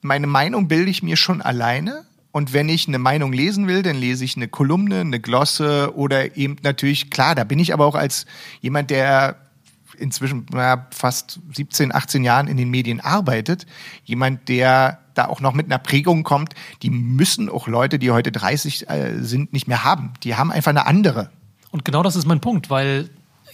meine 0.00 0.26
Meinung 0.26 0.66
bilde 0.66 0.90
ich 0.90 1.02
mir 1.02 1.18
schon 1.18 1.42
alleine 1.42 2.06
und 2.32 2.54
wenn 2.54 2.68
ich 2.68 2.88
eine 2.88 2.98
Meinung 2.98 3.32
lesen 3.32 3.68
will, 3.68 3.82
dann 3.82 3.96
lese 3.96 4.24
ich 4.24 4.36
eine 4.36 4.48
Kolumne, 4.48 5.00
eine 5.00 5.20
Glosse 5.20 5.94
oder 5.94 6.36
eben 6.36 6.56
natürlich, 6.62 7.10
klar, 7.10 7.34
da 7.34 7.44
bin 7.44 7.58
ich 7.58 7.72
aber 7.74 7.86
auch 7.86 7.94
als 7.94 8.26
jemand, 8.60 8.90
der 8.90 9.36
inzwischen 9.98 10.46
na, 10.50 10.86
fast 10.90 11.40
17, 11.52 11.94
18 11.94 12.24
Jahren 12.24 12.48
in 12.48 12.56
den 12.56 12.70
Medien 12.70 13.00
arbeitet, 13.00 13.66
jemand, 14.04 14.48
der 14.48 14.98
da 15.14 15.26
auch 15.26 15.40
noch 15.40 15.52
mit 15.52 15.66
einer 15.66 15.78
Prägung 15.78 16.22
kommt, 16.22 16.54
die 16.82 16.88
müssen 16.88 17.50
auch 17.50 17.68
Leute, 17.68 17.98
die 17.98 18.10
heute 18.10 18.32
30 18.32 18.88
äh, 18.88 19.18
sind, 19.20 19.52
nicht 19.52 19.68
mehr 19.68 19.84
haben. 19.84 20.14
Die 20.22 20.34
haben 20.34 20.50
einfach 20.50 20.70
eine 20.70 20.86
andere. 20.86 21.30
Und 21.70 21.84
genau 21.84 22.02
das 22.02 22.16
ist 22.16 22.26
mein 22.26 22.40
Punkt, 22.40 22.70
weil 22.70 23.10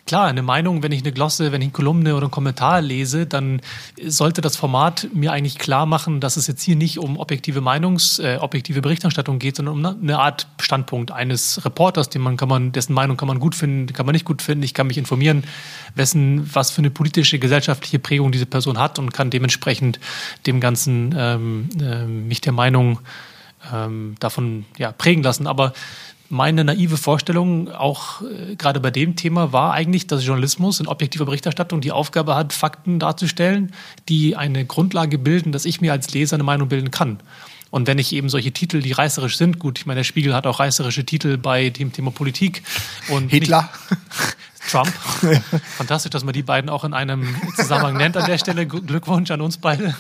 klar, 0.09 0.27
eine 0.27 0.43
Meinung, 0.43 0.83
wenn 0.83 0.91
ich 0.91 1.03
eine 1.03 1.13
Glosse, 1.13 1.53
wenn 1.53 1.61
ich 1.61 1.67
eine 1.67 1.73
Kolumne 1.73 2.17
oder 2.17 2.25
einen 2.25 2.31
Kommentar 2.33 2.81
lese, 2.81 3.27
dann 3.27 3.61
sollte 4.03 4.41
das 4.41 4.57
Format 4.57 5.09
mir 5.13 5.33
eigentlich 5.33 5.59
klar 5.59 5.87
machen, 5.87 6.21
dass 6.21 6.37
es 6.37 6.47
jetzt 6.47 6.63
hier 6.63 6.75
nicht 6.75 6.99
um 6.99 7.19
objektive 7.19 7.61
Meinungs, 7.61 8.19
äh, 8.19 8.39
objektive 8.41 8.81
Berichterstattung 8.81 9.39
geht, 9.39 9.57
sondern 9.57 9.75
um 9.75 9.85
eine 9.85 10.19
Art 10.19 10.49
Standpunkt 10.61 11.13
eines 11.13 11.65
Reporters, 11.65 12.09
den 12.09 12.23
man 12.23 12.37
kann 12.37 12.49
man, 12.49 12.73
dessen 12.73 12.95
Meinung 12.95 13.17
kann 13.17 13.29
man 13.29 13.39
gut 13.39 13.55
finden, 13.55 13.93
kann 13.93 14.07
man 14.07 14.15
nicht 14.15 14.25
gut 14.25 14.43
finden. 14.43 14.65
Ich 14.65 14.75
kann 14.75 14.87
mich 14.87 14.99
informieren, 14.99 15.45
wessen, 15.95 16.49
was 16.53 16.71
für 16.71 16.79
eine 16.79 16.91
politische, 16.91 17.39
gesellschaftliche 17.39 17.99
Prägung 17.99 18.33
diese 18.33 18.47
Person 18.47 18.79
hat 18.79 18.99
und 18.99 19.13
kann 19.13 19.31
dementsprechend 19.31 20.01
dem 20.47 20.59
Ganzen 20.59 21.15
ähm, 21.17 21.69
äh, 21.81 22.05
mich 22.07 22.41
der 22.41 22.53
Meinung 22.53 22.99
ähm, 23.73 24.15
davon 24.21 24.65
ja, 24.79 24.93
prägen 24.93 25.23
lassen. 25.23 25.47
Aber 25.47 25.73
meine 26.29 26.65
naive 26.65 26.97
Vorstellung, 26.97 27.71
auch 27.71 28.23
äh, 28.23 28.57
gerade 28.57 28.81
bei 28.81 28.91
dem 28.91 29.17
Thema, 29.17 29.53
war 29.53 29.73
eigentlich, 29.73 30.07
dass 30.07 30.25
Journalismus 30.25 30.81
in 30.81 30.87
objektiver 30.87 31.25
Berichterstattung 31.25 31.81
die 31.81 31.93
Aufgabe 31.93 32.35
hat, 32.35 32.53
Fakten 32.53 32.99
darzustellen, 32.99 33.73
die 34.09 34.37
eine 34.37 34.65
Grundlage 34.67 35.19
bilden, 35.19 35.53
dass 35.53 35.65
ich 35.65 35.81
mir 35.81 35.93
als 35.93 36.13
Leser 36.13 36.35
eine 36.35 36.45
Meinung 36.45 36.69
bilden 36.69 36.91
kann. 36.91 37.21
Und 37.71 37.87
wenn 37.87 37.99
ich 37.99 38.15
eben 38.15 38.29
solche 38.29 38.53
Titel, 38.53 38.81
die 38.81 38.93
reißerisch 38.93 39.37
sind, 39.37 39.59
gut, 39.59 39.79
ich 39.79 39.87
meine, 39.87 39.99
der 39.99 40.05
Spiegel 40.05 40.35
hat 40.35 40.47
auch 40.47 40.59
reißerische 40.59 41.05
Titel 41.05 41.37
bei 41.37 41.69
dem 41.71 41.93
Thema 41.93 42.11
Politik 42.11 42.63
und 43.09 43.29
Hitler. 43.29 43.69
Trump. 44.71 44.93
Fantastisch, 45.77 46.11
dass 46.11 46.25
man 46.25 46.35
die 46.35 46.43
beiden 46.43 46.69
auch 46.69 46.85
in 46.85 46.93
einem 46.93 47.37
Zusammenhang 47.57 47.97
nennt 47.97 48.17
an 48.17 48.27
der 48.27 48.39
Stelle. 48.39 48.67
Glückwunsch 48.67 49.31
an 49.31 49.41
uns 49.41 49.57
beide. 49.57 49.95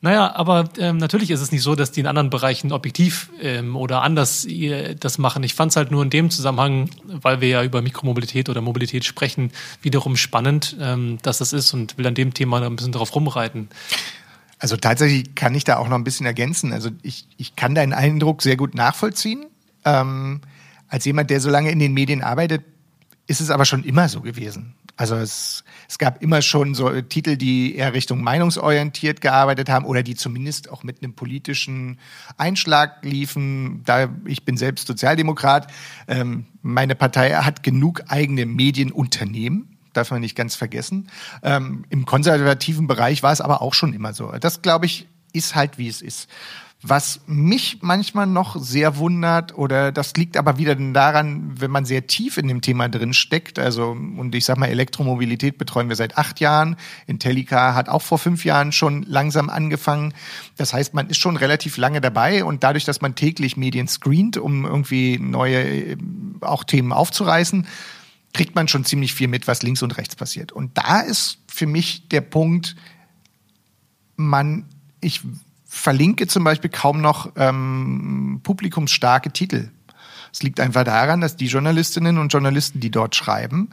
Naja, 0.00 0.32
aber 0.36 0.68
ähm, 0.78 0.98
natürlich 0.98 1.32
ist 1.32 1.40
es 1.40 1.50
nicht 1.50 1.62
so, 1.62 1.74
dass 1.74 1.90
die 1.90 2.00
in 2.00 2.06
anderen 2.06 2.30
Bereichen 2.30 2.70
objektiv 2.70 3.30
ähm, 3.42 3.74
oder 3.74 4.02
anders 4.02 4.44
äh, 4.44 4.94
das 4.94 5.18
machen. 5.18 5.42
Ich 5.42 5.54
fand 5.54 5.72
es 5.72 5.76
halt 5.76 5.90
nur 5.90 6.04
in 6.04 6.10
dem 6.10 6.30
Zusammenhang, 6.30 6.90
weil 7.04 7.40
wir 7.40 7.48
ja 7.48 7.64
über 7.64 7.82
Mikromobilität 7.82 8.48
oder 8.48 8.60
Mobilität 8.60 9.04
sprechen, 9.04 9.50
wiederum 9.82 10.16
spannend, 10.16 10.76
ähm, 10.80 11.18
dass 11.22 11.38
das 11.38 11.52
ist 11.52 11.74
und 11.74 11.98
will 11.98 12.06
an 12.06 12.14
dem 12.14 12.32
Thema 12.32 12.62
ein 12.62 12.76
bisschen 12.76 12.92
drauf 12.92 13.12
rumreiten. 13.14 13.68
Also 14.60 14.76
tatsächlich 14.76 15.34
kann 15.34 15.54
ich 15.56 15.64
da 15.64 15.78
auch 15.78 15.88
noch 15.88 15.96
ein 15.96 16.04
bisschen 16.04 16.26
ergänzen. 16.26 16.72
Also 16.72 16.90
ich, 17.02 17.26
ich 17.36 17.56
kann 17.56 17.74
deinen 17.74 17.92
Eindruck 17.92 18.42
sehr 18.42 18.56
gut 18.56 18.76
nachvollziehen. 18.76 19.46
Ähm, 19.84 20.42
als 20.86 21.04
jemand, 21.06 21.30
der 21.30 21.40
so 21.40 21.50
lange 21.50 21.72
in 21.72 21.80
den 21.80 21.92
Medien 21.92 22.22
arbeitet, 22.22 22.62
ist 23.28 23.40
es 23.40 23.50
aber 23.50 23.64
schon 23.64 23.84
immer 23.84 24.08
so 24.08 24.22
gewesen. 24.22 24.74
Also 24.96 25.14
es, 25.14 25.62
es 25.88 25.98
gab 25.98 26.22
immer 26.22 26.42
schon 26.42 26.74
so 26.74 27.00
Titel, 27.02 27.36
die 27.36 27.76
eher 27.76 27.92
Richtung 27.94 28.22
meinungsorientiert 28.22 29.20
gearbeitet 29.20 29.68
haben 29.68 29.84
oder 29.84 30.02
die 30.02 30.16
zumindest 30.16 30.70
auch 30.70 30.82
mit 30.82 31.02
einem 31.02 31.14
politischen 31.14 31.98
Einschlag 32.36 33.04
liefen. 33.04 33.82
Da 33.84 34.08
ich 34.24 34.44
bin 34.44 34.56
selbst 34.56 34.88
Sozialdemokrat, 34.88 35.70
ähm, 36.08 36.46
meine 36.62 36.96
Partei 36.96 37.30
hat 37.34 37.62
genug 37.62 38.02
eigene 38.08 38.44
Medienunternehmen 38.44 39.74
darf 39.94 40.10
man 40.12 40.20
nicht 40.20 40.36
ganz 40.36 40.54
vergessen. 40.54 41.08
Ähm, 41.42 41.84
Im 41.90 42.06
konservativen 42.06 42.86
Bereich 42.86 43.24
war 43.24 43.32
es 43.32 43.40
aber 43.40 43.62
auch 43.62 43.74
schon 43.74 43.94
immer 43.94 44.12
so. 44.12 44.30
Das, 44.38 44.62
glaube 44.62 44.86
ich, 44.86 45.08
ist 45.32 45.56
halt, 45.56 45.76
wie 45.76 45.88
es 45.88 46.02
ist. 46.02 46.28
Was 46.80 47.22
mich 47.26 47.78
manchmal 47.80 48.28
noch 48.28 48.54
sehr 48.54 48.98
wundert, 48.98 49.58
oder 49.58 49.90
das 49.90 50.14
liegt 50.14 50.36
aber 50.36 50.58
wieder 50.58 50.76
daran, 50.76 51.60
wenn 51.60 51.72
man 51.72 51.84
sehr 51.84 52.06
tief 52.06 52.38
in 52.38 52.46
dem 52.46 52.60
Thema 52.60 52.88
drin 52.88 53.14
steckt, 53.14 53.58
also, 53.58 53.90
und 53.90 54.32
ich 54.32 54.44
sag 54.44 54.58
mal, 54.58 54.68
Elektromobilität 54.68 55.58
betreuen 55.58 55.88
wir 55.88 55.96
seit 55.96 56.16
acht 56.16 56.38
Jahren. 56.38 56.76
Intellica 57.08 57.74
hat 57.74 57.88
auch 57.88 58.02
vor 58.02 58.18
fünf 58.18 58.44
Jahren 58.44 58.70
schon 58.70 59.02
langsam 59.02 59.50
angefangen. 59.50 60.14
Das 60.56 60.72
heißt, 60.72 60.94
man 60.94 61.08
ist 61.08 61.18
schon 61.18 61.36
relativ 61.36 61.78
lange 61.78 62.00
dabei 62.00 62.44
und 62.44 62.62
dadurch, 62.62 62.84
dass 62.84 63.00
man 63.00 63.16
täglich 63.16 63.56
Medien 63.56 63.88
screent, 63.88 64.36
um 64.36 64.64
irgendwie 64.64 65.18
neue, 65.18 65.96
auch 66.42 66.62
Themen 66.62 66.92
aufzureißen, 66.92 67.66
kriegt 68.34 68.54
man 68.54 68.68
schon 68.68 68.84
ziemlich 68.84 69.14
viel 69.14 69.26
mit, 69.26 69.48
was 69.48 69.64
links 69.64 69.82
und 69.82 69.96
rechts 69.96 70.14
passiert. 70.14 70.52
Und 70.52 70.78
da 70.78 71.00
ist 71.00 71.38
für 71.48 71.66
mich 71.66 72.06
der 72.06 72.20
Punkt, 72.20 72.76
man, 74.14 74.66
ich 75.00 75.22
verlinke 75.68 76.26
zum 76.26 76.44
Beispiel 76.44 76.70
kaum 76.70 77.00
noch 77.00 77.30
ähm, 77.36 78.40
publikumsstarke 78.42 79.30
Titel. 79.30 79.70
Es 80.32 80.42
liegt 80.42 80.60
einfach 80.60 80.84
daran, 80.84 81.20
dass 81.20 81.36
die 81.36 81.46
Journalistinnen 81.46 82.18
und 82.18 82.32
Journalisten, 82.32 82.80
die 82.80 82.90
dort 82.90 83.14
schreiben, 83.14 83.70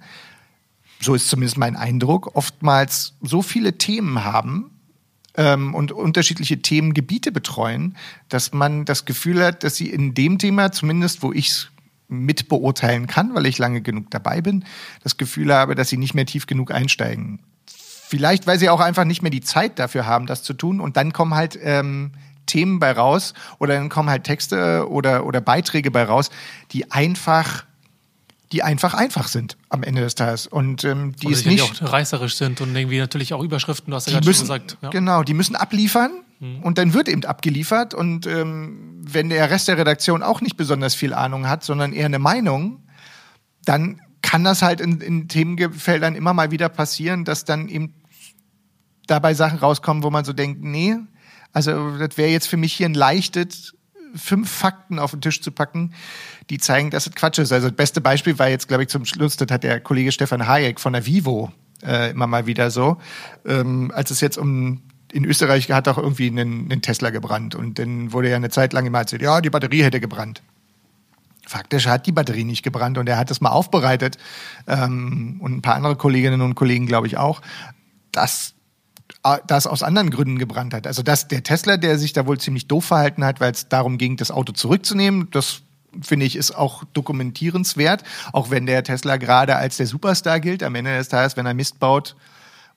so 1.00 1.16
ist 1.16 1.30
zumindest 1.30 1.58
mein 1.58 1.76
Eindruck, 1.76 2.36
oftmals 2.36 3.16
so 3.22 3.42
viele 3.42 3.78
Themen 3.78 4.24
haben 4.24 4.72
ähm, 5.36 5.74
und 5.74 5.92
unterschiedliche 5.92 6.62
Themengebiete 6.62 7.32
betreuen, 7.32 7.96
dass 8.30 8.54
man 8.54 8.86
das 8.86 9.06
Gefühl 9.06 9.44
hat, 9.44 9.64
dass 9.64 9.76
sie 9.76 9.90
in 9.90 10.14
dem 10.14 10.38
Thema, 10.38 10.72
zumindest 10.72 11.24
wo 11.24 11.32
ich 11.32 11.48
es 11.50 11.72
mit 12.08 12.50
beurteilen 12.50 13.08
kann, 13.08 13.34
weil 13.36 13.46
ich 13.46 13.58
lange 13.58 13.82
genug 13.82 14.12
dabei 14.12 14.42
bin, 14.42 14.66
das 15.02 15.18
Gefühl 15.18 15.54
habe, 15.54 15.76
dass 15.76 15.90
sie 15.90 15.98
nicht 15.98 16.14
mehr 16.14 16.26
tief 16.26 16.46
genug 16.46 16.72
einsteigen. 16.72 17.40
Vielleicht, 18.08 18.46
weil 18.46 18.60
sie 18.60 18.70
auch 18.70 18.82
einfach 18.82 19.04
nicht 19.04 19.22
mehr 19.22 19.32
die 19.32 19.42
Zeit 19.42 19.80
dafür 19.80 20.06
haben, 20.06 20.28
das 20.28 20.44
zu 20.44 20.54
tun. 20.54 20.80
Und 20.80 20.96
dann 20.96 21.12
kommen 21.12 21.34
halt 21.34 21.58
ähm, 21.62 22.12
Themen 22.46 22.80
bei 22.80 22.92
raus 22.92 23.34
oder 23.60 23.74
dann 23.76 23.90
kommen 23.90 24.10
halt 24.10 24.24
Texte 24.24 24.88
oder, 24.90 25.26
oder 25.26 25.42
Beiträge 25.42 25.92
bei 25.92 26.04
raus, 26.04 26.30
die 26.72 26.92
einfach 26.92 27.66
die 28.52 28.62
einfach 28.62 28.94
einfach 28.94 29.28
sind 29.28 29.58
am 29.70 29.82
Ende 29.82 30.02
des 30.02 30.14
Tages 30.14 30.46
und 30.46 30.84
ähm, 30.84 31.16
die 31.16 31.30
ist 31.30 31.48
nicht 31.48 31.64
auch 31.64 31.92
reißerisch 31.92 32.36
sind 32.36 32.62
und 32.62 32.76
irgendwie 32.76 33.00
natürlich 33.00 33.34
auch 33.34 33.44
Überschriften. 33.44 33.90
Du 33.90 33.98
hast 33.98 34.06
ja 34.06 34.14
gerade 34.14 34.34
schon 34.34 34.44
gesagt. 34.44 34.78
Ja. 34.82 34.92
Genau, 34.92 35.24
die 35.24 35.34
müssen 35.34 35.56
abliefern 35.56 36.12
mhm. 36.40 36.60
und 36.62 36.78
dann 36.78 36.94
wird 36.94 37.10
eben 37.10 37.26
abgeliefert 37.26 37.96
und 37.96 38.28
ähm, 38.28 39.02
wenn 39.02 39.30
der 39.30 39.50
Rest 39.50 39.68
der 39.68 39.78
Redaktion 39.78 40.22
auch 40.22 40.42
nicht 40.42 40.58
besonders 40.58 40.94
viel 40.94 41.14
Ahnung 41.14 41.50
hat, 41.50 41.64
sondern 41.64 41.92
eher 41.92 42.06
eine 42.06 42.20
Meinung, 42.20 42.84
dann 43.66 44.00
kann 44.26 44.44
das 44.44 44.64
halt 44.64 44.82
in, 44.82 45.02
in 45.02 45.28
Themenfeldern 45.28 46.16
immer 46.16 46.34
mal 46.34 46.50
wieder 46.50 46.68
passieren, 46.68 47.26
dass 47.26 47.46
dann 47.46 47.70
eben 47.70 47.94
dabei 49.06 49.36
Sachen 49.36 49.60
rauskommen, 49.60 50.02
wo 50.02 50.10
man 50.10 50.26
so 50.26 50.34
denkt, 50.34 50.64
nee, 50.64 50.96
also 51.54 51.96
das 52.00 52.18
wäre 52.18 52.32
jetzt 52.32 52.48
für 52.48 52.58
mich 52.58 52.74
hier 52.74 52.90
ein 52.90 52.96
leichtes 52.96 53.76
fünf 54.16 54.50
Fakten 54.50 54.98
auf 54.98 55.12
den 55.12 55.22
Tisch 55.22 55.44
zu 55.44 55.52
packen, 55.52 55.94
die 56.50 56.58
zeigen, 56.58 56.90
dass 56.90 57.06
es 57.06 57.14
Quatsch 57.14 57.38
ist. 57.38 57.52
Also 57.52 57.68
das 57.68 57.78
beste 57.78 58.02
Beispiel 58.02 58.40
war 58.40 58.50
jetzt, 58.50 58.68
glaube 58.68 58.84
ich, 58.84 58.90
zum 58.90 59.06
Schluss, 59.06 59.38
das 59.38 59.52
hat 59.52 59.64
der 59.64 59.80
Kollege 59.80 60.12
Stefan 60.12 60.48
Hayek 60.48 60.80
von 60.80 60.94
der 60.94 61.06
Vivo 61.06 61.52
äh, 61.84 62.10
immer 62.10 62.26
mal 62.26 62.48
wieder 62.48 62.72
so, 62.72 62.98
ähm, 63.46 63.92
als 63.94 64.10
es 64.10 64.22
jetzt 64.22 64.40
um 64.40 64.82
in 65.12 65.24
Österreich 65.24 65.70
hat 65.70 65.88
auch 65.88 66.00
irgendwie 66.00 66.28
einen, 66.28 66.72
einen 66.72 66.82
Tesla 66.82 67.12
gebrannt 67.12 67.54
und 67.54 67.78
dann 67.78 68.12
wurde 68.12 68.32
ja 68.32 68.38
eine 68.38 68.50
Zeit 68.50 68.74
lang 68.74 68.88
immer 68.88 69.00
erzählt, 69.00 69.22
ja, 69.22 69.40
die 69.40 69.52
Batterie 69.52 69.84
hätte 69.84 70.00
gebrannt. 70.00 70.42
Faktisch 71.48 71.88
hat 71.88 72.08
die 72.08 72.12
Batterie 72.12 72.44
nicht 72.44 72.64
gebrannt 72.64 72.98
und 72.98 73.08
er 73.08 73.18
hat 73.18 73.30
es 73.32 73.42
mal 73.42 73.52
aufbereitet 73.52 74.18
ähm, 74.68 75.38
und 75.40 75.58
ein 75.58 75.62
paar 75.62 75.76
andere 75.76 75.96
Kolleginnen 75.96 76.42
und 76.42 76.56
Kollegen, 76.56 76.88
glaube 76.88 77.08
ich, 77.08 77.18
auch, 77.18 77.42
dass 78.12 78.56
das 79.48 79.68
aus 79.68 79.84
anderen 79.84 80.10
Gründen 80.10 80.40
gebrannt 80.40 80.74
hat. 80.74 80.88
Also 80.88 81.04
dass 81.04 81.28
der 81.28 81.44
Tesla, 81.44 81.78
der 81.78 81.98
sich 81.98 82.14
da 82.14 82.26
wohl 82.26 82.40
ziemlich 82.40 82.68
doof 82.68 82.86
verhalten 82.86 83.24
hat, 83.24 83.40
weil 83.40 83.52
es 83.52 83.70
darum 83.70 83.98
ging, 83.98 84.18
das 84.18 84.32
Auto 84.32 84.54
zurückzunehmen, 84.54 85.30
das 85.32 85.62
finde 86.02 86.26
ich, 86.26 86.36
ist 86.36 86.52
auch 86.52 86.84
dokumentierenswert. 86.94 88.04
Auch 88.34 88.50
wenn 88.50 88.66
der 88.66 88.84
Tesla 88.84 89.18
gerade 89.18 89.56
als 89.56 89.78
der 89.78 89.88
Superstar 89.88 90.40
gilt, 90.40 90.64
am 90.64 90.76
Ende 90.76 90.98
des 90.98 91.10
Tages, 91.10 91.38
wenn 91.38 91.46
er 91.46 91.54
Mist 91.54 91.80
baut, 91.80 92.16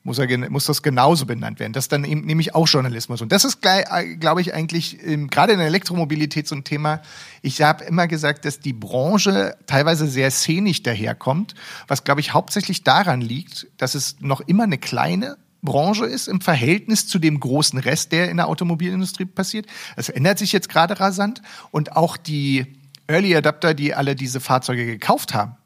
muss, 0.03 0.19
er, 0.19 0.51
muss 0.51 0.67
das 0.67 0.83
genauso 0.83 1.27
benannt 1.27 1.61
werden. 1.61 1.73
Das 1.73 1.85
ist 1.85 1.93
dann 1.93 2.05
eben 2.05 2.25
nämlich 2.25 2.55
auch 2.55 2.67
Journalismus. 2.67 3.21
Und 3.21 3.33
das 3.33 3.45
ist, 3.45 3.59
äh, 3.65 4.17
glaube 4.17 4.41
ich, 4.41 4.55
eigentlich 4.55 5.05
ähm, 5.05 5.29
gerade 5.29 5.53
in 5.53 5.59
der 5.59 5.69
Elektromobilität 5.69 6.49
so 6.49 6.55
ein 6.55 6.65
Thema. 6.65 7.03
Ich 7.43 7.61
habe 7.63 7.85
immer 7.85 8.07
gesagt, 8.07 8.45
dass 8.45 8.61
die 8.61 8.73
Branche 8.73 9.57
teilweise 9.67 10.07
sehr 10.07 10.31
szenisch 10.31 10.83
daherkommt, 10.83 11.55
was, 11.87 12.05
glaube 12.05 12.21
ich, 12.21 12.33
hauptsächlich 12.33 12.85
daran 12.85 13.21
liegt, 13.21 13.67
dass 13.77 13.95
es 13.95 14.17
noch 14.21 14.41
immer 14.41 14.65
eine 14.65 14.79
kleine 14.79 15.37
Branche 15.63 16.07
ist 16.07 16.29
im 16.29 16.41
Verhältnis 16.41 17.07
zu 17.07 17.19
dem 17.19 17.41
großen 17.41 17.79
Rest, 17.79 18.13
der 18.13 18.31
in 18.31 18.37
der 18.37 18.49
Automobilindustrie 18.49 19.25
passiert. 19.25 19.67
Das 19.97 20.09
ändert 20.09 20.39
sich 20.39 20.53
jetzt 20.53 20.69
gerade 20.69 21.01
rasant 21.01 21.43
und 21.71 21.97
auch 21.97 22.17
die 22.17 22.79
Early 23.09 23.35
Adapter, 23.35 23.75
die 23.75 23.95
alle 23.95 24.15
diese 24.15 24.39
Fahrzeuge 24.39 24.87
gekauft 24.87 25.35
haben, 25.35 25.57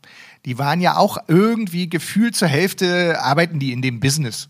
die 0.44 0.58
waren 0.58 0.80
ja 0.80 0.96
auch 0.96 1.18
irgendwie 1.28 1.88
gefühlt 1.88 2.34
zur 2.34 2.48
Hälfte 2.48 3.20
arbeiten 3.20 3.58
die 3.58 3.72
in 3.72 3.82
dem 3.82 4.00
Business. 4.00 4.48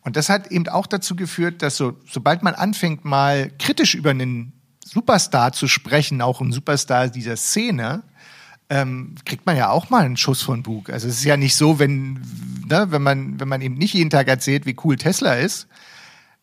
Und 0.00 0.16
das 0.16 0.28
hat 0.28 0.52
eben 0.52 0.68
auch 0.68 0.86
dazu 0.86 1.16
geführt, 1.16 1.62
dass 1.62 1.76
so, 1.76 1.96
sobald 2.08 2.42
man 2.42 2.54
anfängt, 2.54 3.04
mal 3.04 3.50
kritisch 3.58 3.94
über 3.94 4.10
einen 4.10 4.52
Superstar 4.84 5.52
zu 5.52 5.66
sprechen, 5.66 6.22
auch 6.22 6.40
ein 6.40 6.52
Superstar 6.52 7.08
dieser 7.08 7.36
Szene, 7.36 8.02
ähm, 8.68 9.16
kriegt 9.24 9.46
man 9.46 9.56
ja 9.56 9.70
auch 9.70 9.90
mal 9.90 10.04
einen 10.04 10.16
Schuss 10.16 10.42
von 10.42 10.62
Bug. 10.62 10.90
Also 10.90 11.08
es 11.08 11.18
ist 11.18 11.24
ja 11.24 11.36
nicht 11.36 11.56
so, 11.56 11.78
wenn, 11.78 12.14
ne, 12.68 12.86
wenn 12.90 13.02
man, 13.02 13.38
wenn 13.40 13.48
man 13.48 13.60
eben 13.60 13.74
nicht 13.74 13.94
jeden 13.94 14.10
Tag 14.10 14.28
erzählt, 14.28 14.66
wie 14.66 14.76
cool 14.84 14.96
Tesla 14.96 15.34
ist, 15.34 15.68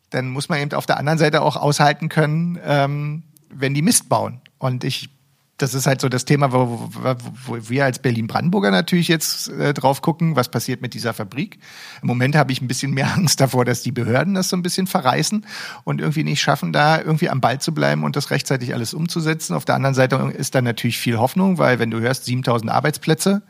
dann 0.09 0.29
muss 0.29 0.49
man 0.49 0.59
eben 0.59 0.73
auf 0.73 0.85
der 0.85 0.97
anderen 0.97 1.19
Seite 1.19 1.41
auch 1.41 1.55
aushalten 1.55 2.07
können, 2.09 2.59
ähm, 2.63 3.23
wenn 3.49 3.73
die 3.73 3.81
Mist 3.81 4.09
bauen. 4.09 4.41
Und 4.57 4.83
ich 4.83 5.09
das 5.57 5.73
ist 5.75 5.85
halt 5.85 6.01
so 6.01 6.09
das 6.09 6.25
Thema, 6.25 6.51
wo, 6.51 6.89
wo, 6.91 7.15
wo 7.45 7.69
wir 7.69 7.85
als 7.85 7.99
Berlin-Brandenburger 7.99 8.71
natürlich 8.71 9.07
jetzt 9.07 9.49
äh, 9.49 9.73
drauf 9.73 10.01
gucken, 10.01 10.35
was 10.35 10.49
passiert 10.49 10.81
mit 10.81 10.93
dieser 10.93 11.13
Fabrik. 11.13 11.59
Im 12.01 12.07
Moment 12.07 12.35
habe 12.35 12.51
ich 12.51 12.61
ein 12.61 12.67
bisschen 12.67 12.91
mehr 12.91 13.13
Angst 13.13 13.39
davor, 13.39 13.63
dass 13.63 13.83
die 13.83 13.91
Behörden 13.91 14.33
das 14.33 14.49
so 14.49 14.57
ein 14.57 14.63
bisschen 14.63 14.87
verreißen 14.87 15.45
und 15.83 16.01
irgendwie 16.01 16.23
nicht 16.23 16.41
schaffen, 16.41 16.73
da 16.73 16.99
irgendwie 16.99 17.29
am 17.29 17.39
Ball 17.39 17.61
zu 17.61 17.73
bleiben 17.73 18.03
und 18.03 18.15
das 18.15 18.31
rechtzeitig 18.31 18.73
alles 18.73 18.93
umzusetzen. 18.93 19.53
Auf 19.53 19.65
der 19.65 19.75
anderen 19.75 19.95
Seite 19.95 20.15
ist 20.35 20.55
da 20.55 20.61
natürlich 20.61 20.97
viel 20.97 21.17
Hoffnung, 21.17 21.59
weil 21.59 21.79
wenn 21.79 21.91
du 21.91 21.99
hörst, 21.99 22.25
7000 22.25 22.71
Arbeitsplätze, 22.71 23.43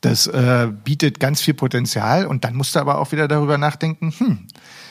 das 0.00 0.26
äh, 0.26 0.68
bietet 0.84 1.20
ganz 1.20 1.40
viel 1.40 1.54
Potenzial 1.54 2.26
und 2.26 2.44
dann 2.44 2.54
musst 2.54 2.74
du 2.76 2.80
aber 2.80 2.98
auch 2.98 3.10
wieder 3.12 3.26
darüber 3.28 3.58
nachdenken, 3.58 4.12
hm, 4.16 4.46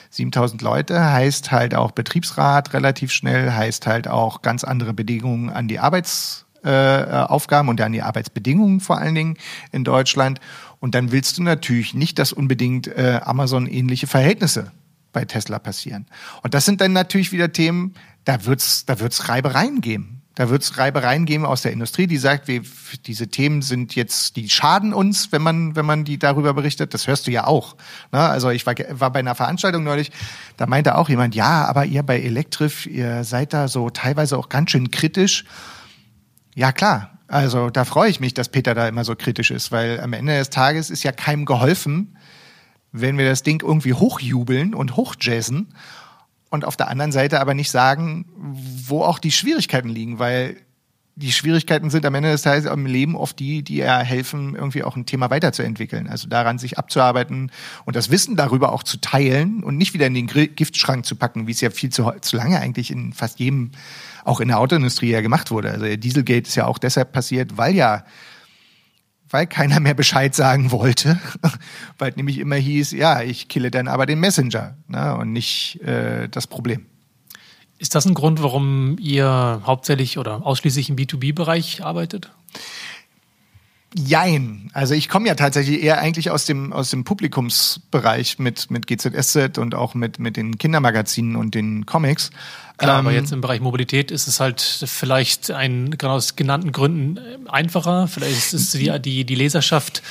7000 0.09 0.61
Leute 0.61 1.11
heißt 1.11 1.51
halt 1.51 1.75
auch 1.75 1.91
Betriebsrat 1.91 2.73
relativ 2.73 3.11
schnell, 3.11 3.51
heißt 3.51 3.87
halt 3.87 4.07
auch 4.07 4.41
ganz 4.41 4.63
andere 4.63 4.93
Bedingungen 4.93 5.49
an 5.49 5.67
die 5.67 5.79
Arbeitsaufgaben 5.79 7.67
äh, 7.67 7.71
und 7.71 7.81
an 7.81 7.91
die 7.91 8.01
Arbeitsbedingungen 8.01 8.79
vor 8.79 8.97
allen 8.97 9.15
Dingen 9.15 9.37
in 9.71 9.83
Deutschland. 9.83 10.39
Und 10.79 10.95
dann 10.95 11.11
willst 11.11 11.37
du 11.37 11.43
natürlich 11.43 11.93
nicht, 11.93 12.19
dass 12.19 12.33
unbedingt 12.33 12.87
äh, 12.87 13.19
Amazon-ähnliche 13.23 14.07
Verhältnisse 14.07 14.71
bei 15.11 15.25
Tesla 15.25 15.59
passieren. 15.59 16.05
Und 16.43 16.53
das 16.53 16.65
sind 16.65 16.81
dann 16.81 16.93
natürlich 16.93 17.31
wieder 17.31 17.51
Themen, 17.51 17.95
da 18.25 18.45
wird's, 18.45 18.85
da 18.85 18.99
wird's 18.99 19.29
Reibereien 19.29 19.81
geben. 19.81 20.16
Da 20.37 20.49
wird 20.49 20.61
es 20.61 20.77
Reibereien 20.77 21.25
geben 21.25 21.47
aus 21.47 21.63
der 21.63 21.71
Industrie, 21.71 22.05
die 22.05 22.17
sagt, 22.17 22.47
wir, 22.47 22.61
diese 23.07 23.27
Themen 23.27 23.63
sind 23.63 23.95
jetzt, 23.95 24.35
die 24.35 24.51
schaden 24.51 24.93
uns, 24.93 25.31
wenn 25.31 25.41
man, 25.41 25.75
wenn 25.75 25.87
man 25.87 26.03
die 26.03 26.19
darüber 26.19 26.53
berichtet. 26.53 26.93
Das 26.93 27.07
hörst 27.07 27.25
du 27.25 27.31
ja 27.31 27.47
auch. 27.47 27.75
Ne? 28.11 28.19
Also 28.19 28.51
ich 28.51 28.63
war, 28.67 28.75
war 28.91 29.11
bei 29.11 29.17
einer 29.17 29.33
Veranstaltung 29.33 29.83
neulich, 29.83 30.11
da 30.55 30.67
meinte 30.67 30.95
auch 30.95 31.09
jemand, 31.09 31.33
ja, 31.33 31.65
aber 31.65 31.85
ihr 31.85 32.03
bei 32.03 32.21
Elektrif, 32.21 32.85
ihr 32.85 33.23
seid 33.23 33.51
da 33.51 33.67
so 33.67 33.89
teilweise 33.89 34.37
auch 34.37 34.47
ganz 34.47 34.69
schön 34.69 34.91
kritisch. 34.91 35.43
Ja, 36.53 36.71
klar. 36.71 37.17
Also 37.27 37.71
da 37.71 37.83
freue 37.83 38.11
ich 38.11 38.19
mich, 38.19 38.35
dass 38.35 38.49
Peter 38.49 38.75
da 38.75 38.87
immer 38.87 39.05
so 39.05 39.15
kritisch 39.15 39.49
ist, 39.49 39.71
weil 39.71 39.99
am 40.01 40.13
Ende 40.13 40.37
des 40.37 40.51
Tages 40.51 40.91
ist 40.91 41.01
ja 41.01 41.13
keinem 41.13 41.45
geholfen, 41.45 42.15
wenn 42.91 43.17
wir 43.17 43.27
das 43.27 43.41
Ding 43.41 43.63
irgendwie 43.63 43.93
hochjubeln 43.93 44.75
und 44.75 44.97
hochjazzen 44.97 45.73
und 46.49 46.65
auf 46.65 46.77
der 46.77 46.87
anderen 46.87 47.11
Seite 47.11 47.39
aber 47.39 47.53
nicht 47.53 47.71
sagen, 47.71 48.25
wo 48.35 49.03
auch 49.03 49.19
die 49.19 49.31
Schwierigkeiten 49.31 49.89
liegen, 49.89 50.19
weil 50.19 50.57
die 51.17 51.31
Schwierigkeiten 51.31 51.89
sind 51.89 52.05
am 52.05 52.13
Ende 52.13 52.29
des 52.29 52.43
Tages 52.43 52.65
im 52.65 52.85
Leben 52.85 53.15
oft 53.15 53.39
die, 53.39 53.63
die 53.63 53.77
ja 53.77 53.97
helfen, 53.99 54.53
irgendwie 54.53 54.83
auch 54.83 54.95
ein 54.95 55.07
Thema 55.07 55.31
weiterzuentwickeln. 55.31 56.07
Also 56.07 56.29
daran 56.29 56.59
sich 56.59 56.77
abzuarbeiten 56.77 57.51
und 57.85 57.95
das 57.95 58.11
Wissen 58.11 58.35
darüber 58.35 58.71
auch 58.71 58.83
zu 58.83 59.01
teilen 59.01 59.63
und 59.63 59.77
nicht 59.77 59.95
wieder 59.95 60.05
in 60.05 60.13
den 60.13 60.27
Giftschrank 60.27 61.07
zu 61.07 61.15
packen, 61.15 61.47
wie 61.47 61.53
es 61.53 61.61
ja 61.61 61.71
viel 61.71 61.89
zu, 61.89 62.11
zu 62.21 62.37
lange 62.37 62.59
eigentlich 62.59 62.91
in 62.91 63.13
fast 63.13 63.39
jedem, 63.39 63.71
auch 64.25 64.39
in 64.41 64.49
der 64.49 64.59
Autoindustrie 64.59 65.09
ja 65.09 65.21
gemacht 65.21 65.49
wurde. 65.49 65.71
Also 65.71 65.97
Dieselgate 65.97 66.47
ist 66.47 66.55
ja 66.55 66.67
auch 66.67 66.77
deshalb 66.77 67.13
passiert, 67.13 67.57
weil 67.57 67.73
ja 67.73 68.03
weil 69.29 69.47
keiner 69.47 69.79
mehr 69.79 69.93
Bescheid 69.93 70.33
sagen 70.33 70.71
wollte, 70.71 71.19
weil 71.97 72.13
nämlich 72.15 72.37
immer 72.37 72.55
hieß, 72.55 72.91
ja, 72.91 73.21
ich 73.21 73.47
kille 73.47 73.71
dann 73.71 73.87
aber 73.87 74.05
den 74.05 74.19
Messenger 74.19 74.75
ne, 74.87 75.15
und 75.17 75.33
nicht 75.33 75.81
äh, 75.81 76.29
das 76.29 76.47
Problem. 76.47 76.85
Ist 77.79 77.93
das 77.93 78.05
ein 78.05 78.15
Grund, 78.15 78.41
warum 78.41 78.97
ihr 78.99 79.61
hauptsächlich 79.65 80.17
oder 80.17 80.45
ausschließlich 80.45 80.89
im 80.89 80.95
B2B-Bereich 80.95 81.83
arbeitet? 81.83 82.31
Jein. 83.95 84.69
Also 84.73 84.93
ich 84.93 85.07
komme 85.07 85.27
ja 85.27 85.35
tatsächlich 85.35 85.81
eher 85.81 85.99
eigentlich 85.99 86.29
aus 86.29 86.45
dem, 86.45 86.73
aus 86.73 86.89
dem 86.89 87.03
Publikumsbereich 87.03 88.37
mit, 88.37 88.69
mit 88.69 88.85
GZSZ 88.85 89.57
und 89.57 89.75
auch 89.75 89.93
mit, 89.93 90.19
mit 90.19 90.35
den 90.35 90.57
Kindermagazinen 90.57 91.35
und 91.35 91.55
den 91.55 91.85
Comics. 91.85 92.31
Klar, 92.77 92.99
ähm, 92.99 93.07
aber 93.07 93.15
jetzt 93.15 93.31
im 93.31 93.41
Bereich 93.41 93.61
Mobilität 93.61 94.11
ist 94.11 94.27
es 94.27 94.39
halt 94.39 94.61
vielleicht 94.61 95.51
ein, 95.51 95.97
genau 95.97 96.15
aus 96.15 96.35
genannten 96.35 96.73
Gründen 96.73 97.47
einfacher. 97.47 98.07
Vielleicht 98.07 98.53
ist 98.53 98.73
die, 98.73 98.99
die, 98.99 99.23
die 99.23 99.35
Leserschaft 99.35 100.03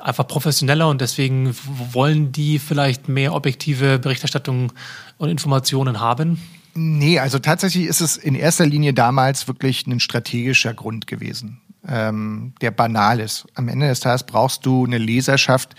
einfach 0.00 0.26
professioneller 0.26 0.88
und 0.88 1.00
deswegen 1.00 1.54
wollen 1.92 2.32
die 2.32 2.58
vielleicht 2.58 3.08
mehr 3.08 3.34
objektive 3.34 3.98
Berichterstattung 3.98 4.72
und 5.18 5.28
Informationen 5.28 6.00
haben. 6.00 6.40
Nee, 6.74 7.18
also 7.18 7.38
tatsächlich 7.38 7.86
ist 7.86 8.00
es 8.00 8.16
in 8.16 8.34
erster 8.34 8.66
Linie 8.66 8.94
damals 8.94 9.46
wirklich 9.46 9.86
ein 9.86 10.00
strategischer 10.00 10.72
Grund 10.72 11.06
gewesen. 11.06 11.60
Ähm, 11.88 12.54
der 12.60 12.70
banal 12.70 13.20
ist. 13.20 13.46
Am 13.54 13.68
Ende 13.68 13.88
des 13.88 14.00
Tages 14.00 14.24
brauchst 14.24 14.66
du 14.66 14.84
eine 14.84 14.98
Leserschaft, 14.98 15.74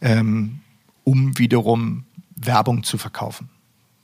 ähm, 0.00 0.60
um 1.04 1.38
wiederum 1.38 2.04
Werbung 2.36 2.82
zu 2.82 2.98
verkaufen 2.98 3.48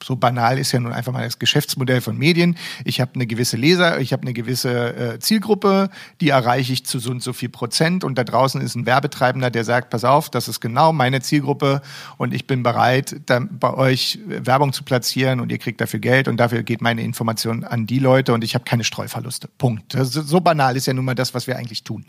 so 0.03 0.17
banal 0.17 0.59
ist 0.59 0.73
ja 0.73 0.81
nun 0.81 0.93
einfach 0.93 1.13
mal 1.13 1.25
das 1.25 1.39
Geschäftsmodell 1.39 2.01
von 2.01 2.17
Medien. 2.17 2.57
Ich 2.85 3.01
habe 3.01 3.13
eine 3.15 3.27
gewisse 3.27 3.57
Leser, 3.57 4.01
ich 4.01 4.13
habe 4.13 4.23
eine 4.23 4.33
gewisse 4.33 4.97
äh, 4.97 5.19
Zielgruppe, 5.19 5.91
die 6.21 6.31
erreiche 6.31 6.73
ich 6.73 6.85
zu 6.85 6.99
so 6.99 7.11
und 7.11 7.23
so 7.23 7.33
viel 7.33 7.49
Prozent 7.49 8.05
und 8.05 8.17
da 8.17 8.25
draußen 8.25 8.61
ist 8.61 8.75
ein 8.75 8.87
Werbetreibender, 8.87 9.51
der 9.51 9.65
sagt, 9.65 9.91
pass 9.91 10.05
auf, 10.05 10.31
das 10.31 10.49
ist 10.49 10.61
genau 10.61 10.93
meine 10.93 11.21
Zielgruppe 11.21 11.83
und 12.17 12.35
ich 12.35 12.47
bin 12.47 12.63
bereit, 12.63 13.17
dann 13.27 13.59
bei 13.59 13.73
euch 13.75 14.19
Werbung 14.27 14.73
zu 14.73 14.85
platzieren 14.85 15.41
und 15.41 15.51
ihr 15.53 15.59
kriegt 15.59 15.81
dafür 15.81 16.01
Geld 16.01 16.29
und 16.29 16.37
dafür 16.39 16.63
geht 16.63 16.81
meine 16.81 17.03
Information 17.03 17.65
an 17.65 17.87
die 17.87 17.99
Leute 17.99 18.33
und 18.33 18.45
ich 18.45 18.55
habe 18.55 18.65
keine 18.65 18.85
Streuverluste. 18.85 19.49
Punkt. 19.59 19.97
so 19.99 20.41
banal 20.41 20.77
ist 20.77 20.87
ja 20.87 20.93
nun 20.93 21.05
mal 21.05 21.15
das, 21.15 21.35
was 21.35 21.47
wir 21.47 21.57
eigentlich 21.57 21.85
tun. 21.85 22.07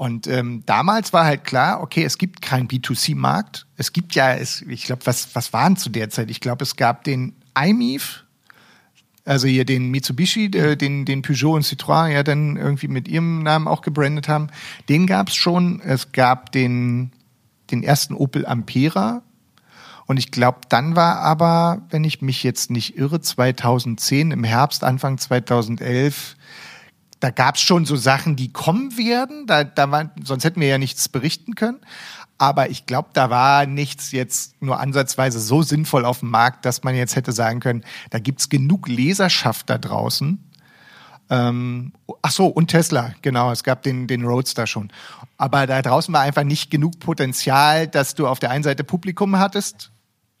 Und 0.00 0.26
ähm, 0.28 0.62
damals 0.64 1.12
war 1.12 1.26
halt 1.26 1.44
klar, 1.44 1.82
okay, 1.82 2.04
es 2.04 2.16
gibt 2.16 2.40
keinen 2.40 2.68
B2C-Markt. 2.68 3.66
Es 3.76 3.92
gibt 3.92 4.14
ja, 4.14 4.32
es, 4.32 4.62
ich 4.62 4.84
glaube, 4.84 5.04
was, 5.04 5.34
was 5.34 5.52
waren 5.52 5.76
zu 5.76 5.90
der 5.90 6.08
Zeit? 6.08 6.30
Ich 6.30 6.40
glaube, 6.40 6.62
es 6.62 6.76
gab 6.76 7.04
den 7.04 7.34
iMIF, 7.54 8.24
also 9.26 9.46
hier 9.46 9.66
den 9.66 9.90
Mitsubishi, 9.90 10.46
äh, 10.46 10.74
den, 10.74 11.04
den 11.04 11.20
Peugeot 11.20 11.56
und 11.56 11.66
Citroën 11.66 12.08
ja 12.08 12.22
dann 12.22 12.56
irgendwie 12.56 12.88
mit 12.88 13.08
ihrem 13.08 13.42
Namen 13.42 13.68
auch 13.68 13.82
gebrandet 13.82 14.26
haben. 14.26 14.46
Den 14.88 15.06
gab 15.06 15.28
es 15.28 15.34
schon. 15.34 15.82
Es 15.82 16.12
gab 16.12 16.50
den, 16.50 17.12
den 17.70 17.82
ersten 17.82 18.14
Opel 18.14 18.46
Ampera. 18.46 19.20
Und 20.06 20.16
ich 20.16 20.30
glaube, 20.30 20.60
dann 20.70 20.96
war 20.96 21.16
aber, 21.16 21.82
wenn 21.90 22.04
ich 22.04 22.22
mich 22.22 22.42
jetzt 22.42 22.70
nicht 22.70 22.96
irre, 22.96 23.20
2010 23.20 24.30
im 24.30 24.44
Herbst, 24.44 24.82
Anfang 24.82 25.18
2011 25.18 26.36
da 27.20 27.30
gab 27.30 27.56
es 27.56 27.60
schon 27.60 27.84
so 27.84 27.96
Sachen, 27.96 28.34
die 28.34 28.52
kommen 28.52 28.96
werden. 28.96 29.46
Da, 29.46 29.64
da 29.64 29.90
war, 29.90 30.10
sonst 30.24 30.44
hätten 30.44 30.60
wir 30.60 30.68
ja 30.68 30.78
nichts 30.78 31.08
berichten 31.08 31.54
können. 31.54 31.80
Aber 32.38 32.70
ich 32.70 32.86
glaube, 32.86 33.10
da 33.12 33.28
war 33.28 33.66
nichts 33.66 34.12
jetzt 34.12 34.60
nur 34.62 34.80
ansatzweise 34.80 35.38
so 35.38 35.60
sinnvoll 35.60 36.06
auf 36.06 36.20
dem 36.20 36.30
Markt, 36.30 36.64
dass 36.64 36.82
man 36.82 36.94
jetzt 36.94 37.14
hätte 37.14 37.32
sagen 37.32 37.60
können, 37.60 37.84
da 38.08 38.18
gibt's 38.18 38.48
genug 38.48 38.88
Leserschaft 38.88 39.68
da 39.68 39.76
draußen. 39.76 40.42
Ähm, 41.28 41.92
ach 42.22 42.30
so, 42.30 42.46
und 42.46 42.68
Tesla, 42.68 43.12
genau, 43.20 43.52
es 43.52 43.62
gab 43.62 43.82
den, 43.82 44.06
den 44.06 44.24
Roadster 44.24 44.66
schon. 44.66 44.90
Aber 45.36 45.66
da 45.66 45.82
draußen 45.82 46.12
war 46.14 46.22
einfach 46.22 46.42
nicht 46.42 46.70
genug 46.70 46.98
Potenzial, 46.98 47.86
dass 47.86 48.14
du 48.14 48.26
auf 48.26 48.38
der 48.38 48.50
einen 48.50 48.64
Seite 48.64 48.84
Publikum 48.84 49.38
hattest 49.38 49.92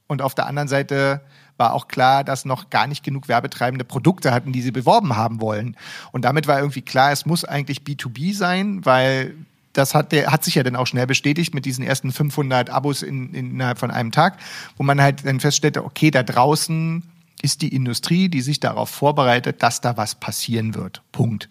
und 0.06 0.22
auf 0.22 0.34
der 0.34 0.46
anderen 0.46 0.68
Seite 0.68 1.20
war 1.60 1.74
auch 1.74 1.86
klar, 1.86 2.24
dass 2.24 2.44
noch 2.44 2.70
gar 2.70 2.88
nicht 2.88 3.04
genug 3.04 3.28
werbetreibende 3.28 3.84
Produkte 3.84 4.32
hatten, 4.32 4.50
die 4.50 4.62
sie 4.62 4.72
beworben 4.72 5.14
haben 5.14 5.40
wollen. 5.40 5.76
Und 6.10 6.24
damit 6.24 6.48
war 6.48 6.58
irgendwie 6.58 6.82
klar, 6.82 7.12
es 7.12 7.26
muss 7.26 7.44
eigentlich 7.44 7.82
B2B 7.82 8.34
sein, 8.34 8.84
weil 8.84 9.36
das 9.72 9.94
hat, 9.94 10.10
der, 10.10 10.32
hat 10.32 10.42
sich 10.42 10.56
ja 10.56 10.64
dann 10.64 10.74
auch 10.74 10.86
schnell 10.86 11.06
bestätigt 11.06 11.54
mit 11.54 11.64
diesen 11.64 11.84
ersten 11.84 12.10
500 12.10 12.70
Abos 12.70 13.02
in, 13.02 13.32
in, 13.34 13.52
innerhalb 13.52 13.78
von 13.78 13.92
einem 13.92 14.10
Tag, 14.10 14.38
wo 14.76 14.82
man 14.82 15.00
halt 15.00 15.24
dann 15.24 15.38
feststellte, 15.38 15.84
okay, 15.84 16.10
da 16.10 16.24
draußen 16.24 17.04
ist 17.42 17.62
die 17.62 17.74
Industrie, 17.74 18.28
die 18.28 18.40
sich 18.40 18.58
darauf 18.58 18.90
vorbereitet, 18.90 19.62
dass 19.62 19.80
da 19.80 19.96
was 19.96 20.14
passieren 20.14 20.74
wird. 20.74 21.02
Punkt. 21.12 21.48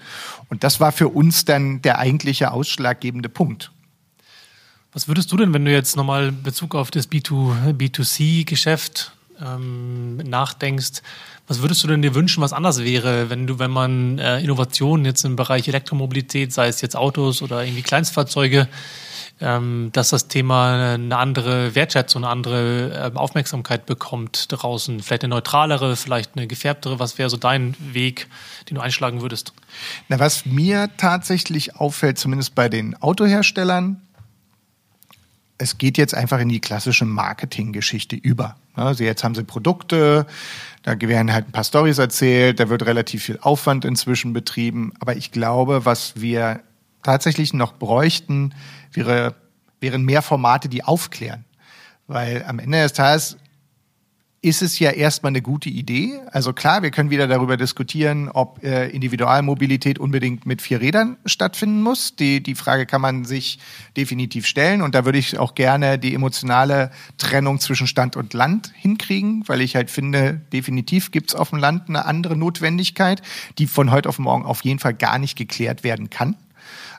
Und 0.50 0.64
das 0.64 0.80
war 0.80 0.92
für 0.92 1.08
uns 1.08 1.46
dann 1.46 1.82
der 1.82 2.00
eigentliche 2.00 2.52
ausschlaggebende 2.52 3.30
Punkt. 3.30 3.72
Was 4.92 5.08
würdest 5.08 5.32
du 5.32 5.38
denn, 5.38 5.54
wenn 5.54 5.66
du 5.66 5.72
jetzt 5.72 5.96
nochmal 5.96 6.32
Bezug 6.32 6.76
auf 6.76 6.92
das 6.92 7.10
B2, 7.10 7.74
B2C-Geschäft 7.74 9.14
ähm, 9.42 10.18
nachdenkst, 10.18 11.02
was 11.48 11.62
würdest 11.62 11.84
du 11.84 11.88
denn 11.88 12.04
dir 12.04 12.14
wünschen, 12.14 12.42
was 12.42 12.54
anders 12.54 12.84
wäre, 12.84 13.30
wenn 13.30 13.48
du, 13.48 13.58
wenn 13.58 13.72
man 13.72 14.20
äh, 14.20 14.40
Innovationen 14.40 15.04
jetzt 15.06 15.26
im 15.26 15.36
Bereich 15.36 15.68
Elektromobilität, 15.68 16.54
sei 16.54 16.68
es 16.68 16.82
jetzt 16.82 16.96
Autos 16.96 17.42
oder 17.42 17.64
irgendwie 17.64 17.82
Kleinstfahrzeuge, 17.82 18.68
ähm, 19.42 19.90
dass 19.94 20.10
das 20.10 20.28
Thema 20.28 20.94
eine 20.94 21.18
andere 21.18 21.74
Wertschätzung, 21.74 22.24
eine 22.24 22.32
andere 22.32 23.12
äh, 23.14 23.18
Aufmerksamkeit 23.18 23.86
bekommt 23.86 24.48
draußen, 24.50 25.02
vielleicht 25.02 25.24
eine 25.24 25.34
neutralere, 25.34 25.96
vielleicht 25.96 26.36
eine 26.36 26.46
gefärbtere. 26.46 27.00
Was 27.00 27.18
wäre 27.18 27.30
so 27.30 27.38
dein 27.38 27.76
Weg, 27.80 28.28
den 28.70 28.76
du 28.76 28.82
einschlagen 28.82 29.22
würdest? 29.22 29.54
Na, 30.08 30.20
was 30.20 30.46
mir 30.46 30.90
tatsächlich 30.98 31.78
auffällt, 31.78 32.20
zumindest 32.20 32.54
bei 32.54 32.70
den 32.70 33.02
Autoherstellern, 33.02 34.02
es 35.60 35.78
geht 35.78 35.98
jetzt 35.98 36.16
einfach 36.16 36.40
in 36.40 36.50
die 36.50 36.62
klassische 36.62 37.06
Marketinggeschichte 37.06 38.16
über. 38.16 38.56
Also 38.74 39.04
jetzt 39.04 39.24
haben 39.24 39.36
sie 39.36 39.44
Produkte, 39.44 40.26
da 40.84 41.00
werden 41.00 41.34
halt 41.34 41.50
ein 41.50 41.52
paar 41.52 41.66
Stories 41.66 41.98
erzählt, 41.98 42.62
da 42.62 42.70
wird 42.70 42.86
relativ 42.86 43.24
viel 43.24 43.38
Aufwand 43.42 43.84
inzwischen 43.84 44.32
betrieben. 44.32 44.94
Aber 45.00 45.18
ich 45.18 45.32
glaube, 45.32 45.86
was 45.86 46.14
wir 46.20 46.62
tatsächlich 47.04 47.54
noch 47.54 47.74
bräuchten, 47.74 48.56
wäre, 48.94 49.36
wären 49.82 50.04
mehr 50.04 50.22
Formate, 50.22 50.70
die 50.70 50.84
aufklären. 50.84 51.44
Weil 52.08 52.44
am 52.48 52.60
Ende 52.60 52.82
des 52.82 52.94
Tages 52.94 53.38
ist 54.42 54.62
es 54.62 54.80
ja 54.80 54.92
erstmal 54.92 55.32
eine 55.32 55.42
gute 55.42 55.70
Idee. 55.70 56.20
Also 56.32 56.54
klar, 56.54 56.82
wir 56.82 56.92
können 56.92 57.10
wieder 57.10 57.28
darüber 57.28 57.58
diskutieren, 57.58 58.30
ob 58.30 58.64
äh, 58.64 58.88
Individualmobilität 58.88 60.00
unbedingt 60.00 60.46
mit 60.46 60.62
vier 60.62 60.80
Rädern 60.80 61.18
stattfinden 61.26 61.82
muss. 61.82 62.16
Die, 62.16 62.42
die 62.42 62.56
Frage 62.56 62.86
kann 62.86 63.02
man 63.02 63.26
sich 63.26 63.60
definitiv 63.98 64.46
stellen. 64.46 64.82
Und 64.82 64.96
da 64.96 65.04
würde 65.04 65.18
ich 65.18 65.38
auch 65.38 65.56
gerne 65.56 66.00
die 66.00 66.14
emotionale 66.14 66.92
Trennung 67.18 67.60
zwischen 67.60 67.86
Stadt 67.86 68.16
und 68.16 68.34
Land 68.34 68.72
hinkriegen, 68.76 69.44
weil 69.48 69.60
ich 69.60 69.76
halt 69.76 69.92
finde, 69.92 70.40
definitiv 70.54 71.12
gibt 71.12 71.32
es 71.32 71.36
auf 71.36 71.50
dem 71.50 71.60
Land 71.60 71.90
eine 71.90 72.06
andere 72.06 72.38
Notwendigkeit, 72.38 73.22
die 73.58 73.68
von 73.68 73.92
heute 73.92 74.08
auf 74.08 74.20
morgen 74.20 74.46
auf 74.46 74.64
jeden 74.64 74.80
Fall 74.80 74.94
gar 74.94 75.20
nicht 75.20 75.38
geklärt 75.38 75.84
werden 75.84 76.10
kann. 76.10 76.36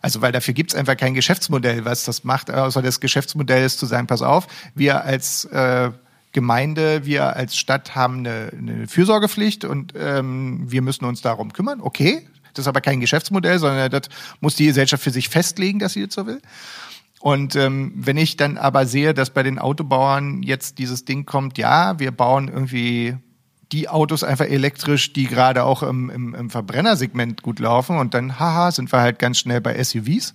Also 0.02 0.20
weil 0.20 0.32
dafür 0.32 0.52
gibt 0.52 0.72
es 0.72 0.78
einfach 0.78 0.96
kein 0.96 1.14
Geschäftsmodell, 1.14 1.86
was 1.86 2.04
das 2.04 2.22
macht, 2.24 2.50
außer 2.50 2.82
das 2.82 3.00
Geschäftsmodell 3.00 3.64
ist 3.64 3.78
zu 3.78 3.86
sagen, 3.86 4.06
pass 4.06 4.22
auf, 4.22 4.46
wir 4.74 5.04
als 5.04 5.44
äh, 5.46 5.90
Gemeinde, 6.32 7.04
wir 7.04 7.36
als 7.36 7.56
Stadt 7.56 7.94
haben 7.94 8.18
eine, 8.18 8.50
eine 8.56 8.86
Fürsorgepflicht 8.86 9.64
und 9.64 9.94
ähm, 9.96 10.70
wir 10.70 10.82
müssen 10.82 11.04
uns 11.04 11.22
darum 11.22 11.52
kümmern. 11.52 11.80
Okay, 11.80 12.26
das 12.54 12.64
ist 12.64 12.68
aber 12.68 12.80
kein 12.80 13.00
Geschäftsmodell, 13.00 13.58
sondern 13.58 13.90
das 13.90 14.02
muss 14.40 14.56
die 14.56 14.66
Gesellschaft 14.66 15.02
für 15.02 15.10
sich 15.10 15.28
festlegen, 15.28 15.78
dass 15.78 15.94
sie 15.94 16.06
das 16.06 16.14
so 16.14 16.26
will. 16.26 16.40
Und 17.20 17.54
ähm, 17.54 17.92
wenn 17.96 18.16
ich 18.16 18.36
dann 18.36 18.56
aber 18.56 18.86
sehe, 18.86 19.12
dass 19.12 19.30
bei 19.30 19.42
den 19.42 19.58
Autobauern 19.58 20.42
jetzt 20.42 20.78
dieses 20.78 21.04
Ding 21.04 21.26
kommt, 21.26 21.58
ja, 21.58 21.98
wir 21.98 22.12
bauen 22.12 22.48
irgendwie 22.48 23.16
die 23.72 23.88
Autos 23.88 24.24
einfach 24.24 24.46
elektrisch, 24.46 25.12
die 25.12 25.26
gerade 25.26 25.64
auch 25.64 25.82
im, 25.82 26.10
im, 26.10 26.34
im 26.34 26.50
Verbrennersegment 26.50 27.42
gut 27.42 27.58
laufen 27.60 27.98
und 27.98 28.14
dann, 28.14 28.40
haha, 28.40 28.72
sind 28.72 28.92
wir 28.92 29.00
halt 29.00 29.18
ganz 29.18 29.38
schnell 29.38 29.60
bei 29.60 29.82
SUVs 29.82 30.34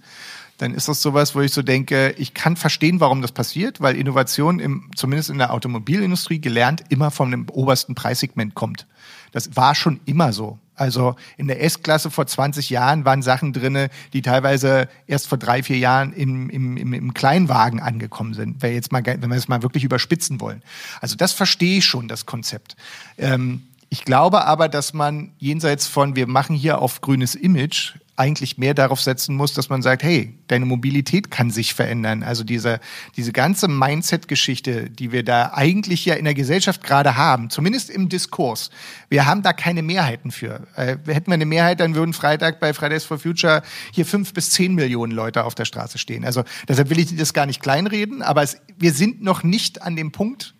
dann 0.57 0.73
ist 0.73 0.87
das 0.87 1.01
sowas, 1.01 1.35
wo 1.35 1.41
ich 1.41 1.51
so 1.51 1.61
denke, 1.61 2.11
ich 2.17 2.33
kann 2.33 2.55
verstehen, 2.55 2.99
warum 2.99 3.21
das 3.21 3.31
passiert, 3.31 3.81
weil 3.81 3.95
Innovation 3.95 4.59
im, 4.59 4.89
zumindest 4.95 5.29
in 5.29 5.37
der 5.37 5.53
Automobilindustrie 5.53 6.39
gelernt 6.39 6.83
immer 6.89 7.11
von 7.11 7.31
dem 7.31 7.49
obersten 7.49 7.95
Preissegment 7.95 8.55
kommt. 8.55 8.87
Das 9.31 9.55
war 9.55 9.75
schon 9.75 9.99
immer 10.05 10.31
so. 10.31 10.59
Also 10.75 11.15
in 11.37 11.47
der 11.47 11.63
S-Klasse 11.63 12.11
vor 12.11 12.27
20 12.27 12.69
Jahren 12.69 13.05
waren 13.05 13.21
Sachen 13.21 13.53
drinne, 13.53 13.89
die 14.13 14.21
teilweise 14.21 14.89
erst 15.07 15.27
vor 15.27 15.37
drei, 15.37 15.63
vier 15.63 15.77
Jahren 15.77 16.11
im, 16.13 16.49
im, 16.49 16.77
im, 16.77 16.93
im 16.93 17.13
Kleinwagen 17.13 17.79
angekommen 17.79 18.33
sind, 18.33 18.61
wenn, 18.61 18.73
jetzt 18.73 18.91
mal, 18.91 19.05
wenn 19.05 19.29
wir 19.29 19.37
es 19.37 19.47
mal 19.47 19.63
wirklich 19.63 19.83
überspitzen 19.83 20.41
wollen. 20.41 20.61
Also 20.99 21.15
das 21.15 21.31
verstehe 21.31 21.77
ich 21.77 21.85
schon, 21.85 22.07
das 22.07 22.25
Konzept. 22.25 22.75
Ähm, 23.17 23.63
ich 23.89 24.03
glaube 24.03 24.45
aber, 24.45 24.67
dass 24.67 24.93
man 24.93 25.31
jenseits 25.37 25.87
von, 25.87 26.15
wir 26.17 26.27
machen 26.27 26.55
hier 26.55 26.79
auf 26.79 26.99
grünes 26.99 27.35
Image, 27.35 27.93
eigentlich 28.17 28.57
mehr 28.57 28.73
darauf 28.73 29.01
setzen 29.01 29.35
muss, 29.35 29.53
dass 29.53 29.69
man 29.69 29.81
sagt, 29.81 30.01
hey, 30.03 30.37
deine 30.47 30.65
Mobilität 30.65 31.31
kann 31.31 31.51
sich 31.51 31.73
verändern. 31.73 32.23
Also 32.23 32.43
diese, 32.43 32.79
diese 33.17 33.33
ganze 33.33 33.67
Mindset-Geschichte, 33.67 34.89
die 34.89 35.11
wir 35.11 35.23
da 35.23 35.51
eigentlich 35.53 36.05
ja 36.05 36.15
in 36.15 36.23
der 36.23 36.33
Gesellschaft 36.33 36.83
gerade 36.83 37.17
haben, 37.17 37.49
zumindest 37.49 37.89
im 37.89 38.07
Diskurs. 38.07 38.69
Wir 39.09 39.25
haben 39.25 39.43
da 39.43 39.51
keine 39.51 39.81
Mehrheiten 39.81 40.31
für. 40.31 40.65
Äh, 40.75 40.97
hätten 41.05 41.27
wir 41.27 41.33
eine 41.33 41.45
Mehrheit, 41.45 41.81
dann 41.81 41.95
würden 41.95 42.13
Freitag 42.13 42.59
bei 42.59 42.73
Fridays 42.73 43.03
for 43.03 43.19
Future 43.19 43.61
hier 43.91 44.05
fünf 44.05 44.33
bis 44.33 44.49
zehn 44.51 44.75
Millionen 44.75 45.11
Leute 45.11 45.43
auf 45.43 45.55
der 45.55 45.65
Straße 45.65 45.97
stehen. 45.97 46.23
Also 46.23 46.43
deshalb 46.69 46.89
will 46.89 46.99
ich 46.99 47.15
das 47.15 47.33
gar 47.33 47.45
nicht 47.45 47.61
kleinreden, 47.61 48.21
aber 48.21 48.43
es, 48.43 48.57
wir 48.77 48.93
sind 48.93 49.21
noch 49.21 49.43
nicht 49.43 49.81
an 49.81 49.97
dem 49.97 50.11
Punkt, 50.13 50.54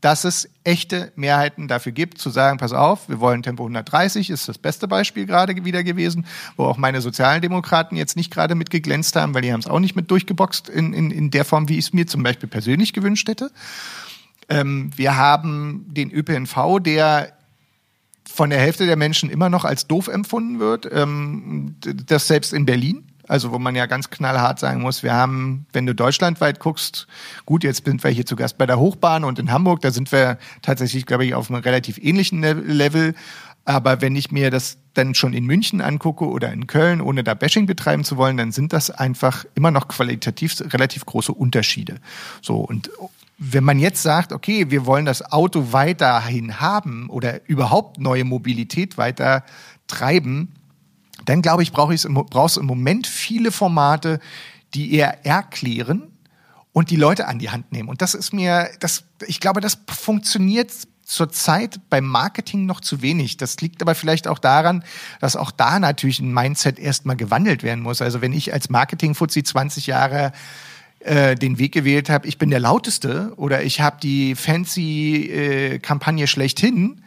dass 0.00 0.24
es 0.24 0.48
echte 0.62 1.12
Mehrheiten 1.16 1.66
dafür 1.66 1.92
gibt, 1.92 2.18
zu 2.18 2.30
sagen, 2.30 2.58
pass 2.58 2.72
auf, 2.72 3.08
wir 3.08 3.18
wollen 3.18 3.42
Tempo 3.42 3.64
130, 3.64 4.30
ist 4.30 4.48
das 4.48 4.58
beste 4.58 4.86
Beispiel 4.86 5.26
gerade 5.26 5.64
wieder 5.64 5.82
gewesen, 5.82 6.26
wo 6.56 6.64
auch 6.64 6.76
meine 6.76 7.00
Sozialdemokraten 7.00 7.96
jetzt 7.96 8.16
nicht 8.16 8.32
gerade 8.32 8.54
mit 8.54 8.70
geglänzt 8.70 9.16
haben, 9.16 9.34
weil 9.34 9.42
die 9.42 9.52
haben 9.52 9.60
es 9.60 9.66
auch 9.66 9.80
nicht 9.80 9.96
mit 9.96 10.10
durchgeboxt 10.10 10.68
in, 10.68 10.92
in, 10.92 11.10
in 11.10 11.30
der 11.30 11.44
Form, 11.44 11.68
wie 11.68 11.78
ich 11.78 11.86
es 11.86 11.92
mir 11.92 12.06
zum 12.06 12.22
Beispiel 12.22 12.48
persönlich 12.48 12.92
gewünscht 12.92 13.28
hätte. 13.28 13.50
Ähm, 14.48 14.92
wir 14.96 15.16
haben 15.16 15.86
den 15.88 16.12
ÖPNV, 16.12 16.80
der 16.80 17.32
von 18.24 18.50
der 18.50 18.60
Hälfte 18.60 18.86
der 18.86 18.96
Menschen 18.96 19.30
immer 19.30 19.48
noch 19.48 19.64
als 19.64 19.88
doof 19.88 20.06
empfunden 20.06 20.60
wird, 20.60 20.88
ähm, 20.92 21.74
das 21.80 22.28
selbst 22.28 22.52
in 22.52 22.66
Berlin. 22.66 23.07
Also 23.28 23.52
wo 23.52 23.58
man 23.58 23.76
ja 23.76 23.86
ganz 23.86 24.10
knallhart 24.10 24.58
sagen 24.58 24.80
muss, 24.80 25.02
wir 25.02 25.12
haben, 25.12 25.66
wenn 25.72 25.86
du 25.86 25.94
deutschlandweit 25.94 26.58
guckst, 26.58 27.06
gut, 27.46 27.62
jetzt 27.62 27.84
sind 27.84 28.02
wir 28.02 28.10
hier 28.10 28.26
zu 28.26 28.34
Gast 28.34 28.58
bei 28.58 28.66
der 28.66 28.78
Hochbahn 28.78 29.24
und 29.24 29.38
in 29.38 29.52
Hamburg, 29.52 29.82
da 29.82 29.90
sind 29.90 30.10
wir 30.10 30.38
tatsächlich, 30.62 31.06
glaube 31.06 31.26
ich, 31.26 31.34
auf 31.34 31.50
einem 31.50 31.60
relativ 31.60 31.98
ähnlichen 31.98 32.40
Level. 32.40 33.14
Aber 33.64 34.00
wenn 34.00 34.16
ich 34.16 34.32
mir 34.32 34.50
das 34.50 34.78
dann 34.94 35.14
schon 35.14 35.34
in 35.34 35.44
München 35.44 35.82
angucke 35.82 36.26
oder 36.26 36.50
in 36.52 36.66
Köln, 36.66 37.02
ohne 37.02 37.22
da 37.22 37.34
Bashing 37.34 37.66
betreiben 37.66 38.02
zu 38.02 38.16
wollen, 38.16 38.38
dann 38.38 38.50
sind 38.50 38.72
das 38.72 38.90
einfach 38.90 39.44
immer 39.54 39.70
noch 39.70 39.88
qualitativ 39.88 40.58
relativ 40.72 41.04
große 41.04 41.32
Unterschiede. 41.32 41.96
So 42.40 42.56
und 42.56 42.90
wenn 43.36 43.62
man 43.62 43.78
jetzt 43.78 44.02
sagt, 44.02 44.32
okay, 44.32 44.70
wir 44.70 44.84
wollen 44.84 45.04
das 45.04 45.32
Auto 45.32 45.72
weiterhin 45.72 46.60
haben 46.60 47.08
oder 47.08 47.46
überhaupt 47.48 48.00
neue 48.00 48.24
Mobilität 48.24 48.98
weiter 48.98 49.44
treiben, 49.86 50.54
dann 51.28 51.42
glaube 51.42 51.62
ich, 51.62 51.72
brauche 51.72 51.94
ich 51.94 52.04
brauchst 52.04 52.56
im 52.56 52.64
Moment 52.64 53.06
viele 53.06 53.52
Formate, 53.52 54.18
die 54.72 54.94
eher 54.94 55.26
erklären 55.26 56.10
und 56.72 56.90
die 56.90 56.96
Leute 56.96 57.28
an 57.28 57.38
die 57.38 57.50
Hand 57.50 57.70
nehmen. 57.70 57.88
Und 57.88 58.00
das 58.00 58.14
ist 58.14 58.32
mir, 58.32 58.70
das, 58.80 59.04
ich 59.26 59.38
glaube, 59.38 59.60
das 59.60 59.78
funktioniert 59.88 60.72
zurzeit 61.02 61.80
beim 61.90 62.06
Marketing 62.06 62.64
noch 62.64 62.80
zu 62.80 63.02
wenig. 63.02 63.36
Das 63.36 63.60
liegt 63.60 63.82
aber 63.82 63.94
vielleicht 63.94 64.26
auch 64.26 64.38
daran, 64.38 64.84
dass 65.20 65.36
auch 65.36 65.50
da 65.50 65.78
natürlich 65.78 66.20
ein 66.20 66.32
Mindset 66.32 66.78
erstmal 66.78 67.16
gewandelt 67.16 67.62
werden 67.62 67.82
muss. 67.82 68.00
Also 68.00 68.22
wenn 68.22 68.32
ich 68.32 68.54
als 68.54 68.70
Marketing-Fuzzi 68.70 69.42
20 69.42 69.86
Jahre 69.86 70.32
äh, 71.00 71.34
den 71.34 71.58
Weg 71.58 71.72
gewählt 71.72 72.08
habe, 72.08 72.26
ich 72.26 72.38
bin 72.38 72.48
der 72.48 72.60
lauteste 72.60 73.32
oder 73.36 73.62
ich 73.62 73.82
habe 73.82 73.98
die 74.02 74.34
fancy 74.34 75.30
äh, 75.30 75.78
Kampagne 75.78 76.26
schlechthin, 76.26 77.02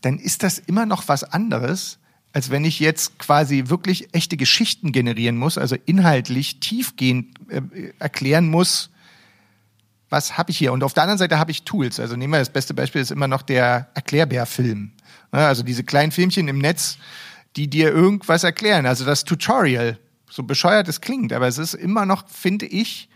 dann 0.00 0.18
ist 0.18 0.42
das 0.42 0.58
immer 0.58 0.86
noch 0.86 1.08
was 1.08 1.24
anderes, 1.24 1.97
als 2.32 2.50
wenn 2.50 2.64
ich 2.64 2.78
jetzt 2.78 3.18
quasi 3.18 3.64
wirklich 3.66 4.14
echte 4.14 4.36
Geschichten 4.36 4.92
generieren 4.92 5.36
muss, 5.36 5.58
also 5.58 5.76
inhaltlich 5.86 6.60
tiefgehend 6.60 7.34
äh, 7.48 7.92
erklären 7.98 8.48
muss, 8.48 8.90
was 10.10 10.38
habe 10.38 10.50
ich 10.50 10.58
hier? 10.58 10.72
Und 10.72 10.84
auf 10.84 10.94
der 10.94 11.02
anderen 11.02 11.18
Seite 11.18 11.38
habe 11.38 11.50
ich 11.50 11.64
Tools. 11.64 12.00
Also 12.00 12.16
nehmen 12.16 12.32
wir 12.32 12.38
das 12.38 12.50
beste 12.50 12.74
Beispiel 12.74 13.00
ist 13.00 13.10
immer 13.10 13.28
noch 13.28 13.42
der 13.42 13.88
Erklärbär-Film. 13.94 14.92
Also 15.30 15.62
diese 15.62 15.84
kleinen 15.84 16.12
Filmchen 16.12 16.48
im 16.48 16.58
Netz, 16.58 16.96
die 17.56 17.68
dir 17.68 17.90
irgendwas 17.90 18.44
erklären. 18.44 18.86
Also 18.86 19.04
das 19.04 19.24
Tutorial, 19.24 19.98
so 20.30 20.42
bescheuert 20.42 20.88
es 20.88 21.00
klingt, 21.00 21.32
aber 21.32 21.46
es 21.46 21.58
ist 21.58 21.74
immer 21.74 22.06
noch, 22.06 22.28
finde 22.28 22.66
ich, 22.66 23.08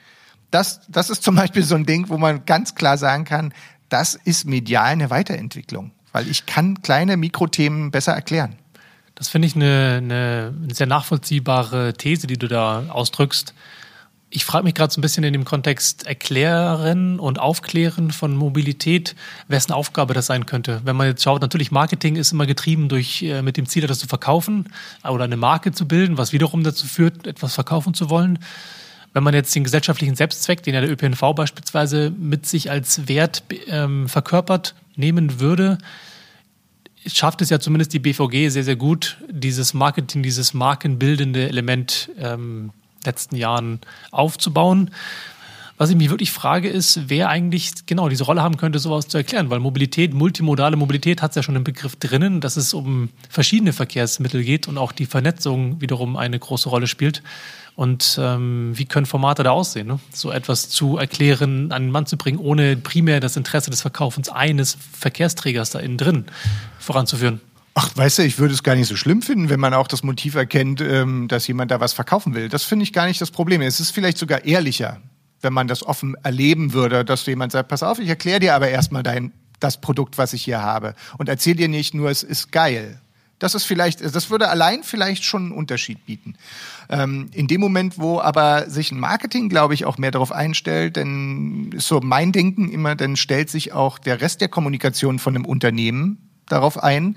das, 0.50 0.82
das 0.88 1.08
ist 1.08 1.22
zum 1.22 1.36
Beispiel 1.36 1.62
so 1.62 1.74
ein 1.74 1.86
Ding, 1.86 2.08
wo 2.08 2.18
man 2.18 2.44
ganz 2.44 2.74
klar 2.74 2.98
sagen 2.98 3.24
kann, 3.24 3.54
das 3.88 4.14
ist 4.14 4.46
medial 4.46 4.84
eine 4.84 5.10
Weiterentwicklung, 5.10 5.92
weil 6.12 6.28
ich 6.28 6.44
kann 6.44 6.82
kleine 6.82 7.16
Mikrothemen 7.16 7.90
besser 7.90 8.12
erklären. 8.12 8.56
Das 9.22 9.28
finde 9.28 9.46
ich 9.46 9.54
eine, 9.54 10.00
eine 10.02 10.52
sehr 10.74 10.88
nachvollziehbare 10.88 11.92
These, 11.92 12.26
die 12.26 12.38
du 12.38 12.48
da 12.48 12.86
ausdrückst. 12.88 13.54
Ich 14.30 14.44
frage 14.44 14.64
mich 14.64 14.74
gerade 14.74 14.92
so 14.92 14.98
ein 14.98 15.00
bisschen 15.00 15.22
in 15.22 15.32
dem 15.32 15.44
Kontext 15.44 16.08
Erklären 16.08 17.20
und 17.20 17.38
Aufklären 17.38 18.10
von 18.10 18.34
Mobilität, 18.34 19.14
wessen 19.46 19.70
Aufgabe 19.70 20.12
das 20.12 20.26
sein 20.26 20.44
könnte. 20.46 20.80
Wenn 20.82 20.96
man 20.96 21.06
jetzt 21.06 21.22
schaut, 21.22 21.40
natürlich 21.40 21.70
Marketing 21.70 22.16
ist 22.16 22.32
immer 22.32 22.46
getrieben 22.46 22.88
durch 22.88 23.22
äh, 23.22 23.42
mit 23.42 23.56
dem 23.56 23.66
Ziel, 23.66 23.86
das 23.86 24.00
zu 24.00 24.08
verkaufen 24.08 24.72
oder 25.08 25.22
eine 25.22 25.36
Marke 25.36 25.70
zu 25.70 25.86
bilden, 25.86 26.18
was 26.18 26.32
wiederum 26.32 26.64
dazu 26.64 26.88
führt, 26.88 27.24
etwas 27.28 27.54
verkaufen 27.54 27.94
zu 27.94 28.10
wollen. 28.10 28.40
Wenn 29.12 29.22
man 29.22 29.34
jetzt 29.34 29.54
den 29.54 29.62
gesellschaftlichen 29.62 30.16
Selbstzweck, 30.16 30.64
den 30.64 30.74
ja 30.74 30.80
der 30.80 30.90
ÖPNV 30.90 31.20
beispielsweise 31.36 32.10
mit 32.10 32.46
sich 32.46 32.72
als 32.72 33.06
Wert 33.06 33.44
ähm, 33.68 34.08
verkörpert, 34.08 34.74
nehmen 34.96 35.38
würde, 35.38 35.78
schafft 37.06 37.42
es 37.42 37.50
ja 37.50 37.60
zumindest 37.60 37.92
die 37.92 37.98
BVG 37.98 38.48
sehr, 38.48 38.64
sehr 38.64 38.76
gut, 38.76 39.18
dieses 39.30 39.74
Marketing, 39.74 40.22
dieses 40.22 40.54
markenbildende 40.54 41.48
Element 41.48 42.10
ähm, 42.18 42.70
letzten 43.04 43.36
Jahren 43.36 43.80
aufzubauen. 44.10 44.90
Was 45.78 45.90
ich 45.90 45.96
mich 45.96 46.10
wirklich 46.10 46.30
frage, 46.30 46.68
ist, 46.68 47.08
wer 47.08 47.28
eigentlich 47.28 47.72
genau 47.86 48.08
diese 48.08 48.24
Rolle 48.24 48.42
haben 48.42 48.56
könnte, 48.56 48.78
sowas 48.78 49.08
zu 49.08 49.16
erklären, 49.16 49.50
weil 49.50 49.58
Mobilität, 49.58 50.14
multimodale 50.14 50.76
Mobilität 50.76 51.22
hat 51.22 51.32
es 51.32 51.36
ja 51.36 51.42
schon 51.42 51.56
im 51.56 51.64
Begriff 51.64 51.96
drinnen, 51.96 52.40
dass 52.40 52.56
es 52.56 52.72
um 52.72 53.08
verschiedene 53.28 53.72
Verkehrsmittel 53.72 54.44
geht 54.44 54.68
und 54.68 54.78
auch 54.78 54.92
die 54.92 55.06
Vernetzung 55.06 55.80
wiederum 55.80 56.16
eine 56.16 56.38
große 56.38 56.68
Rolle 56.68 56.86
spielt. 56.86 57.22
Und 57.74 58.18
ähm, 58.22 58.72
wie 58.74 58.84
können 58.84 59.06
Formate 59.06 59.42
da 59.42 59.50
aussehen, 59.50 59.88
ne? 59.88 59.98
so 60.12 60.30
etwas 60.30 60.68
zu 60.68 60.98
erklären, 60.98 61.72
an 61.72 61.84
den 61.84 61.90
Mann 61.90 62.04
zu 62.06 62.18
bringen, 62.18 62.38
ohne 62.38 62.76
primär 62.76 63.18
das 63.18 63.36
Interesse 63.36 63.70
des 63.70 63.80
Verkaufens 63.80 64.28
eines 64.28 64.76
Verkehrsträgers 64.92 65.70
da 65.70 65.80
innen 65.80 65.96
drin 65.96 66.26
voranzuführen? 66.82 67.40
Ach, 67.74 67.90
weißt 67.96 68.18
du, 68.18 68.22
ich 68.22 68.38
würde 68.38 68.52
es 68.52 68.62
gar 68.62 68.74
nicht 68.74 68.88
so 68.88 68.96
schlimm 68.96 69.22
finden, 69.22 69.48
wenn 69.48 69.60
man 69.60 69.72
auch 69.72 69.88
das 69.88 70.02
Motiv 70.02 70.34
erkennt, 70.34 70.82
ähm, 70.82 71.26
dass 71.28 71.46
jemand 71.46 71.70
da 71.70 71.80
was 71.80 71.94
verkaufen 71.94 72.34
will. 72.34 72.50
Das 72.50 72.64
finde 72.64 72.82
ich 72.82 72.92
gar 72.92 73.06
nicht 73.06 73.20
das 73.20 73.30
Problem. 73.30 73.62
Es 73.62 73.80
ist 73.80 73.92
vielleicht 73.92 74.18
sogar 74.18 74.44
ehrlicher, 74.44 75.00
wenn 75.40 75.54
man 75.54 75.68
das 75.68 75.82
offen 75.82 76.14
erleben 76.22 76.74
würde, 76.74 77.04
dass 77.04 77.24
jemand 77.24 77.52
sagt, 77.52 77.68
pass 77.68 77.82
auf, 77.82 77.98
ich 77.98 78.08
erkläre 78.08 78.40
dir 78.40 78.54
aber 78.54 78.68
erstmal 78.68 79.02
dein, 79.02 79.32
das 79.58 79.80
Produkt, 79.80 80.18
was 80.18 80.34
ich 80.34 80.44
hier 80.44 80.60
habe. 80.60 80.94
Und 81.16 81.30
erzähl 81.30 81.54
dir 81.54 81.68
nicht 81.68 81.94
nur, 81.94 82.10
es 82.10 82.22
ist 82.22 82.52
geil. 82.52 83.00
Das 83.38 83.54
ist 83.54 83.64
vielleicht, 83.64 84.02
das 84.02 84.30
würde 84.30 84.50
allein 84.50 84.84
vielleicht 84.84 85.24
schon 85.24 85.44
einen 85.44 85.52
Unterschied 85.52 86.04
bieten. 86.04 86.34
Ähm, 86.90 87.30
in 87.32 87.48
dem 87.48 87.60
Moment, 87.60 87.98
wo 87.98 88.20
aber 88.20 88.68
sich 88.68 88.92
ein 88.92 89.00
Marketing, 89.00 89.48
glaube 89.48 89.72
ich, 89.74 89.84
auch 89.86 89.98
mehr 89.98 90.10
darauf 90.10 90.30
einstellt, 90.30 90.96
dann 90.98 91.72
ist 91.72 91.88
so 91.88 92.00
mein 92.00 92.32
Denken 92.32 92.70
immer, 92.70 92.94
dann 92.96 93.16
stellt 93.16 93.50
sich 93.50 93.72
auch 93.72 93.98
der 93.98 94.20
Rest 94.20 94.42
der 94.42 94.48
Kommunikation 94.48 95.18
von 95.18 95.34
einem 95.34 95.46
Unternehmen 95.46 96.31
darauf 96.48 96.82
ein. 96.82 97.16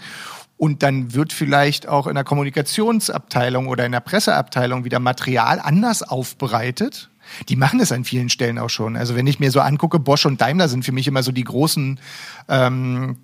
Und 0.57 0.84
dann 0.84 1.13
wird 1.13 1.34
vielleicht 1.34 1.88
auch 1.88 2.07
in 2.07 2.15
der 2.15 2.23
Kommunikationsabteilung 2.23 3.67
oder 3.67 3.86
in 3.86 3.91
der 3.91 3.99
Presseabteilung 3.99 4.86
wieder 4.86 4.99
Material 4.99 5.59
anders 5.59 6.01
aufbereitet. 6.01 7.09
Die 7.49 7.55
machen 7.55 7.80
es 7.80 7.91
an 7.91 8.05
vielen 8.05 8.30
Stellen 8.30 8.59
auch 8.59 8.69
schon. 8.69 8.95
Also 8.95 9.15
wenn 9.15 9.28
ich 9.28 9.39
mir 9.39 9.51
so 9.51 9.59
angucke, 9.59 9.99
Bosch 9.99 10.26
und 10.26 10.39
Daimler 10.41 10.69
sind 10.69 10.86
für 10.86 10.91
mich 10.91 11.07
immer 11.07 11.23
so 11.23 11.32
die 11.32 11.43
großen 11.43 11.99
ähm, 12.47 13.17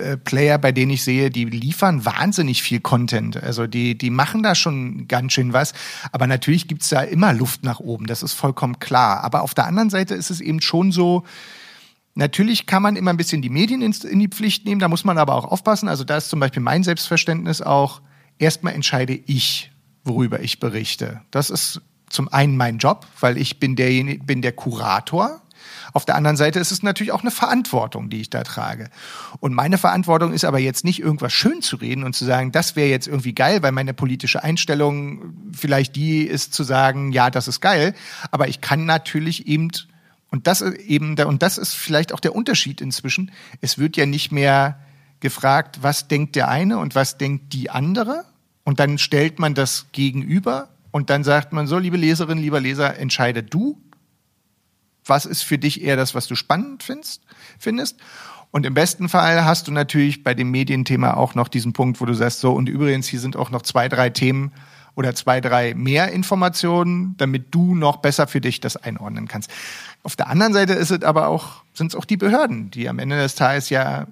äh, 0.00 0.16
Player, 0.16 0.58
bei 0.58 0.72
denen 0.72 0.90
ich 0.90 1.04
sehe, 1.04 1.30
die 1.30 1.44
liefern 1.44 2.04
wahnsinnig 2.04 2.62
viel 2.62 2.80
Content. 2.80 3.40
Also 3.40 3.66
die, 3.66 3.96
die 3.96 4.10
machen 4.10 4.42
da 4.42 4.54
schon 4.54 5.06
ganz 5.06 5.34
schön 5.34 5.52
was. 5.52 5.74
Aber 6.12 6.26
natürlich 6.26 6.66
gibt's 6.66 6.88
da 6.88 7.02
immer 7.02 7.32
Luft 7.32 7.62
nach 7.62 7.78
oben, 7.78 8.06
das 8.06 8.22
ist 8.22 8.32
vollkommen 8.32 8.78
klar. 8.78 9.22
Aber 9.22 9.42
auf 9.42 9.54
der 9.54 9.66
anderen 9.66 9.90
Seite 9.90 10.14
ist 10.14 10.30
es 10.30 10.40
eben 10.40 10.60
schon 10.60 10.92
so, 10.92 11.24
Natürlich 12.14 12.66
kann 12.66 12.82
man 12.82 12.96
immer 12.96 13.10
ein 13.10 13.16
bisschen 13.16 13.40
die 13.40 13.48
Medien 13.48 13.80
in 13.80 14.18
die 14.18 14.28
Pflicht 14.28 14.66
nehmen, 14.66 14.80
da 14.80 14.88
muss 14.88 15.04
man 15.04 15.16
aber 15.16 15.34
auch 15.34 15.46
aufpassen. 15.46 15.88
Also 15.88 16.04
da 16.04 16.18
ist 16.18 16.28
zum 16.28 16.40
Beispiel 16.40 16.62
mein 16.62 16.84
Selbstverständnis 16.84 17.62
auch, 17.62 18.02
erstmal 18.38 18.74
entscheide 18.74 19.14
ich, 19.14 19.72
worüber 20.04 20.40
ich 20.40 20.60
berichte. 20.60 21.22
Das 21.30 21.48
ist 21.48 21.80
zum 22.10 22.28
einen 22.28 22.56
mein 22.56 22.78
Job, 22.78 23.06
weil 23.20 23.38
ich 23.38 23.58
bin 23.58 23.76
derjenige, 23.76 24.24
bin 24.24 24.42
der 24.42 24.52
Kurator. 24.52 25.40
Auf 25.94 26.04
der 26.04 26.16
anderen 26.16 26.36
Seite 26.36 26.58
ist 26.58 26.70
es 26.70 26.82
natürlich 26.82 27.12
auch 27.12 27.22
eine 27.22 27.30
Verantwortung, 27.30 28.10
die 28.10 28.20
ich 28.20 28.30
da 28.30 28.42
trage. 28.42 28.90
Und 29.40 29.54
meine 29.54 29.78
Verantwortung 29.78 30.32
ist 30.32 30.44
aber 30.44 30.58
jetzt 30.58 30.84
nicht 30.84 31.00
irgendwas 31.00 31.32
schön 31.32 31.62
zu 31.62 31.76
reden 31.76 32.04
und 32.04 32.14
zu 32.14 32.24
sagen, 32.24 32.52
das 32.52 32.76
wäre 32.76 32.88
jetzt 32.88 33.06
irgendwie 33.06 33.34
geil, 33.34 33.62
weil 33.62 33.72
meine 33.72 33.94
politische 33.94 34.42
Einstellung 34.42 35.34
vielleicht 35.52 35.96
die 35.96 36.22
ist 36.22 36.52
zu 36.52 36.64
sagen, 36.64 37.12
ja, 37.12 37.30
das 37.30 37.48
ist 37.48 37.60
geil. 37.60 37.94
Aber 38.30 38.48
ich 38.48 38.60
kann 38.60 38.84
natürlich 38.84 39.46
eben 39.46 39.70
und 40.32 40.46
das 40.46 40.62
ist 40.62 40.78
eben, 40.78 41.14
und 41.18 41.42
das 41.42 41.58
ist 41.58 41.74
vielleicht 41.74 42.12
auch 42.12 42.18
der 42.18 42.34
Unterschied 42.34 42.80
inzwischen. 42.80 43.30
Es 43.60 43.76
wird 43.76 43.98
ja 43.98 44.06
nicht 44.06 44.32
mehr 44.32 44.80
gefragt, 45.20 45.82
was 45.82 46.08
denkt 46.08 46.36
der 46.36 46.48
eine 46.48 46.78
und 46.78 46.94
was 46.94 47.18
denkt 47.18 47.52
die 47.52 47.68
andere. 47.68 48.24
Und 48.64 48.80
dann 48.80 48.96
stellt 48.96 49.38
man 49.38 49.54
das 49.54 49.88
gegenüber 49.92 50.70
und 50.90 51.10
dann 51.10 51.22
sagt 51.22 51.52
man 51.52 51.66
so, 51.66 51.78
liebe 51.78 51.98
Leserin, 51.98 52.38
lieber 52.38 52.60
Leser, 52.60 52.98
entscheide 52.98 53.42
du. 53.42 53.78
Was 55.04 55.26
ist 55.26 55.42
für 55.42 55.58
dich 55.58 55.82
eher 55.82 55.96
das, 55.96 56.14
was 56.14 56.26
du 56.28 56.34
spannend 56.34 56.82
findest? 56.82 57.22
findest? 57.58 57.98
Und 58.50 58.64
im 58.64 58.72
besten 58.72 59.10
Fall 59.10 59.44
hast 59.44 59.68
du 59.68 59.72
natürlich 59.72 60.22
bei 60.22 60.32
dem 60.32 60.50
Medienthema 60.50 61.12
auch 61.12 61.34
noch 61.34 61.48
diesen 61.48 61.74
Punkt, 61.74 62.00
wo 62.00 62.06
du 62.06 62.14
sagst, 62.14 62.40
so, 62.40 62.52
und 62.52 62.70
übrigens, 62.70 63.06
hier 63.06 63.20
sind 63.20 63.36
auch 63.36 63.50
noch 63.50 63.62
zwei, 63.62 63.88
drei 63.88 64.08
Themen, 64.08 64.52
oder 64.94 65.14
zwei, 65.14 65.40
drei 65.40 65.74
mehr 65.74 66.12
Informationen, 66.12 67.16
damit 67.16 67.54
du 67.54 67.74
noch 67.74 67.98
besser 67.98 68.26
für 68.26 68.40
dich 68.40 68.60
das 68.60 68.76
einordnen 68.76 69.28
kannst. 69.28 69.50
Auf 70.02 70.16
der 70.16 70.28
anderen 70.28 70.52
Seite 70.52 70.72
ist 70.72 70.90
es 70.90 71.02
aber 71.02 71.28
auch, 71.28 71.62
sind 71.74 71.92
es 71.92 71.94
auch 71.94 72.04
die 72.04 72.16
Behörden, 72.16 72.70
die 72.70 72.88
am 72.88 72.98
Ende 72.98 73.16
des 73.16 73.34
Tages 73.34 73.70
ja 73.70 74.06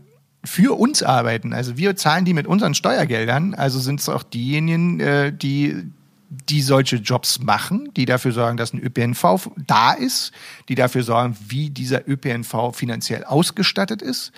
für 0.45 0.78
uns 0.78 1.03
arbeiten. 1.03 1.53
Also 1.53 1.76
wir 1.76 1.97
zahlen 1.97 2.24
die 2.24 2.34
mit 2.34 2.47
unseren 2.47 2.74
Steuergeldern. 2.74 3.55
Also 3.55 3.78
sind 3.78 4.01
es 4.01 4.09
auch 4.09 4.22
diejenigen, 4.22 5.01
äh, 5.01 5.32
die 5.32 5.91
die 6.30 6.62
solche 6.62 6.97
Jobs 6.97 7.41
machen, 7.41 7.91
die 7.97 8.05
dafür 8.05 8.30
sorgen, 8.30 8.57
dass 8.57 8.72
ein 8.72 8.80
ÖPNV 8.80 9.51
da 9.66 9.93
ist, 9.93 10.30
die 10.68 10.76
dafür 10.76 11.03
sorgen, 11.03 11.36
wie 11.49 11.70
dieser 11.70 12.09
ÖPNV 12.09 12.72
finanziell 12.72 13.24
ausgestattet 13.24 14.01
ist 14.01 14.30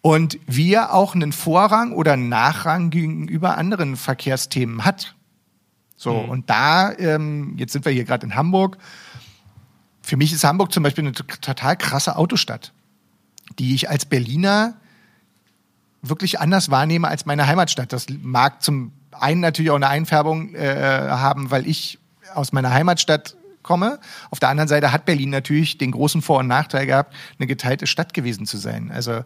und 0.00 0.38
wie 0.46 0.72
er 0.72 0.94
auch 0.94 1.14
einen 1.14 1.32
Vorrang 1.32 1.92
oder 1.92 2.16
Nachrang 2.16 2.90
gegenüber 2.90 3.58
anderen 3.58 3.96
Verkehrsthemen 3.96 4.84
hat. 4.84 5.16
So, 5.96 6.22
mhm. 6.22 6.28
und 6.28 6.50
da, 6.50 6.92
ähm, 6.98 7.54
jetzt 7.56 7.72
sind 7.72 7.84
wir 7.84 7.92
hier 7.92 8.04
gerade 8.04 8.26
in 8.26 8.36
Hamburg. 8.36 8.78
Für 10.04 10.18
mich 10.18 10.34
ist 10.34 10.44
Hamburg 10.44 10.70
zum 10.70 10.82
Beispiel 10.82 11.04
eine 11.04 11.12
total 11.14 11.78
krasse 11.78 12.16
Autostadt, 12.16 12.72
die 13.58 13.74
ich 13.74 13.88
als 13.88 14.04
Berliner 14.04 14.74
wirklich 16.02 16.40
anders 16.40 16.70
wahrnehme 16.70 17.08
als 17.08 17.24
meine 17.24 17.46
Heimatstadt. 17.46 17.90
Das 17.90 18.08
mag 18.20 18.62
zum 18.62 18.92
einen 19.12 19.40
natürlich 19.40 19.70
auch 19.70 19.76
eine 19.76 19.88
Einfärbung 19.88 20.54
äh, 20.54 21.08
haben, 21.08 21.50
weil 21.50 21.66
ich 21.66 21.98
aus 22.34 22.52
meiner 22.52 22.70
Heimatstadt 22.70 23.34
komme. 23.62 23.98
Auf 24.30 24.40
der 24.40 24.50
anderen 24.50 24.68
Seite 24.68 24.92
hat 24.92 25.06
Berlin 25.06 25.30
natürlich 25.30 25.78
den 25.78 25.92
großen 25.92 26.20
Vor- 26.20 26.40
und 26.40 26.48
Nachteil 26.48 26.84
gehabt, 26.84 27.14
eine 27.38 27.46
geteilte 27.46 27.86
Stadt 27.86 28.12
gewesen 28.12 28.44
zu 28.44 28.58
sein. 28.58 28.92
Also 28.92 29.24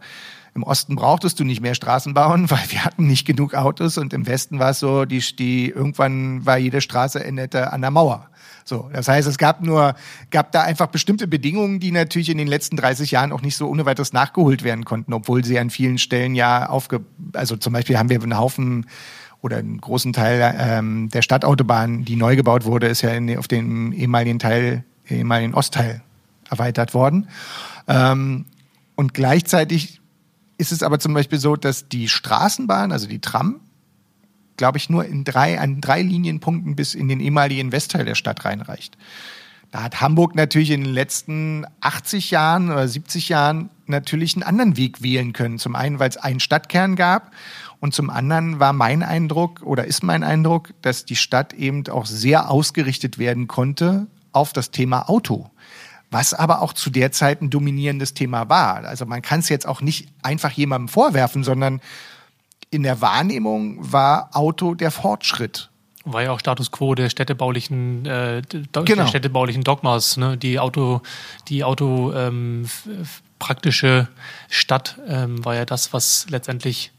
im 0.55 0.63
Osten 0.63 0.95
brauchtest 0.95 1.41
du 1.41 1.43
nicht 1.43 1.59
mehr 1.59 1.75
Straßen 1.75 2.13
bauen, 2.13 2.49
weil 2.51 2.71
wir 2.71 2.85
hatten 2.85 3.05
nicht 3.05 3.27
genug 3.27 3.53
Autos 3.53 3.97
und 3.97 4.13
im 4.13 4.27
Westen 4.27 4.59
war 4.59 4.69
es 4.69 4.79
so, 4.79 5.03
die, 5.03 5.19
die 5.35 5.67
irgendwann 5.67 6.45
war 6.45 6.57
jede 6.57 6.79
Straße 6.79 7.21
endete 7.21 7.73
an 7.73 7.81
der 7.81 7.91
Mauer. 7.91 8.29
So, 8.69 8.87
das 8.93 9.07
heißt, 9.07 9.27
es 9.27 9.39
gab 9.39 9.61
nur, 9.63 9.95
gab 10.29 10.51
da 10.51 10.61
einfach 10.61 10.87
bestimmte 10.87 11.27
Bedingungen, 11.27 11.79
die 11.79 11.91
natürlich 11.91 12.29
in 12.29 12.37
den 12.37 12.47
letzten 12.47 12.77
30 12.77 13.09
Jahren 13.09 13.31
auch 13.31 13.41
nicht 13.41 13.57
so 13.57 13.67
ohne 13.67 13.85
weiteres 13.87 14.13
nachgeholt 14.13 14.63
werden 14.63 14.85
konnten, 14.85 15.11
obwohl 15.11 15.43
sie 15.43 15.57
an 15.57 15.71
vielen 15.71 15.97
Stellen 15.97 16.35
ja 16.35 16.69
aufge, 16.69 17.01
also 17.33 17.57
zum 17.57 17.73
Beispiel 17.73 17.97
haben 17.97 18.09
wir 18.09 18.21
einen 18.21 18.37
Haufen 18.37 18.85
oder 19.41 19.57
einen 19.57 19.81
großen 19.81 20.13
Teil 20.13 20.55
ähm, 20.59 21.09
der 21.09 21.23
Stadtautobahn, 21.23 22.05
die 22.05 22.15
neu 22.15 22.35
gebaut 22.35 22.63
wurde, 22.63 22.87
ist 22.87 23.01
ja 23.01 23.09
in, 23.09 23.35
auf 23.39 23.47
den 23.47 23.91
ehemaligen 23.91 24.37
Teil, 24.37 24.83
ehemaligen 25.07 25.55
Ostteil 25.55 26.03
erweitert 26.49 26.93
worden. 26.93 27.27
Ähm, 27.87 28.45
und 28.95 29.15
gleichzeitig 29.15 29.99
ist 30.59 30.71
es 30.71 30.83
aber 30.83 30.99
zum 30.99 31.15
Beispiel 31.15 31.39
so, 31.39 31.55
dass 31.55 31.89
die 31.89 32.07
Straßenbahn, 32.07 32.91
also 32.91 33.07
die 33.07 33.19
Tram, 33.19 33.61
glaube 34.59 34.77
ich, 34.77 34.89
nur 34.89 35.05
in 35.05 35.23
drei, 35.23 35.59
an 35.59 35.81
drei 35.81 36.03
Linienpunkten 36.03 36.75
bis 36.75 36.93
in 36.93 37.07
den 37.07 37.19
ehemaligen 37.19 37.71
Westteil 37.71 38.05
der 38.05 38.13
Stadt 38.13 38.45
reinreicht. 38.45 38.95
Da 39.71 39.83
hat 39.83 40.01
Hamburg 40.01 40.35
natürlich 40.35 40.71
in 40.71 40.83
den 40.83 40.93
letzten 40.93 41.65
80 41.81 42.31
Jahren 42.31 42.69
oder 42.71 42.87
70 42.87 43.29
Jahren 43.29 43.69
natürlich 43.87 44.35
einen 44.35 44.43
anderen 44.43 44.77
Weg 44.77 45.01
wählen 45.01 45.33
können. 45.33 45.59
Zum 45.59 45.75
einen, 45.75 45.99
weil 45.99 46.09
es 46.09 46.17
einen 46.17 46.39
Stadtkern 46.39 46.95
gab 46.95 47.31
und 47.79 47.93
zum 47.93 48.09
anderen 48.09 48.59
war 48.59 48.73
mein 48.73 49.01
Eindruck 49.01 49.61
oder 49.63 49.85
ist 49.85 50.03
mein 50.03 50.23
Eindruck, 50.23 50.73
dass 50.81 51.05
die 51.05 51.15
Stadt 51.15 51.53
eben 51.53 51.87
auch 51.87 52.05
sehr 52.05 52.51
ausgerichtet 52.51 53.17
werden 53.17 53.47
konnte 53.47 54.07
auf 54.31 54.53
das 54.53 54.71
Thema 54.71 55.09
Auto 55.09 55.49
was 56.11 56.33
aber 56.33 56.61
auch 56.61 56.73
zu 56.73 56.89
der 56.89 57.11
Zeit 57.11 57.41
ein 57.41 57.49
dominierendes 57.49 58.13
Thema 58.13 58.49
war. 58.49 58.83
Also 58.85 59.05
man 59.05 59.21
kann 59.21 59.41
es 59.41 59.49
jetzt 59.49 59.67
auch 59.67 59.81
nicht 59.81 60.07
einfach 60.23 60.51
jemandem 60.51 60.87
vorwerfen, 60.87 61.43
sondern 61.43 61.81
in 62.71 62.83
der 62.83 63.01
Wahrnehmung 63.01 63.91
war 63.91 64.29
Auto 64.33 64.75
der 64.75 64.91
Fortschritt. 64.91 65.69
War 66.05 66.23
ja 66.23 66.31
auch 66.31 66.39
Status 66.39 66.71
quo 66.71 66.95
der 66.95 67.09
städtebaulichen, 67.09 68.05
äh, 68.05 68.41
genau. 68.49 68.83
der 68.83 69.07
städtebaulichen 69.07 69.63
Dogmas, 69.63 70.17
ne? 70.17 70.37
Die 70.37 70.59
Auto, 70.59 71.01
die 71.47 71.63
Auto 71.63 72.13
ähm, 72.13 72.69
praktische 73.37 74.07
Stadt 74.49 74.97
ähm, 75.07 75.43
war 75.43 75.55
ja 75.55 75.65
das, 75.65 75.93
was 75.93 76.27
letztendlich 76.29 76.91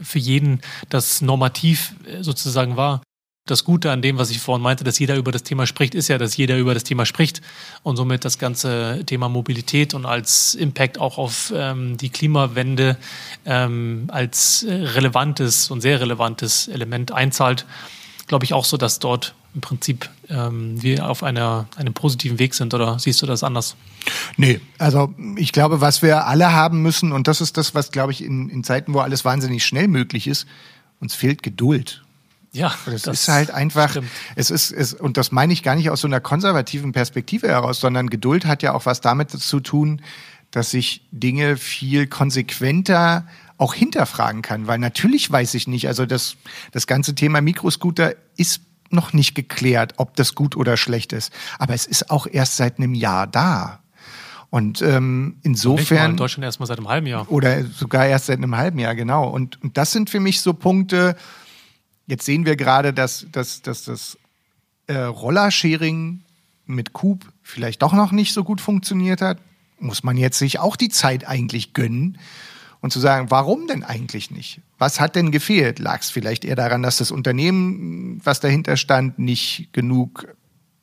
für 0.00 0.18
jeden 0.18 0.60
das 0.88 1.22
Normativ 1.22 1.94
äh, 2.06 2.22
sozusagen 2.22 2.76
war. 2.76 3.00
Das 3.46 3.62
Gute 3.62 3.92
an 3.92 4.02
dem, 4.02 4.18
was 4.18 4.30
ich 4.30 4.40
vorhin 4.40 4.62
meinte, 4.62 4.82
dass 4.82 4.98
jeder 4.98 5.16
über 5.16 5.30
das 5.30 5.44
Thema 5.44 5.66
spricht, 5.66 5.94
ist 5.94 6.08
ja, 6.08 6.18
dass 6.18 6.36
jeder 6.36 6.58
über 6.58 6.74
das 6.74 6.82
Thema 6.82 7.06
spricht 7.06 7.42
und 7.84 7.96
somit 7.96 8.24
das 8.24 8.38
ganze 8.38 9.04
Thema 9.06 9.28
Mobilität 9.28 9.94
und 9.94 10.04
als 10.04 10.54
Impact 10.56 10.98
auch 10.98 11.16
auf 11.16 11.52
ähm, 11.54 11.96
die 11.96 12.10
Klimawende 12.10 12.96
ähm, 13.44 14.06
als 14.08 14.66
relevantes 14.68 15.70
und 15.70 15.80
sehr 15.80 16.00
relevantes 16.00 16.66
Element 16.66 17.12
einzahlt. 17.12 17.66
Glaube 18.26 18.44
ich 18.44 18.52
auch 18.52 18.64
so, 18.64 18.76
dass 18.76 18.98
dort 18.98 19.34
im 19.54 19.60
Prinzip 19.60 20.10
ähm, 20.28 20.82
wir 20.82 21.08
auf 21.08 21.22
einer, 21.22 21.68
einem 21.76 21.94
positiven 21.94 22.38
Weg 22.38 22.52
sind 22.54 22.74
oder 22.74 22.98
siehst 22.98 23.22
du 23.22 23.26
das 23.26 23.42
anders? 23.42 23.76
Nee, 24.36 24.60
also 24.78 25.14
ich 25.36 25.52
glaube, 25.52 25.80
was 25.80 26.02
wir 26.02 26.26
alle 26.26 26.52
haben 26.52 26.82
müssen, 26.82 27.12
und 27.12 27.26
das 27.26 27.40
ist 27.40 27.56
das, 27.56 27.74
was, 27.74 27.90
glaube 27.90 28.12
ich, 28.12 28.22
in, 28.22 28.48
in 28.50 28.64
Zeiten, 28.64 28.92
wo 28.92 29.00
alles 29.00 29.24
wahnsinnig 29.24 29.64
schnell 29.64 29.88
möglich 29.88 30.26
ist, 30.26 30.46
uns 31.00 31.14
fehlt 31.14 31.42
Geduld. 31.42 32.02
Ja, 32.56 32.74
das, 32.86 33.02
das 33.02 33.20
ist 33.20 33.28
halt 33.28 33.50
einfach, 33.50 33.90
stimmt. 33.90 34.08
es 34.34 34.50
ist, 34.50 34.72
es, 34.72 34.94
und 34.94 35.16
das 35.16 35.32
meine 35.32 35.52
ich 35.52 35.62
gar 35.62 35.76
nicht 35.76 35.90
aus 35.90 36.00
so 36.00 36.08
einer 36.08 36.20
konservativen 36.20 36.92
Perspektive 36.92 37.48
heraus, 37.48 37.80
sondern 37.80 38.08
Geduld 38.08 38.46
hat 38.46 38.62
ja 38.62 38.72
auch 38.72 38.86
was 38.86 39.00
damit 39.00 39.30
zu 39.30 39.60
tun, 39.60 40.00
dass 40.50 40.72
ich 40.74 41.02
Dinge 41.10 41.56
viel 41.56 42.06
konsequenter 42.06 43.26
auch 43.58 43.74
hinterfragen 43.74 44.42
kann, 44.42 44.66
weil 44.66 44.78
natürlich 44.78 45.30
weiß 45.30 45.54
ich 45.54 45.66
nicht, 45.66 45.86
also 45.88 46.06
das, 46.06 46.36
das 46.72 46.86
ganze 46.86 47.14
Thema 47.14 47.40
Mikroscooter 47.40 48.14
ist 48.36 48.60
noch 48.90 49.12
nicht 49.12 49.34
geklärt, 49.34 49.94
ob 49.96 50.16
das 50.16 50.34
gut 50.34 50.56
oder 50.56 50.76
schlecht 50.76 51.12
ist, 51.12 51.32
aber 51.58 51.74
es 51.74 51.86
ist 51.86 52.10
auch 52.10 52.26
erst 52.26 52.56
seit 52.56 52.78
einem 52.78 52.94
Jahr 52.94 53.26
da. 53.26 53.80
Und 54.48 54.80
ähm, 54.80 55.36
insofern. 55.42 56.12
in 56.12 56.16
Deutschland 56.16 56.44
erst 56.44 56.60
mal 56.60 56.66
seit 56.66 56.78
einem 56.78 56.88
halben 56.88 57.06
Jahr. 57.06 57.30
Oder 57.30 57.64
sogar 57.64 58.06
erst 58.06 58.26
seit 58.26 58.38
einem 58.38 58.56
halben 58.56 58.78
Jahr, 58.78 58.94
genau. 58.94 59.28
Und, 59.28 59.62
und 59.62 59.76
das 59.76 59.90
sind 59.92 60.08
für 60.08 60.20
mich 60.20 60.40
so 60.40 60.54
Punkte, 60.54 61.16
Jetzt 62.06 62.24
sehen 62.24 62.46
wir 62.46 62.56
gerade, 62.56 62.92
dass, 62.92 63.26
dass, 63.32 63.62
dass 63.62 63.84
das 63.84 64.18
äh, 64.86 64.96
Rollersharing 64.96 66.22
mit 66.66 66.92
Coop 66.92 67.24
vielleicht 67.42 67.82
doch 67.82 67.92
noch 67.92 68.12
nicht 68.12 68.32
so 68.32 68.44
gut 68.44 68.60
funktioniert 68.60 69.20
hat. 69.20 69.38
Muss 69.78 70.02
man 70.02 70.16
jetzt 70.16 70.38
sich 70.38 70.58
auch 70.58 70.76
die 70.76 70.88
Zeit 70.88 71.26
eigentlich 71.26 71.72
gönnen 71.72 72.18
und 72.80 72.92
zu 72.92 73.00
sagen, 73.00 73.30
warum 73.30 73.66
denn 73.66 73.82
eigentlich 73.82 74.30
nicht? 74.30 74.60
Was 74.78 75.00
hat 75.00 75.16
denn 75.16 75.30
gefehlt? 75.30 75.78
Lag 75.78 76.00
es 76.00 76.10
vielleicht 76.10 76.44
eher 76.44 76.56
daran, 76.56 76.82
dass 76.82 76.98
das 76.98 77.10
Unternehmen, 77.10 78.20
was 78.24 78.40
dahinter 78.40 78.76
stand, 78.76 79.18
nicht 79.18 79.70
genug 79.72 80.28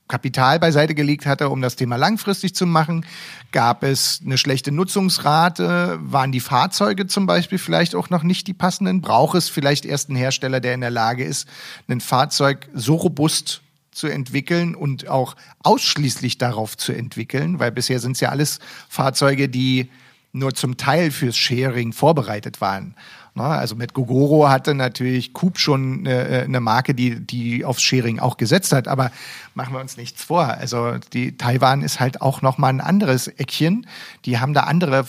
Kapital 0.07 0.59
beiseite 0.59 0.95
gelegt 0.95 1.25
hatte, 1.25 1.49
um 1.49 1.61
das 1.61 1.75
Thema 1.75 1.95
langfristig 1.95 2.53
zu 2.53 2.65
machen? 2.65 3.05
Gab 3.51 3.83
es 3.83 4.21
eine 4.23 4.37
schlechte 4.37 4.71
Nutzungsrate? 4.71 5.99
Waren 6.01 6.31
die 6.31 6.39
Fahrzeuge 6.39 7.07
zum 7.07 7.25
Beispiel 7.25 7.57
vielleicht 7.57 7.95
auch 7.95 8.09
noch 8.09 8.23
nicht 8.23 8.47
die 8.47 8.53
passenden? 8.53 9.01
Braucht 9.01 9.35
es 9.35 9.49
vielleicht 9.49 9.85
erst 9.85 10.09
einen 10.09 10.17
Hersteller, 10.17 10.59
der 10.59 10.73
in 10.73 10.81
der 10.81 10.91
Lage 10.91 11.23
ist, 11.23 11.47
ein 11.87 12.01
Fahrzeug 12.01 12.67
so 12.73 12.95
robust 12.95 13.61
zu 13.91 14.07
entwickeln 14.07 14.75
und 14.75 15.07
auch 15.07 15.35
ausschließlich 15.63 16.37
darauf 16.37 16.75
zu 16.77 16.91
entwickeln? 16.91 17.59
Weil 17.59 17.71
bisher 17.71 17.99
sind 17.99 18.13
es 18.13 18.19
ja 18.19 18.29
alles 18.29 18.59
Fahrzeuge, 18.89 19.47
die 19.47 19.89
nur 20.33 20.53
zum 20.53 20.77
Teil 20.77 21.11
fürs 21.11 21.37
Sharing 21.37 21.93
vorbereitet 21.93 22.59
waren. 22.59 22.95
Also 23.41 23.75
mit 23.75 23.93
Gogoro 23.93 24.49
hatte 24.49 24.75
natürlich 24.75 25.33
Coop 25.33 25.57
schon 25.57 26.05
eine, 26.05 26.43
eine 26.43 26.59
Marke, 26.59 26.93
die, 26.93 27.19
die 27.19 27.65
aufs 27.65 27.81
Sharing 27.81 28.19
auch 28.19 28.37
gesetzt 28.37 28.71
hat. 28.71 28.87
Aber 28.87 29.11
machen 29.55 29.73
wir 29.73 29.81
uns 29.81 29.97
nichts 29.97 30.23
vor. 30.23 30.45
Also 30.45 30.97
die 31.13 31.35
Taiwan 31.35 31.81
ist 31.81 31.99
halt 31.99 32.21
auch 32.21 32.41
nochmal 32.41 32.71
ein 32.71 32.81
anderes 32.81 33.27
Eckchen. 33.27 33.87
Die 34.25 34.39
haben 34.39 34.53
da 34.53 34.61
andere 34.61 35.05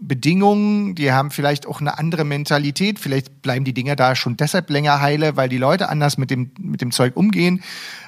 Bedingungen, 0.00 0.96
die 0.96 1.12
haben 1.12 1.30
vielleicht 1.30 1.66
auch 1.66 1.80
eine 1.80 1.98
andere 1.98 2.24
Mentalität. 2.24 2.98
Vielleicht 2.98 3.42
bleiben 3.42 3.64
die 3.64 3.72
Dinger 3.72 3.94
da 3.94 4.16
schon 4.16 4.36
deshalb 4.36 4.68
länger 4.68 5.00
heile, 5.00 5.36
weil 5.36 5.48
die 5.48 5.58
Leute 5.58 5.88
anders 5.88 6.18
mit 6.18 6.30
dem, 6.30 6.50
mit 6.58 6.80
dem 6.80 6.90
Zeug 6.90 7.16
umgehen. 7.16 7.62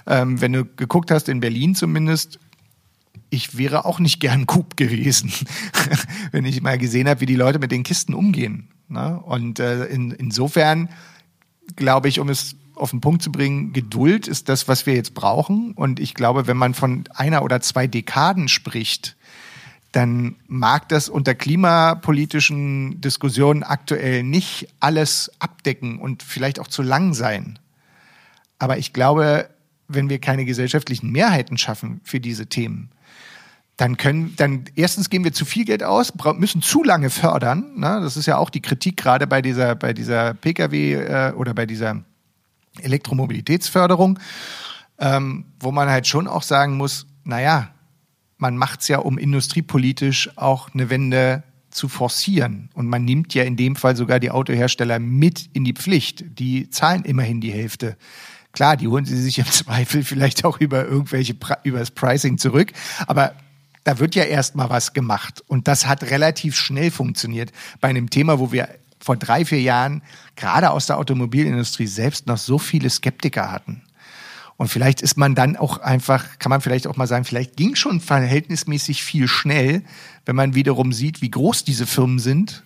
Ähm, 0.07 0.41
wenn 0.41 0.53
du 0.53 0.65
geguckt 0.65 1.13
hast, 1.13 1.29
in 1.29 1.39
Berlin 1.39 1.77
zumindest, 1.77 2.41
ich 3.31 3.59
wäre 3.59 3.85
auch 3.85 3.99
nicht 3.99 4.21
gern 4.21 4.47
Coop 4.47 4.77
gewesen, 4.77 5.33
wenn 6.33 6.45
ich 6.45 6.63
mal 6.63 6.79
gesehen 6.79 7.09
habe, 7.09 7.21
wie 7.21 7.27
die 7.27 7.37
Leute 7.37 7.59
mit 7.59 7.73
den 7.73 7.83
Kisten 7.83 8.15
umgehen. 8.15 8.69
Ne? 8.89 9.21
Und 9.25 9.59
äh, 9.59 9.87
in, 9.87 10.13
insofern 10.13 10.89
glaube 11.77 12.09
ich, 12.09 12.21
um 12.21 12.29
es 12.29 12.57
auf 12.75 12.91
den 12.91 13.01
Punkt 13.01 13.23
zu 13.23 13.31
bringen, 13.31 13.73
Geduld 13.73 14.27
ist 14.29 14.49
das, 14.49 14.69
was 14.69 14.87
wir 14.87 14.95
jetzt 14.95 15.15
brauchen. 15.15 15.73
Und 15.73 16.01
ich 16.01 16.15
glaube, 16.15 16.47
wenn 16.47 16.57
man 16.57 16.75
von 16.75 17.05
einer 17.15 17.43
oder 17.43 17.61
zwei 17.61 17.87
Dekaden 17.87 18.49
spricht, 18.49 19.17
dann 19.93 20.35
mag 20.49 20.89
das 20.89 21.09
unter 21.09 21.37
klimapolitischen 21.37 23.01
Diskussionen 23.01 23.63
aktuell 23.63 24.25
nicht 24.25 24.69
alles 24.81 25.31
abdecken 25.39 26.01
und 26.01 26.25
vielleicht 26.25 26.59
auch 26.59 26.67
zu 26.67 26.83
lang 26.83 27.15
sein. 27.15 27.61
Aber 28.59 28.79
ich 28.79 28.93
glaube, 28.93 29.49
wenn 29.87 30.09
wir 30.09 30.19
keine 30.19 30.45
gesellschaftlichen 30.45 31.13
Mehrheiten 31.13 31.59
schaffen 31.59 32.01
für 32.03 32.19
diese 32.19 32.47
Themen, 32.47 32.91
dann 33.77 33.97
können, 33.97 34.35
dann 34.37 34.65
erstens 34.77 35.11
geben 35.11 35.25
wir 35.25 35.33
zu 35.33 35.45
viel 35.45 35.65
Geld 35.65 35.83
aus, 35.83 36.13
müssen 36.37 36.63
zu 36.63 36.85
lange 36.85 37.11
fördern. 37.11 37.73
Ne? 37.77 38.01
Das 38.03 38.17
ist 38.17 38.27
ja 38.27 38.39
auch 38.39 38.51
die 38.51 38.63
Kritik 38.63 38.97
gerade 38.97 39.27
bei 39.27 39.43
dieser, 39.43 39.75
bei 39.75 39.93
dieser 39.93 40.35
Pkw 40.35 40.95
äh, 40.95 41.33
oder 41.33 41.55
bei 41.55 41.67
dieser 41.67 42.03
Elektromobilitätsförderung, 42.81 44.19
ähm, 44.99 45.47
wo 45.59 45.73
man 45.73 45.89
halt 45.89 46.07
schon 46.07 46.29
auch 46.29 46.43
sagen 46.43 46.77
muss, 46.77 47.07
naja, 47.25 47.71
man 48.37 48.57
macht 48.57 48.83
es 48.83 48.89
ja, 48.89 48.99
um 48.99 49.19
industriepolitisch 49.19 50.31
auch 50.37 50.73
eine 50.73 50.91
Wende 50.91 51.43
zu 51.71 51.89
forcieren. 51.89 52.71
Und 52.75 52.87
man 52.87 53.05
nimmt 53.05 53.35
ja 53.35 53.43
in 53.43 53.57
dem 53.57 53.75
Fall 53.75 53.97
sogar 53.97 54.21
die 54.21 54.31
Autohersteller 54.31 54.99
mit 55.01 55.51
in 55.53 55.65
die 55.65 55.73
Pflicht. 55.73 56.25
Die 56.39 56.71
zahlen 56.71 57.05
immerhin 57.05 57.41
die 57.41 57.53
Hälfte. 57.53 57.97
Klar, 58.53 58.77
die 58.77 58.87
holen 58.87 59.05
sie 59.05 59.21
sich 59.21 59.39
im 59.39 59.47
Zweifel 59.51 60.05
vielleicht 60.05 60.45
auch 60.45 60.61
über 60.61 60.85
irgendwelche, 60.85 61.35
über 61.65 61.81
das 61.81 61.91
Pricing 61.91 62.39
zurück. 62.39 62.73
Aber 63.07 63.35
da 63.85 63.99
wird 63.99 64.15
ja 64.15 64.25
erstmal 64.25 64.71
was 64.71 64.93
gemacht. 64.93 65.43
Und 65.47 65.69
das 65.69 65.87
hat 65.87 66.05
relativ 66.05 66.57
schnell 66.57 66.91
funktioniert 66.91 67.53
bei 67.81 67.89
einem 67.89 68.11
Thema, 68.11 68.39
wo 68.39 68.51
wir 68.51 68.69
vor 68.99 69.17
drei, 69.17 69.45
vier 69.45 69.61
Jahren 69.61 70.03
gerade 70.35 70.71
aus 70.71 70.87
der 70.87 70.99
Automobilindustrie 70.99 71.87
selbst 71.87 72.27
noch 72.27 72.39
so 72.39 72.59
viele 72.59 72.89
Skeptiker 72.89 73.53
hatten. 73.53 73.83
Und 74.57 74.69
vielleicht 74.69 75.03
ist 75.03 75.17
man 75.17 75.35
dann 75.35 75.57
auch 75.57 75.79
einfach, 75.79 76.39
kann 76.39 76.51
man 76.51 76.61
vielleicht 76.61 76.87
auch 76.87 76.97
mal 76.97 77.07
sagen, 77.07 77.25
vielleicht 77.25 77.57
ging 77.57 77.75
schon 77.75 78.01
verhältnismäßig 78.01 79.03
viel 79.03 79.29
schnell, 79.29 79.83
wenn 80.25 80.37
man 80.37 80.55
wiederum 80.55 80.93
sieht, 80.93 81.23
wie 81.23 81.31
groß 81.31 81.65
diese 81.65 81.87
Firmen 81.87 82.19
sind, 82.19 82.63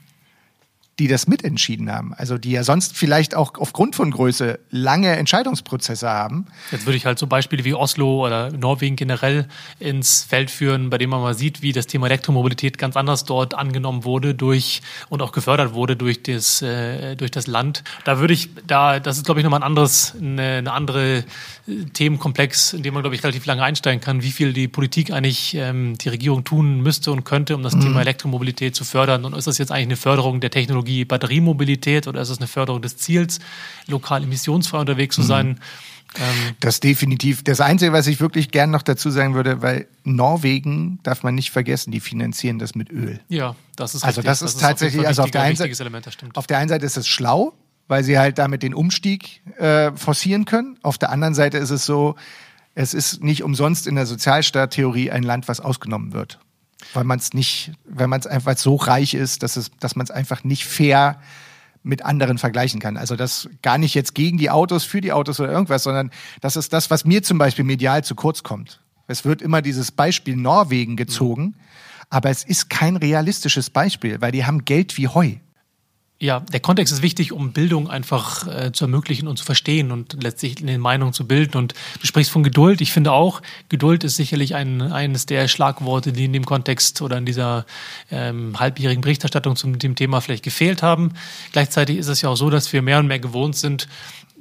die 0.99 1.07
das 1.07 1.29
mitentschieden 1.29 1.93
haben. 1.93 2.13
Also 2.15 2.39
die 2.39 2.51
ja 2.51 2.65
sonst 2.65 2.97
vielleicht 2.97 3.37
auch 3.37 3.55
aufgrund 3.59 3.95
von 3.95 4.11
Größe 4.11 4.59
lange 4.71 5.15
Entscheidungsprozesse 5.17 6.09
haben. 6.09 6.47
Jetzt 6.73 6.87
würde 6.87 6.97
ich 6.97 7.07
halt 7.07 7.21
so 7.21 7.29
Beispiele 7.29 7.65
wie 7.65 7.75
Oslo 7.75 8.27
oder 8.27 8.51
Norwegen 8.51 8.97
generell 8.97 9.47
ins 9.79 10.25
Feld 10.25 10.51
führen, 10.51 10.91
bei 10.91 10.99
dem 10.99 11.11
man 11.11 11.21
mal 11.21 11.35
sieht, 11.35 11.63
wie 11.63 11.73
das 11.73 11.87
Thema 11.87 12.07
Elektromobilität 12.07 12.79
ganz 12.79 12.97
anders 12.97 13.25
dort 13.25 13.55
angenommen 13.55 14.05
wurde 14.05 14.35
durch 14.35 14.83
und 15.09 15.23
auch 15.23 15.31
gefördert 15.31 15.73
wurde 15.73 15.95
durch 15.95 16.23
das, 16.25 16.63
äh, 16.63 17.15
durch 17.15 17.31
das 17.31 17.47
Land. 17.47 17.85
Da 18.05 18.19
würde 18.19 18.35
ich, 18.35 18.51
da, 18.67 18.99
das 18.99 19.19
ist 19.19 19.25
glaube 19.25 19.41
ich 19.41 19.45
nochmal 19.45 19.61
ein 19.61 19.67
anderes, 19.67 20.15
eine, 20.21 20.59
eine 20.59 20.73
andere 20.73 21.25
Themenkomplex, 21.93 22.73
in 22.73 22.83
dem 22.83 22.95
man 22.95 23.05
glaube 23.05 23.15
ich 23.15 23.23
relativ 23.23 23.47
lange 23.47 23.63
einsteigen 23.63 24.01
kann, 24.01 24.23
wie 24.23 24.33
viel 24.33 24.53
die 24.53 24.67
Politik 24.67 25.13
eigentlich 25.13 25.55
ähm, 25.55 25.97
die 25.97 26.09
Regierung 26.09 26.43
tun 26.43 26.81
müsste 26.81 27.13
und 27.13 27.25
könnte, 27.25 27.55
um 27.55 27.63
das 27.63 27.77
mhm. 27.77 27.83
Thema 27.83 28.01
Elektromobilität 28.01 28.75
zu 28.75 28.83
fördern. 28.83 29.25
Und 29.25 29.37
ist 29.37 29.47
das 29.47 29.59
jetzt 29.59 29.71
eigentlich 29.71 29.87
eine 29.87 29.97
Förderung 29.97 30.41
der 30.41 30.51
Technologie 30.51 30.88
Technologie 30.89 31.05
Batteriemobilität 31.05 32.07
oder 32.07 32.21
ist 32.21 32.31
es 32.31 32.39
eine 32.39 32.47
Förderung 32.47 32.83
des 32.83 32.97
Ziels, 32.97 33.39
lokal 33.87 34.23
emissionsfrei 34.23 34.79
unterwegs 34.79 35.15
zu 35.15 35.23
sein? 35.23 35.49
Mhm. 35.49 35.57
Ähm, 36.17 36.55
das 36.61 36.81
definitiv. 36.81 37.45
Das 37.45 37.61
Einzige, 37.61 37.93
was 37.93 38.07
ich 38.07 38.19
wirklich 38.19 38.51
gern 38.51 38.71
noch 38.71 38.83
dazu 38.83 39.11
sagen 39.11 39.35
würde, 39.35 39.61
weil 39.61 39.87
Norwegen 40.05 41.01
darf 41.03 41.23
man 41.23 41.35
nicht 41.35 41.51
vergessen, 41.51 41.91
die 41.91 42.01
finanzieren 42.01 42.59
das 42.59 42.75
mit 42.75 42.91
Öl. 42.91 43.21
Ja, 43.29 43.55
das 43.77 43.95
ist 43.95 44.05
Also 44.05 44.23
das, 44.23 44.41
das 44.41 44.55
ist 44.55 44.61
tatsächlich, 44.61 45.07
also 45.07 45.23
auf 45.23 45.31
der, 45.31 45.43
einen 45.43 45.57
Seite, 45.57 45.75
auf 46.35 46.47
der 46.47 46.59
einen 46.59 46.71
Seite 46.71 46.87
ist 46.87 46.97
es 46.97 47.07
schlau, 47.07 47.53
weil 47.89 48.05
sie 48.05 48.19
halt 48.19 48.39
damit 48.39 48.63
den 48.63 48.73
Umstieg 48.73 49.43
äh, 49.59 49.93
forcieren 49.97 50.47
können. 50.47 50.79
Auf 50.83 50.97
der 50.97 51.11
anderen 51.11 51.35
Seite 51.35 51.59
ist 51.59 51.71
es 51.71 51.85
so, 51.85 52.17
es 52.75 52.95
ist 52.95 53.23
nicht 53.23 53.43
umsonst 53.43 53.87
in 53.87 53.95
der 53.95 54.07
Sozialstaattheorie 54.07 55.11
ein 55.11 55.25
Land, 55.25 55.47
was 55.47 55.61
ausgenommen 55.61 56.15
wird 56.15 56.39
weil 56.95 57.05
man 57.05 57.19
es 57.19 57.33
nicht, 57.35 57.73
wenn 57.85 58.11
man 58.11 58.21
es 58.21 58.27
einfach 58.27 58.57
so 58.57 58.77
reich 58.77 59.15
ist, 59.15 59.43
dass 59.43 59.57
es, 59.57 59.71
dass 59.81 59.97
man 59.97 60.05
es 60.05 60.11
einfach 60.11 60.45
nicht 60.45 60.65
fair 60.65 61.21
mit 61.83 62.05
anderen 62.05 62.39
vergleichen 62.39 62.81
kann. 62.81 62.97
Also 62.97 63.17
das 63.17 63.49
gar 63.63 63.79
nicht 63.79 63.95
jetzt 63.95 64.15
gegen 64.15 64.39
die 64.39 64.51
Autos, 64.51 64.85
für 64.85 65.01
die 65.01 65.13
Autos 65.13 65.41
oder 65.41 65.51
irgendwas, 65.51 65.85
sondern 65.85 66.11
das 66.41 66.57
ist 66.57 66.73
das, 66.73 66.91
was 66.91 67.05
mir 67.05 67.23
zum 67.23 67.39
Beispiel 67.39 67.65
medial 67.65 68.05
zu 68.05 68.15
kurz 68.15 68.43
kommt. 68.43 68.81
Es 69.07 69.25
wird 69.25 69.41
immer 69.41 69.63
dieses 69.63 69.91
Beispiel 69.91 70.37
Norwegen 70.37 70.97
gezogen, 70.97 71.55
aber 72.11 72.31
es 72.31 72.45
ist 72.45 72.69
kein 72.69 72.97
realistisches 72.97 73.71
Beispiel, 73.71 74.21
weil 74.21 74.33
die 74.33 74.45
haben 74.45 74.65
Geld 74.65 74.97
wie 74.99 75.09
Heu. 75.09 75.37
Ja, 76.21 76.41
der 76.41 76.59
Kontext 76.59 76.93
ist 76.93 77.01
wichtig, 77.01 77.31
um 77.31 77.53
Bildung 77.53 77.89
einfach 77.89 78.45
äh, 78.49 78.73
zu 78.73 78.87
ermöglichen 78.87 79.29
und 79.29 79.37
zu 79.37 79.45
verstehen 79.45 79.93
und 79.93 80.21
letztlich 80.21 80.61
eine 80.61 80.77
Meinung 80.77 81.13
zu 81.13 81.29
bilden. 81.29 81.57
Und 81.57 81.75
du 82.01 82.07
sprichst 82.09 82.33
von 82.33 82.43
Geduld. 82.43 82.81
Ich 82.81 82.91
finde 82.91 83.13
auch, 83.13 83.41
Geduld 83.69 84.03
ist 84.03 84.17
sicherlich 84.17 84.57
ein, 84.57 84.83
eines 84.83 85.27
der 85.27 85.47
Schlagworte, 85.47 86.13
die 86.13 86.25
in 86.25 86.33
dem 86.33 86.45
Kontext 86.45 87.03
oder 87.03 87.19
in 87.19 87.25
dieser 87.25 87.67
ähm, 88.11 88.59
halbjährigen 88.59 89.01
Berichterstattung 89.01 89.55
zum 89.55 89.79
dem 89.79 89.95
Thema 89.95 90.21
vielleicht 90.21 90.43
gefehlt 90.43 90.83
haben. 90.83 91.13
Gleichzeitig 91.53 91.99
ist 91.99 92.09
es 92.09 92.21
ja 92.21 92.31
auch 92.31 92.37
so, 92.37 92.51
dass 92.51 92.73
wir 92.73 92.83
mehr 92.83 92.99
und 92.99 93.07
mehr 93.07 93.21
gewohnt 93.21 93.55
sind, 93.55 93.87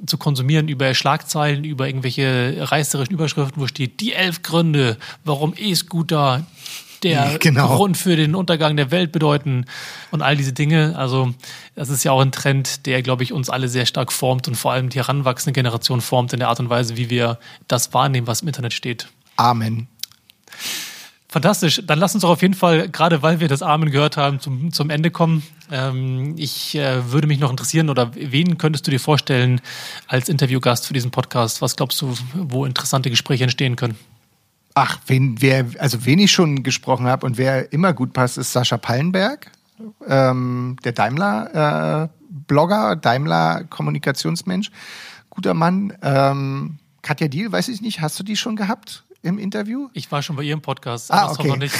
zu 0.04 0.18
konsumieren 0.18 0.66
über 0.66 0.92
Schlagzeilen, 0.94 1.62
über 1.62 1.86
irgendwelche 1.86 2.56
reißerischen 2.58 3.14
Überschriften, 3.14 3.62
wo 3.62 3.68
steht, 3.68 4.00
die 4.00 4.14
elf 4.14 4.42
Gründe, 4.42 4.96
warum 5.24 5.54
E-Scooter 5.56 6.44
der 7.02 7.38
genau. 7.40 7.76
Grund 7.76 7.96
für 7.96 8.16
den 8.16 8.34
Untergang 8.34 8.76
der 8.76 8.90
Welt 8.90 9.12
bedeuten 9.12 9.66
und 10.10 10.22
all 10.22 10.36
diese 10.36 10.52
Dinge. 10.52 10.96
Also 10.96 11.34
das 11.74 11.88
ist 11.88 12.04
ja 12.04 12.12
auch 12.12 12.20
ein 12.20 12.32
Trend, 12.32 12.86
der, 12.86 13.02
glaube 13.02 13.22
ich, 13.22 13.32
uns 13.32 13.50
alle 13.50 13.68
sehr 13.68 13.86
stark 13.86 14.12
formt 14.12 14.48
und 14.48 14.54
vor 14.54 14.72
allem 14.72 14.88
die 14.88 14.98
heranwachsende 14.98 15.52
Generation 15.52 16.00
formt 16.00 16.32
in 16.32 16.38
der 16.38 16.48
Art 16.48 16.60
und 16.60 16.70
Weise, 16.70 16.96
wie 16.96 17.10
wir 17.10 17.38
das 17.66 17.94
wahrnehmen, 17.94 18.26
was 18.26 18.42
im 18.42 18.48
Internet 18.48 18.72
steht. 18.72 19.08
Amen. 19.36 19.88
Fantastisch. 21.30 21.82
Dann 21.84 21.98
lass 21.98 22.14
uns 22.14 22.22
doch 22.22 22.30
auf 22.30 22.40
jeden 22.40 22.54
Fall, 22.54 22.88
gerade 22.88 23.20
weil 23.20 23.38
wir 23.38 23.48
das 23.48 23.60
Amen 23.60 23.90
gehört 23.90 24.16
haben, 24.16 24.40
zum, 24.40 24.72
zum 24.72 24.88
Ende 24.88 25.10
kommen. 25.10 25.42
Ähm, 25.70 26.34
ich 26.38 26.74
äh, 26.74 27.12
würde 27.12 27.26
mich 27.26 27.38
noch 27.38 27.50
interessieren, 27.50 27.90
oder 27.90 28.12
wen 28.14 28.56
könntest 28.56 28.86
du 28.86 28.90
dir 28.90 28.98
vorstellen 28.98 29.60
als 30.06 30.30
Interviewgast 30.30 30.86
für 30.86 30.94
diesen 30.94 31.10
Podcast? 31.10 31.60
Was 31.60 31.76
glaubst 31.76 32.00
du, 32.00 32.14
wo 32.34 32.64
interessante 32.64 33.10
Gespräche 33.10 33.44
entstehen 33.44 33.76
können? 33.76 33.98
Ach, 34.80 35.00
wen, 35.08 35.34
wer, 35.40 35.66
also 35.80 36.06
wen 36.06 36.20
ich 36.20 36.30
schon 36.30 36.62
gesprochen 36.62 37.08
habe 37.08 37.26
und 37.26 37.36
wer 37.36 37.72
immer 37.72 37.92
gut 37.92 38.12
passt, 38.12 38.38
ist 38.38 38.52
Sascha 38.52 38.76
Pallenberg, 38.76 39.50
ähm, 40.06 40.76
der 40.84 40.92
Daimler-Blogger, 40.92 42.92
äh, 42.92 42.96
Daimler-Kommunikationsmensch. 42.96 44.70
Guter 45.30 45.54
Mann. 45.54 45.94
Ähm, 46.00 46.78
Katja 47.02 47.26
Diel, 47.26 47.50
weiß 47.50 47.66
ich 47.66 47.80
nicht, 47.80 48.00
hast 48.00 48.20
du 48.20 48.22
die 48.22 48.36
schon 48.36 48.54
gehabt? 48.54 49.02
Im 49.22 49.38
Interview? 49.38 49.88
Ich 49.94 50.10
war 50.12 50.22
schon 50.22 50.36
bei 50.36 50.44
Ihrem 50.44 50.60
Podcast, 50.60 51.12
ah, 51.12 51.30
okay. 51.30 51.48
noch 51.48 51.56
nicht. 51.56 51.74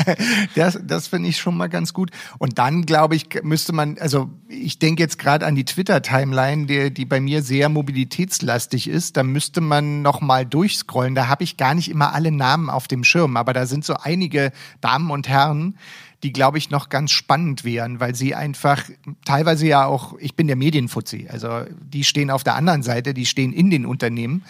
das 0.54 0.78
das 0.82 1.08
finde 1.08 1.30
ich 1.30 1.38
schon 1.38 1.56
mal 1.56 1.68
ganz 1.68 1.94
gut. 1.94 2.10
Und 2.38 2.58
dann, 2.58 2.84
glaube 2.84 3.16
ich, 3.16 3.42
müsste 3.42 3.72
man, 3.72 3.96
also 3.98 4.30
ich 4.48 4.78
denke 4.78 5.02
jetzt 5.02 5.18
gerade 5.18 5.46
an 5.46 5.54
die 5.54 5.64
Twitter-Timeline, 5.64 6.66
die, 6.66 6.92
die 6.92 7.06
bei 7.06 7.20
mir 7.20 7.42
sehr 7.42 7.68
mobilitätslastig 7.70 8.88
ist. 8.88 9.16
Da 9.16 9.22
müsste 9.22 9.60
man 9.60 10.02
noch 10.02 10.20
mal 10.20 10.44
durchscrollen. 10.44 11.14
Da 11.14 11.28
habe 11.28 11.44
ich 11.44 11.56
gar 11.56 11.74
nicht 11.74 11.90
immer 11.90 12.12
alle 12.12 12.30
Namen 12.30 12.68
auf 12.68 12.86
dem 12.86 13.02
Schirm, 13.02 13.36
aber 13.36 13.54
da 13.54 13.64
sind 13.66 13.84
so 13.84 13.94
einige 13.94 14.52
Damen 14.82 15.10
und 15.10 15.26
Herren, 15.26 15.78
die, 16.22 16.32
glaube 16.32 16.58
ich, 16.58 16.70
noch 16.70 16.88
ganz 16.88 17.12
spannend 17.12 17.64
wären, 17.64 18.00
weil 18.00 18.14
sie 18.14 18.34
einfach 18.34 18.82
teilweise 19.24 19.66
ja 19.66 19.84
auch, 19.84 20.14
ich 20.18 20.34
bin 20.34 20.46
der 20.46 20.56
Medienfuzzi, 20.56 21.28
also 21.30 21.64
die 21.80 22.02
stehen 22.02 22.30
auf 22.30 22.44
der 22.44 22.54
anderen 22.54 22.82
Seite, 22.82 23.12
die 23.12 23.26
stehen 23.26 23.52
in 23.52 23.70
den 23.70 23.84
Unternehmen 23.84 24.42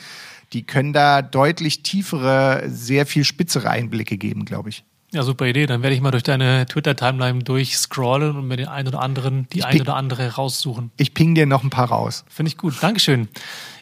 die 0.55 0.62
können 0.62 0.92
da 0.92 1.20
deutlich 1.20 1.82
tiefere, 1.82 2.62
sehr 2.66 3.07
viel 3.07 3.24
spitzere 3.24 3.68
Einblicke 3.68 4.16
geben, 4.16 4.44
glaube 4.44 4.70
ich. 4.70 4.84
Ja, 5.12 5.22
super 5.22 5.46
Idee. 5.46 5.66
Dann 5.66 5.82
werde 5.82 5.94
ich 5.94 6.00
mal 6.00 6.11
durch 6.11 6.24
deine 6.24 6.66
Twitter-Timeline 6.66 7.44
durchscrollen 7.44 8.36
und 8.36 8.48
mir 8.48 8.57
den 8.57 8.66
einen 8.66 8.88
oder 8.88 9.00
anderen, 9.00 9.46
die 9.52 9.62
ein 9.62 9.80
oder 9.80 9.94
andere 9.94 10.34
raussuchen. 10.34 10.90
Ich 10.96 11.14
ping 11.14 11.34
dir 11.36 11.46
noch 11.46 11.62
ein 11.62 11.70
paar 11.70 11.88
raus. 11.88 12.24
Finde 12.28 12.48
ich 12.48 12.57
gut. 12.57 12.74
Dankeschön. 12.80 13.28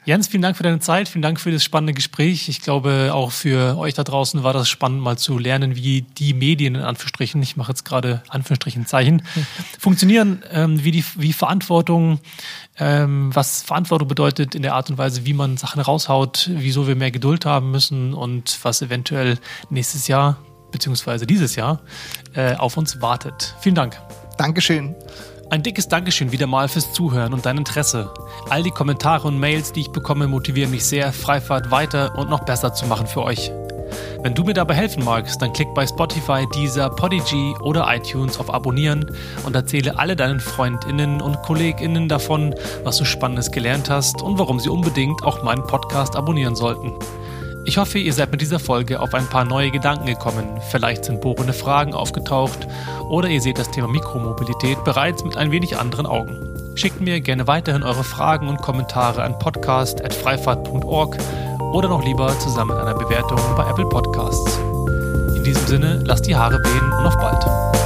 Jens, 0.05 0.27
vielen 0.27 0.43
Dank 0.43 0.57
für 0.57 0.65
deine 0.65 0.81
Zeit, 0.81 1.09
vielen 1.09 1.23
Dank 1.23 1.39
für 1.39 1.53
das 1.53 1.63
spannende 1.63 1.93
Gespräch. 1.93 2.49
Ich 2.49 2.61
glaube, 2.61 3.11
auch 3.15 3.31
für 3.31 3.79
euch 3.79 3.95
da 3.95 4.03
draußen 4.03 4.43
war 4.43 4.53
das 4.53 4.69
spannend, 4.69 5.01
mal 5.01 5.17
zu 5.17 5.39
lernen, 5.39 5.77
wie 5.77 6.03
die 6.03 6.35
Medien 6.35 6.75
in 6.75 6.81
Anführungsstrichen, 6.81 7.41
ich 7.41 7.57
mache 7.57 7.71
jetzt 7.71 7.85
gerade 7.85 8.21
Anführungsstrichen 8.29 8.85
Zeichen, 8.85 9.23
funktionieren, 9.79 10.43
ähm, 10.51 10.83
wie 10.83 10.91
die 10.91 11.05
wie 11.15 11.33
Verantwortung, 11.33 12.19
ähm, 12.79 13.31
was 13.33 13.63
Verantwortung 13.63 14.09
bedeutet 14.09 14.57
in 14.57 14.63
der 14.63 14.75
Art 14.75 14.91
und 14.91 14.99
Weise, 14.99 15.25
wie 15.25 15.35
man 15.35 15.57
Sachen 15.57 15.81
raushaut, 15.81 16.51
wieso 16.53 16.89
wir 16.89 16.97
mehr 16.97 17.13
Geduld 17.13 17.47
haben 17.47 17.71
müssen 17.71 18.13
und 18.13 18.59
was 18.63 18.83
eventuell 18.83 19.39
nächstes 19.71 20.09
Jahr 20.09 20.37
beziehungsweise 20.73 21.29
dieses 21.29 21.55
Jahr 21.55 21.81
äh, 22.35 22.57
auf 22.57 22.77
uns 22.77 23.01
wartet. 23.01 23.55
Vielen 23.61 23.77
Dank. 23.77 24.01
Dankeschön. 24.37 24.97
Ein 25.53 25.63
dickes 25.63 25.87
Dankeschön 25.87 26.33
wieder 26.33 26.47
mal 26.47 26.67
fürs 26.67 26.95
Zuhören 26.95 27.35
und 27.35 27.45
dein 27.45 27.59
Interesse. 27.59 28.11
All 28.49 28.63
die 28.63 28.71
Kommentare 28.71 29.29
und 29.29 29.39
Mails, 29.39 29.71
die 29.71 29.81
ich 29.81 29.93
bekomme, 29.93 30.27
motivieren 30.27 30.71
mich 30.71 30.87
sehr, 30.87 31.13
Freifahrt 31.13 31.71
weiter 31.71 32.17
und 32.17 32.31
noch 32.31 32.47
besser 32.47 32.73
zu 32.73 32.87
machen 32.87 33.07
für 33.07 33.23
euch. 33.23 33.53
Wenn 34.23 34.35
du 34.35 34.45
mir 34.45 34.55
dabei 34.55 34.73
helfen 34.73 35.05
magst, 35.05 35.43
dann 35.43 35.53
klick 35.53 35.69
bei 35.75 35.87
Spotify, 35.87 36.47
Deezer, 36.55 36.89
Podigy 36.89 37.55
oder 37.61 37.87
iTunes 37.95 38.41
auf 38.41 38.49
Abonnieren 38.49 39.15
und 39.45 39.55
erzähle 39.55 39.99
alle 39.99 40.17
deinen 40.17 40.41
Freundinnen 40.41 41.21
und 41.21 41.43
Kolleginnen 41.43 42.09
davon, 42.09 42.55
was 42.83 42.97
du 42.97 43.05
Spannendes 43.05 43.51
gelernt 43.51 43.91
hast 43.91 44.23
und 44.23 44.39
warum 44.39 44.59
sie 44.59 44.71
unbedingt 44.71 45.23
auch 45.23 45.43
meinen 45.43 45.67
Podcast 45.67 46.17
abonnieren 46.17 46.57
sollten. 46.57 46.95
Ich 47.65 47.79
hoffe, 47.79 47.99
ihr 47.99 48.13
seid 48.13 48.33
mit 48.33 48.41
dieser 48.41 48.59
Folge 48.59 48.99
auf 48.99 49.15
ein 49.15 49.29
paar 49.29 49.45
neue 49.45 49.71
Gedanken 49.71 50.07
gekommen. 50.07 50.61
Vielleicht 50.71 51.05
sind 51.05 51.21
bohrende 51.21 51.53
Fragen 51.53 51.95
aufgetaucht 51.95 52.67
oder 53.09 53.29
ihr 53.29 53.41
seht 53.41 53.59
das 53.59 53.71
Thema 53.71 53.87
Mikromobilität 53.87 54.83
bereits 54.85 55.25
mit 55.25 55.37
ein 55.37 55.53
wenig 55.53 55.79
anderen 55.79 56.07
Augen. 56.07 56.37
Schickt 56.75 57.01
mir 57.01 57.21
gerne 57.21 57.47
weiterhin 57.47 57.85
eure 57.85 58.03
Fragen 58.03 58.49
und 58.49 58.61
Kommentare 58.61 59.23
an 59.23 59.39
podcast.freifahrt.org 59.39 61.17
oder 61.73 61.89
noch 61.89 62.05
lieber 62.05 62.37
zusammen 62.41 62.73
mit 62.73 62.85
einer 62.85 62.95
Bewertung 62.95 63.39
bei 63.57 63.69
Apple 63.69 63.89
Podcasts. 63.89 64.59
In 65.37 65.45
diesem 65.45 65.67
Sinne, 65.67 66.03
lasst 66.05 66.27
die 66.27 66.35
Haare 66.35 66.59
wehen 66.65 66.93
und 66.93 67.07
auf 67.07 67.17
bald. 67.17 67.82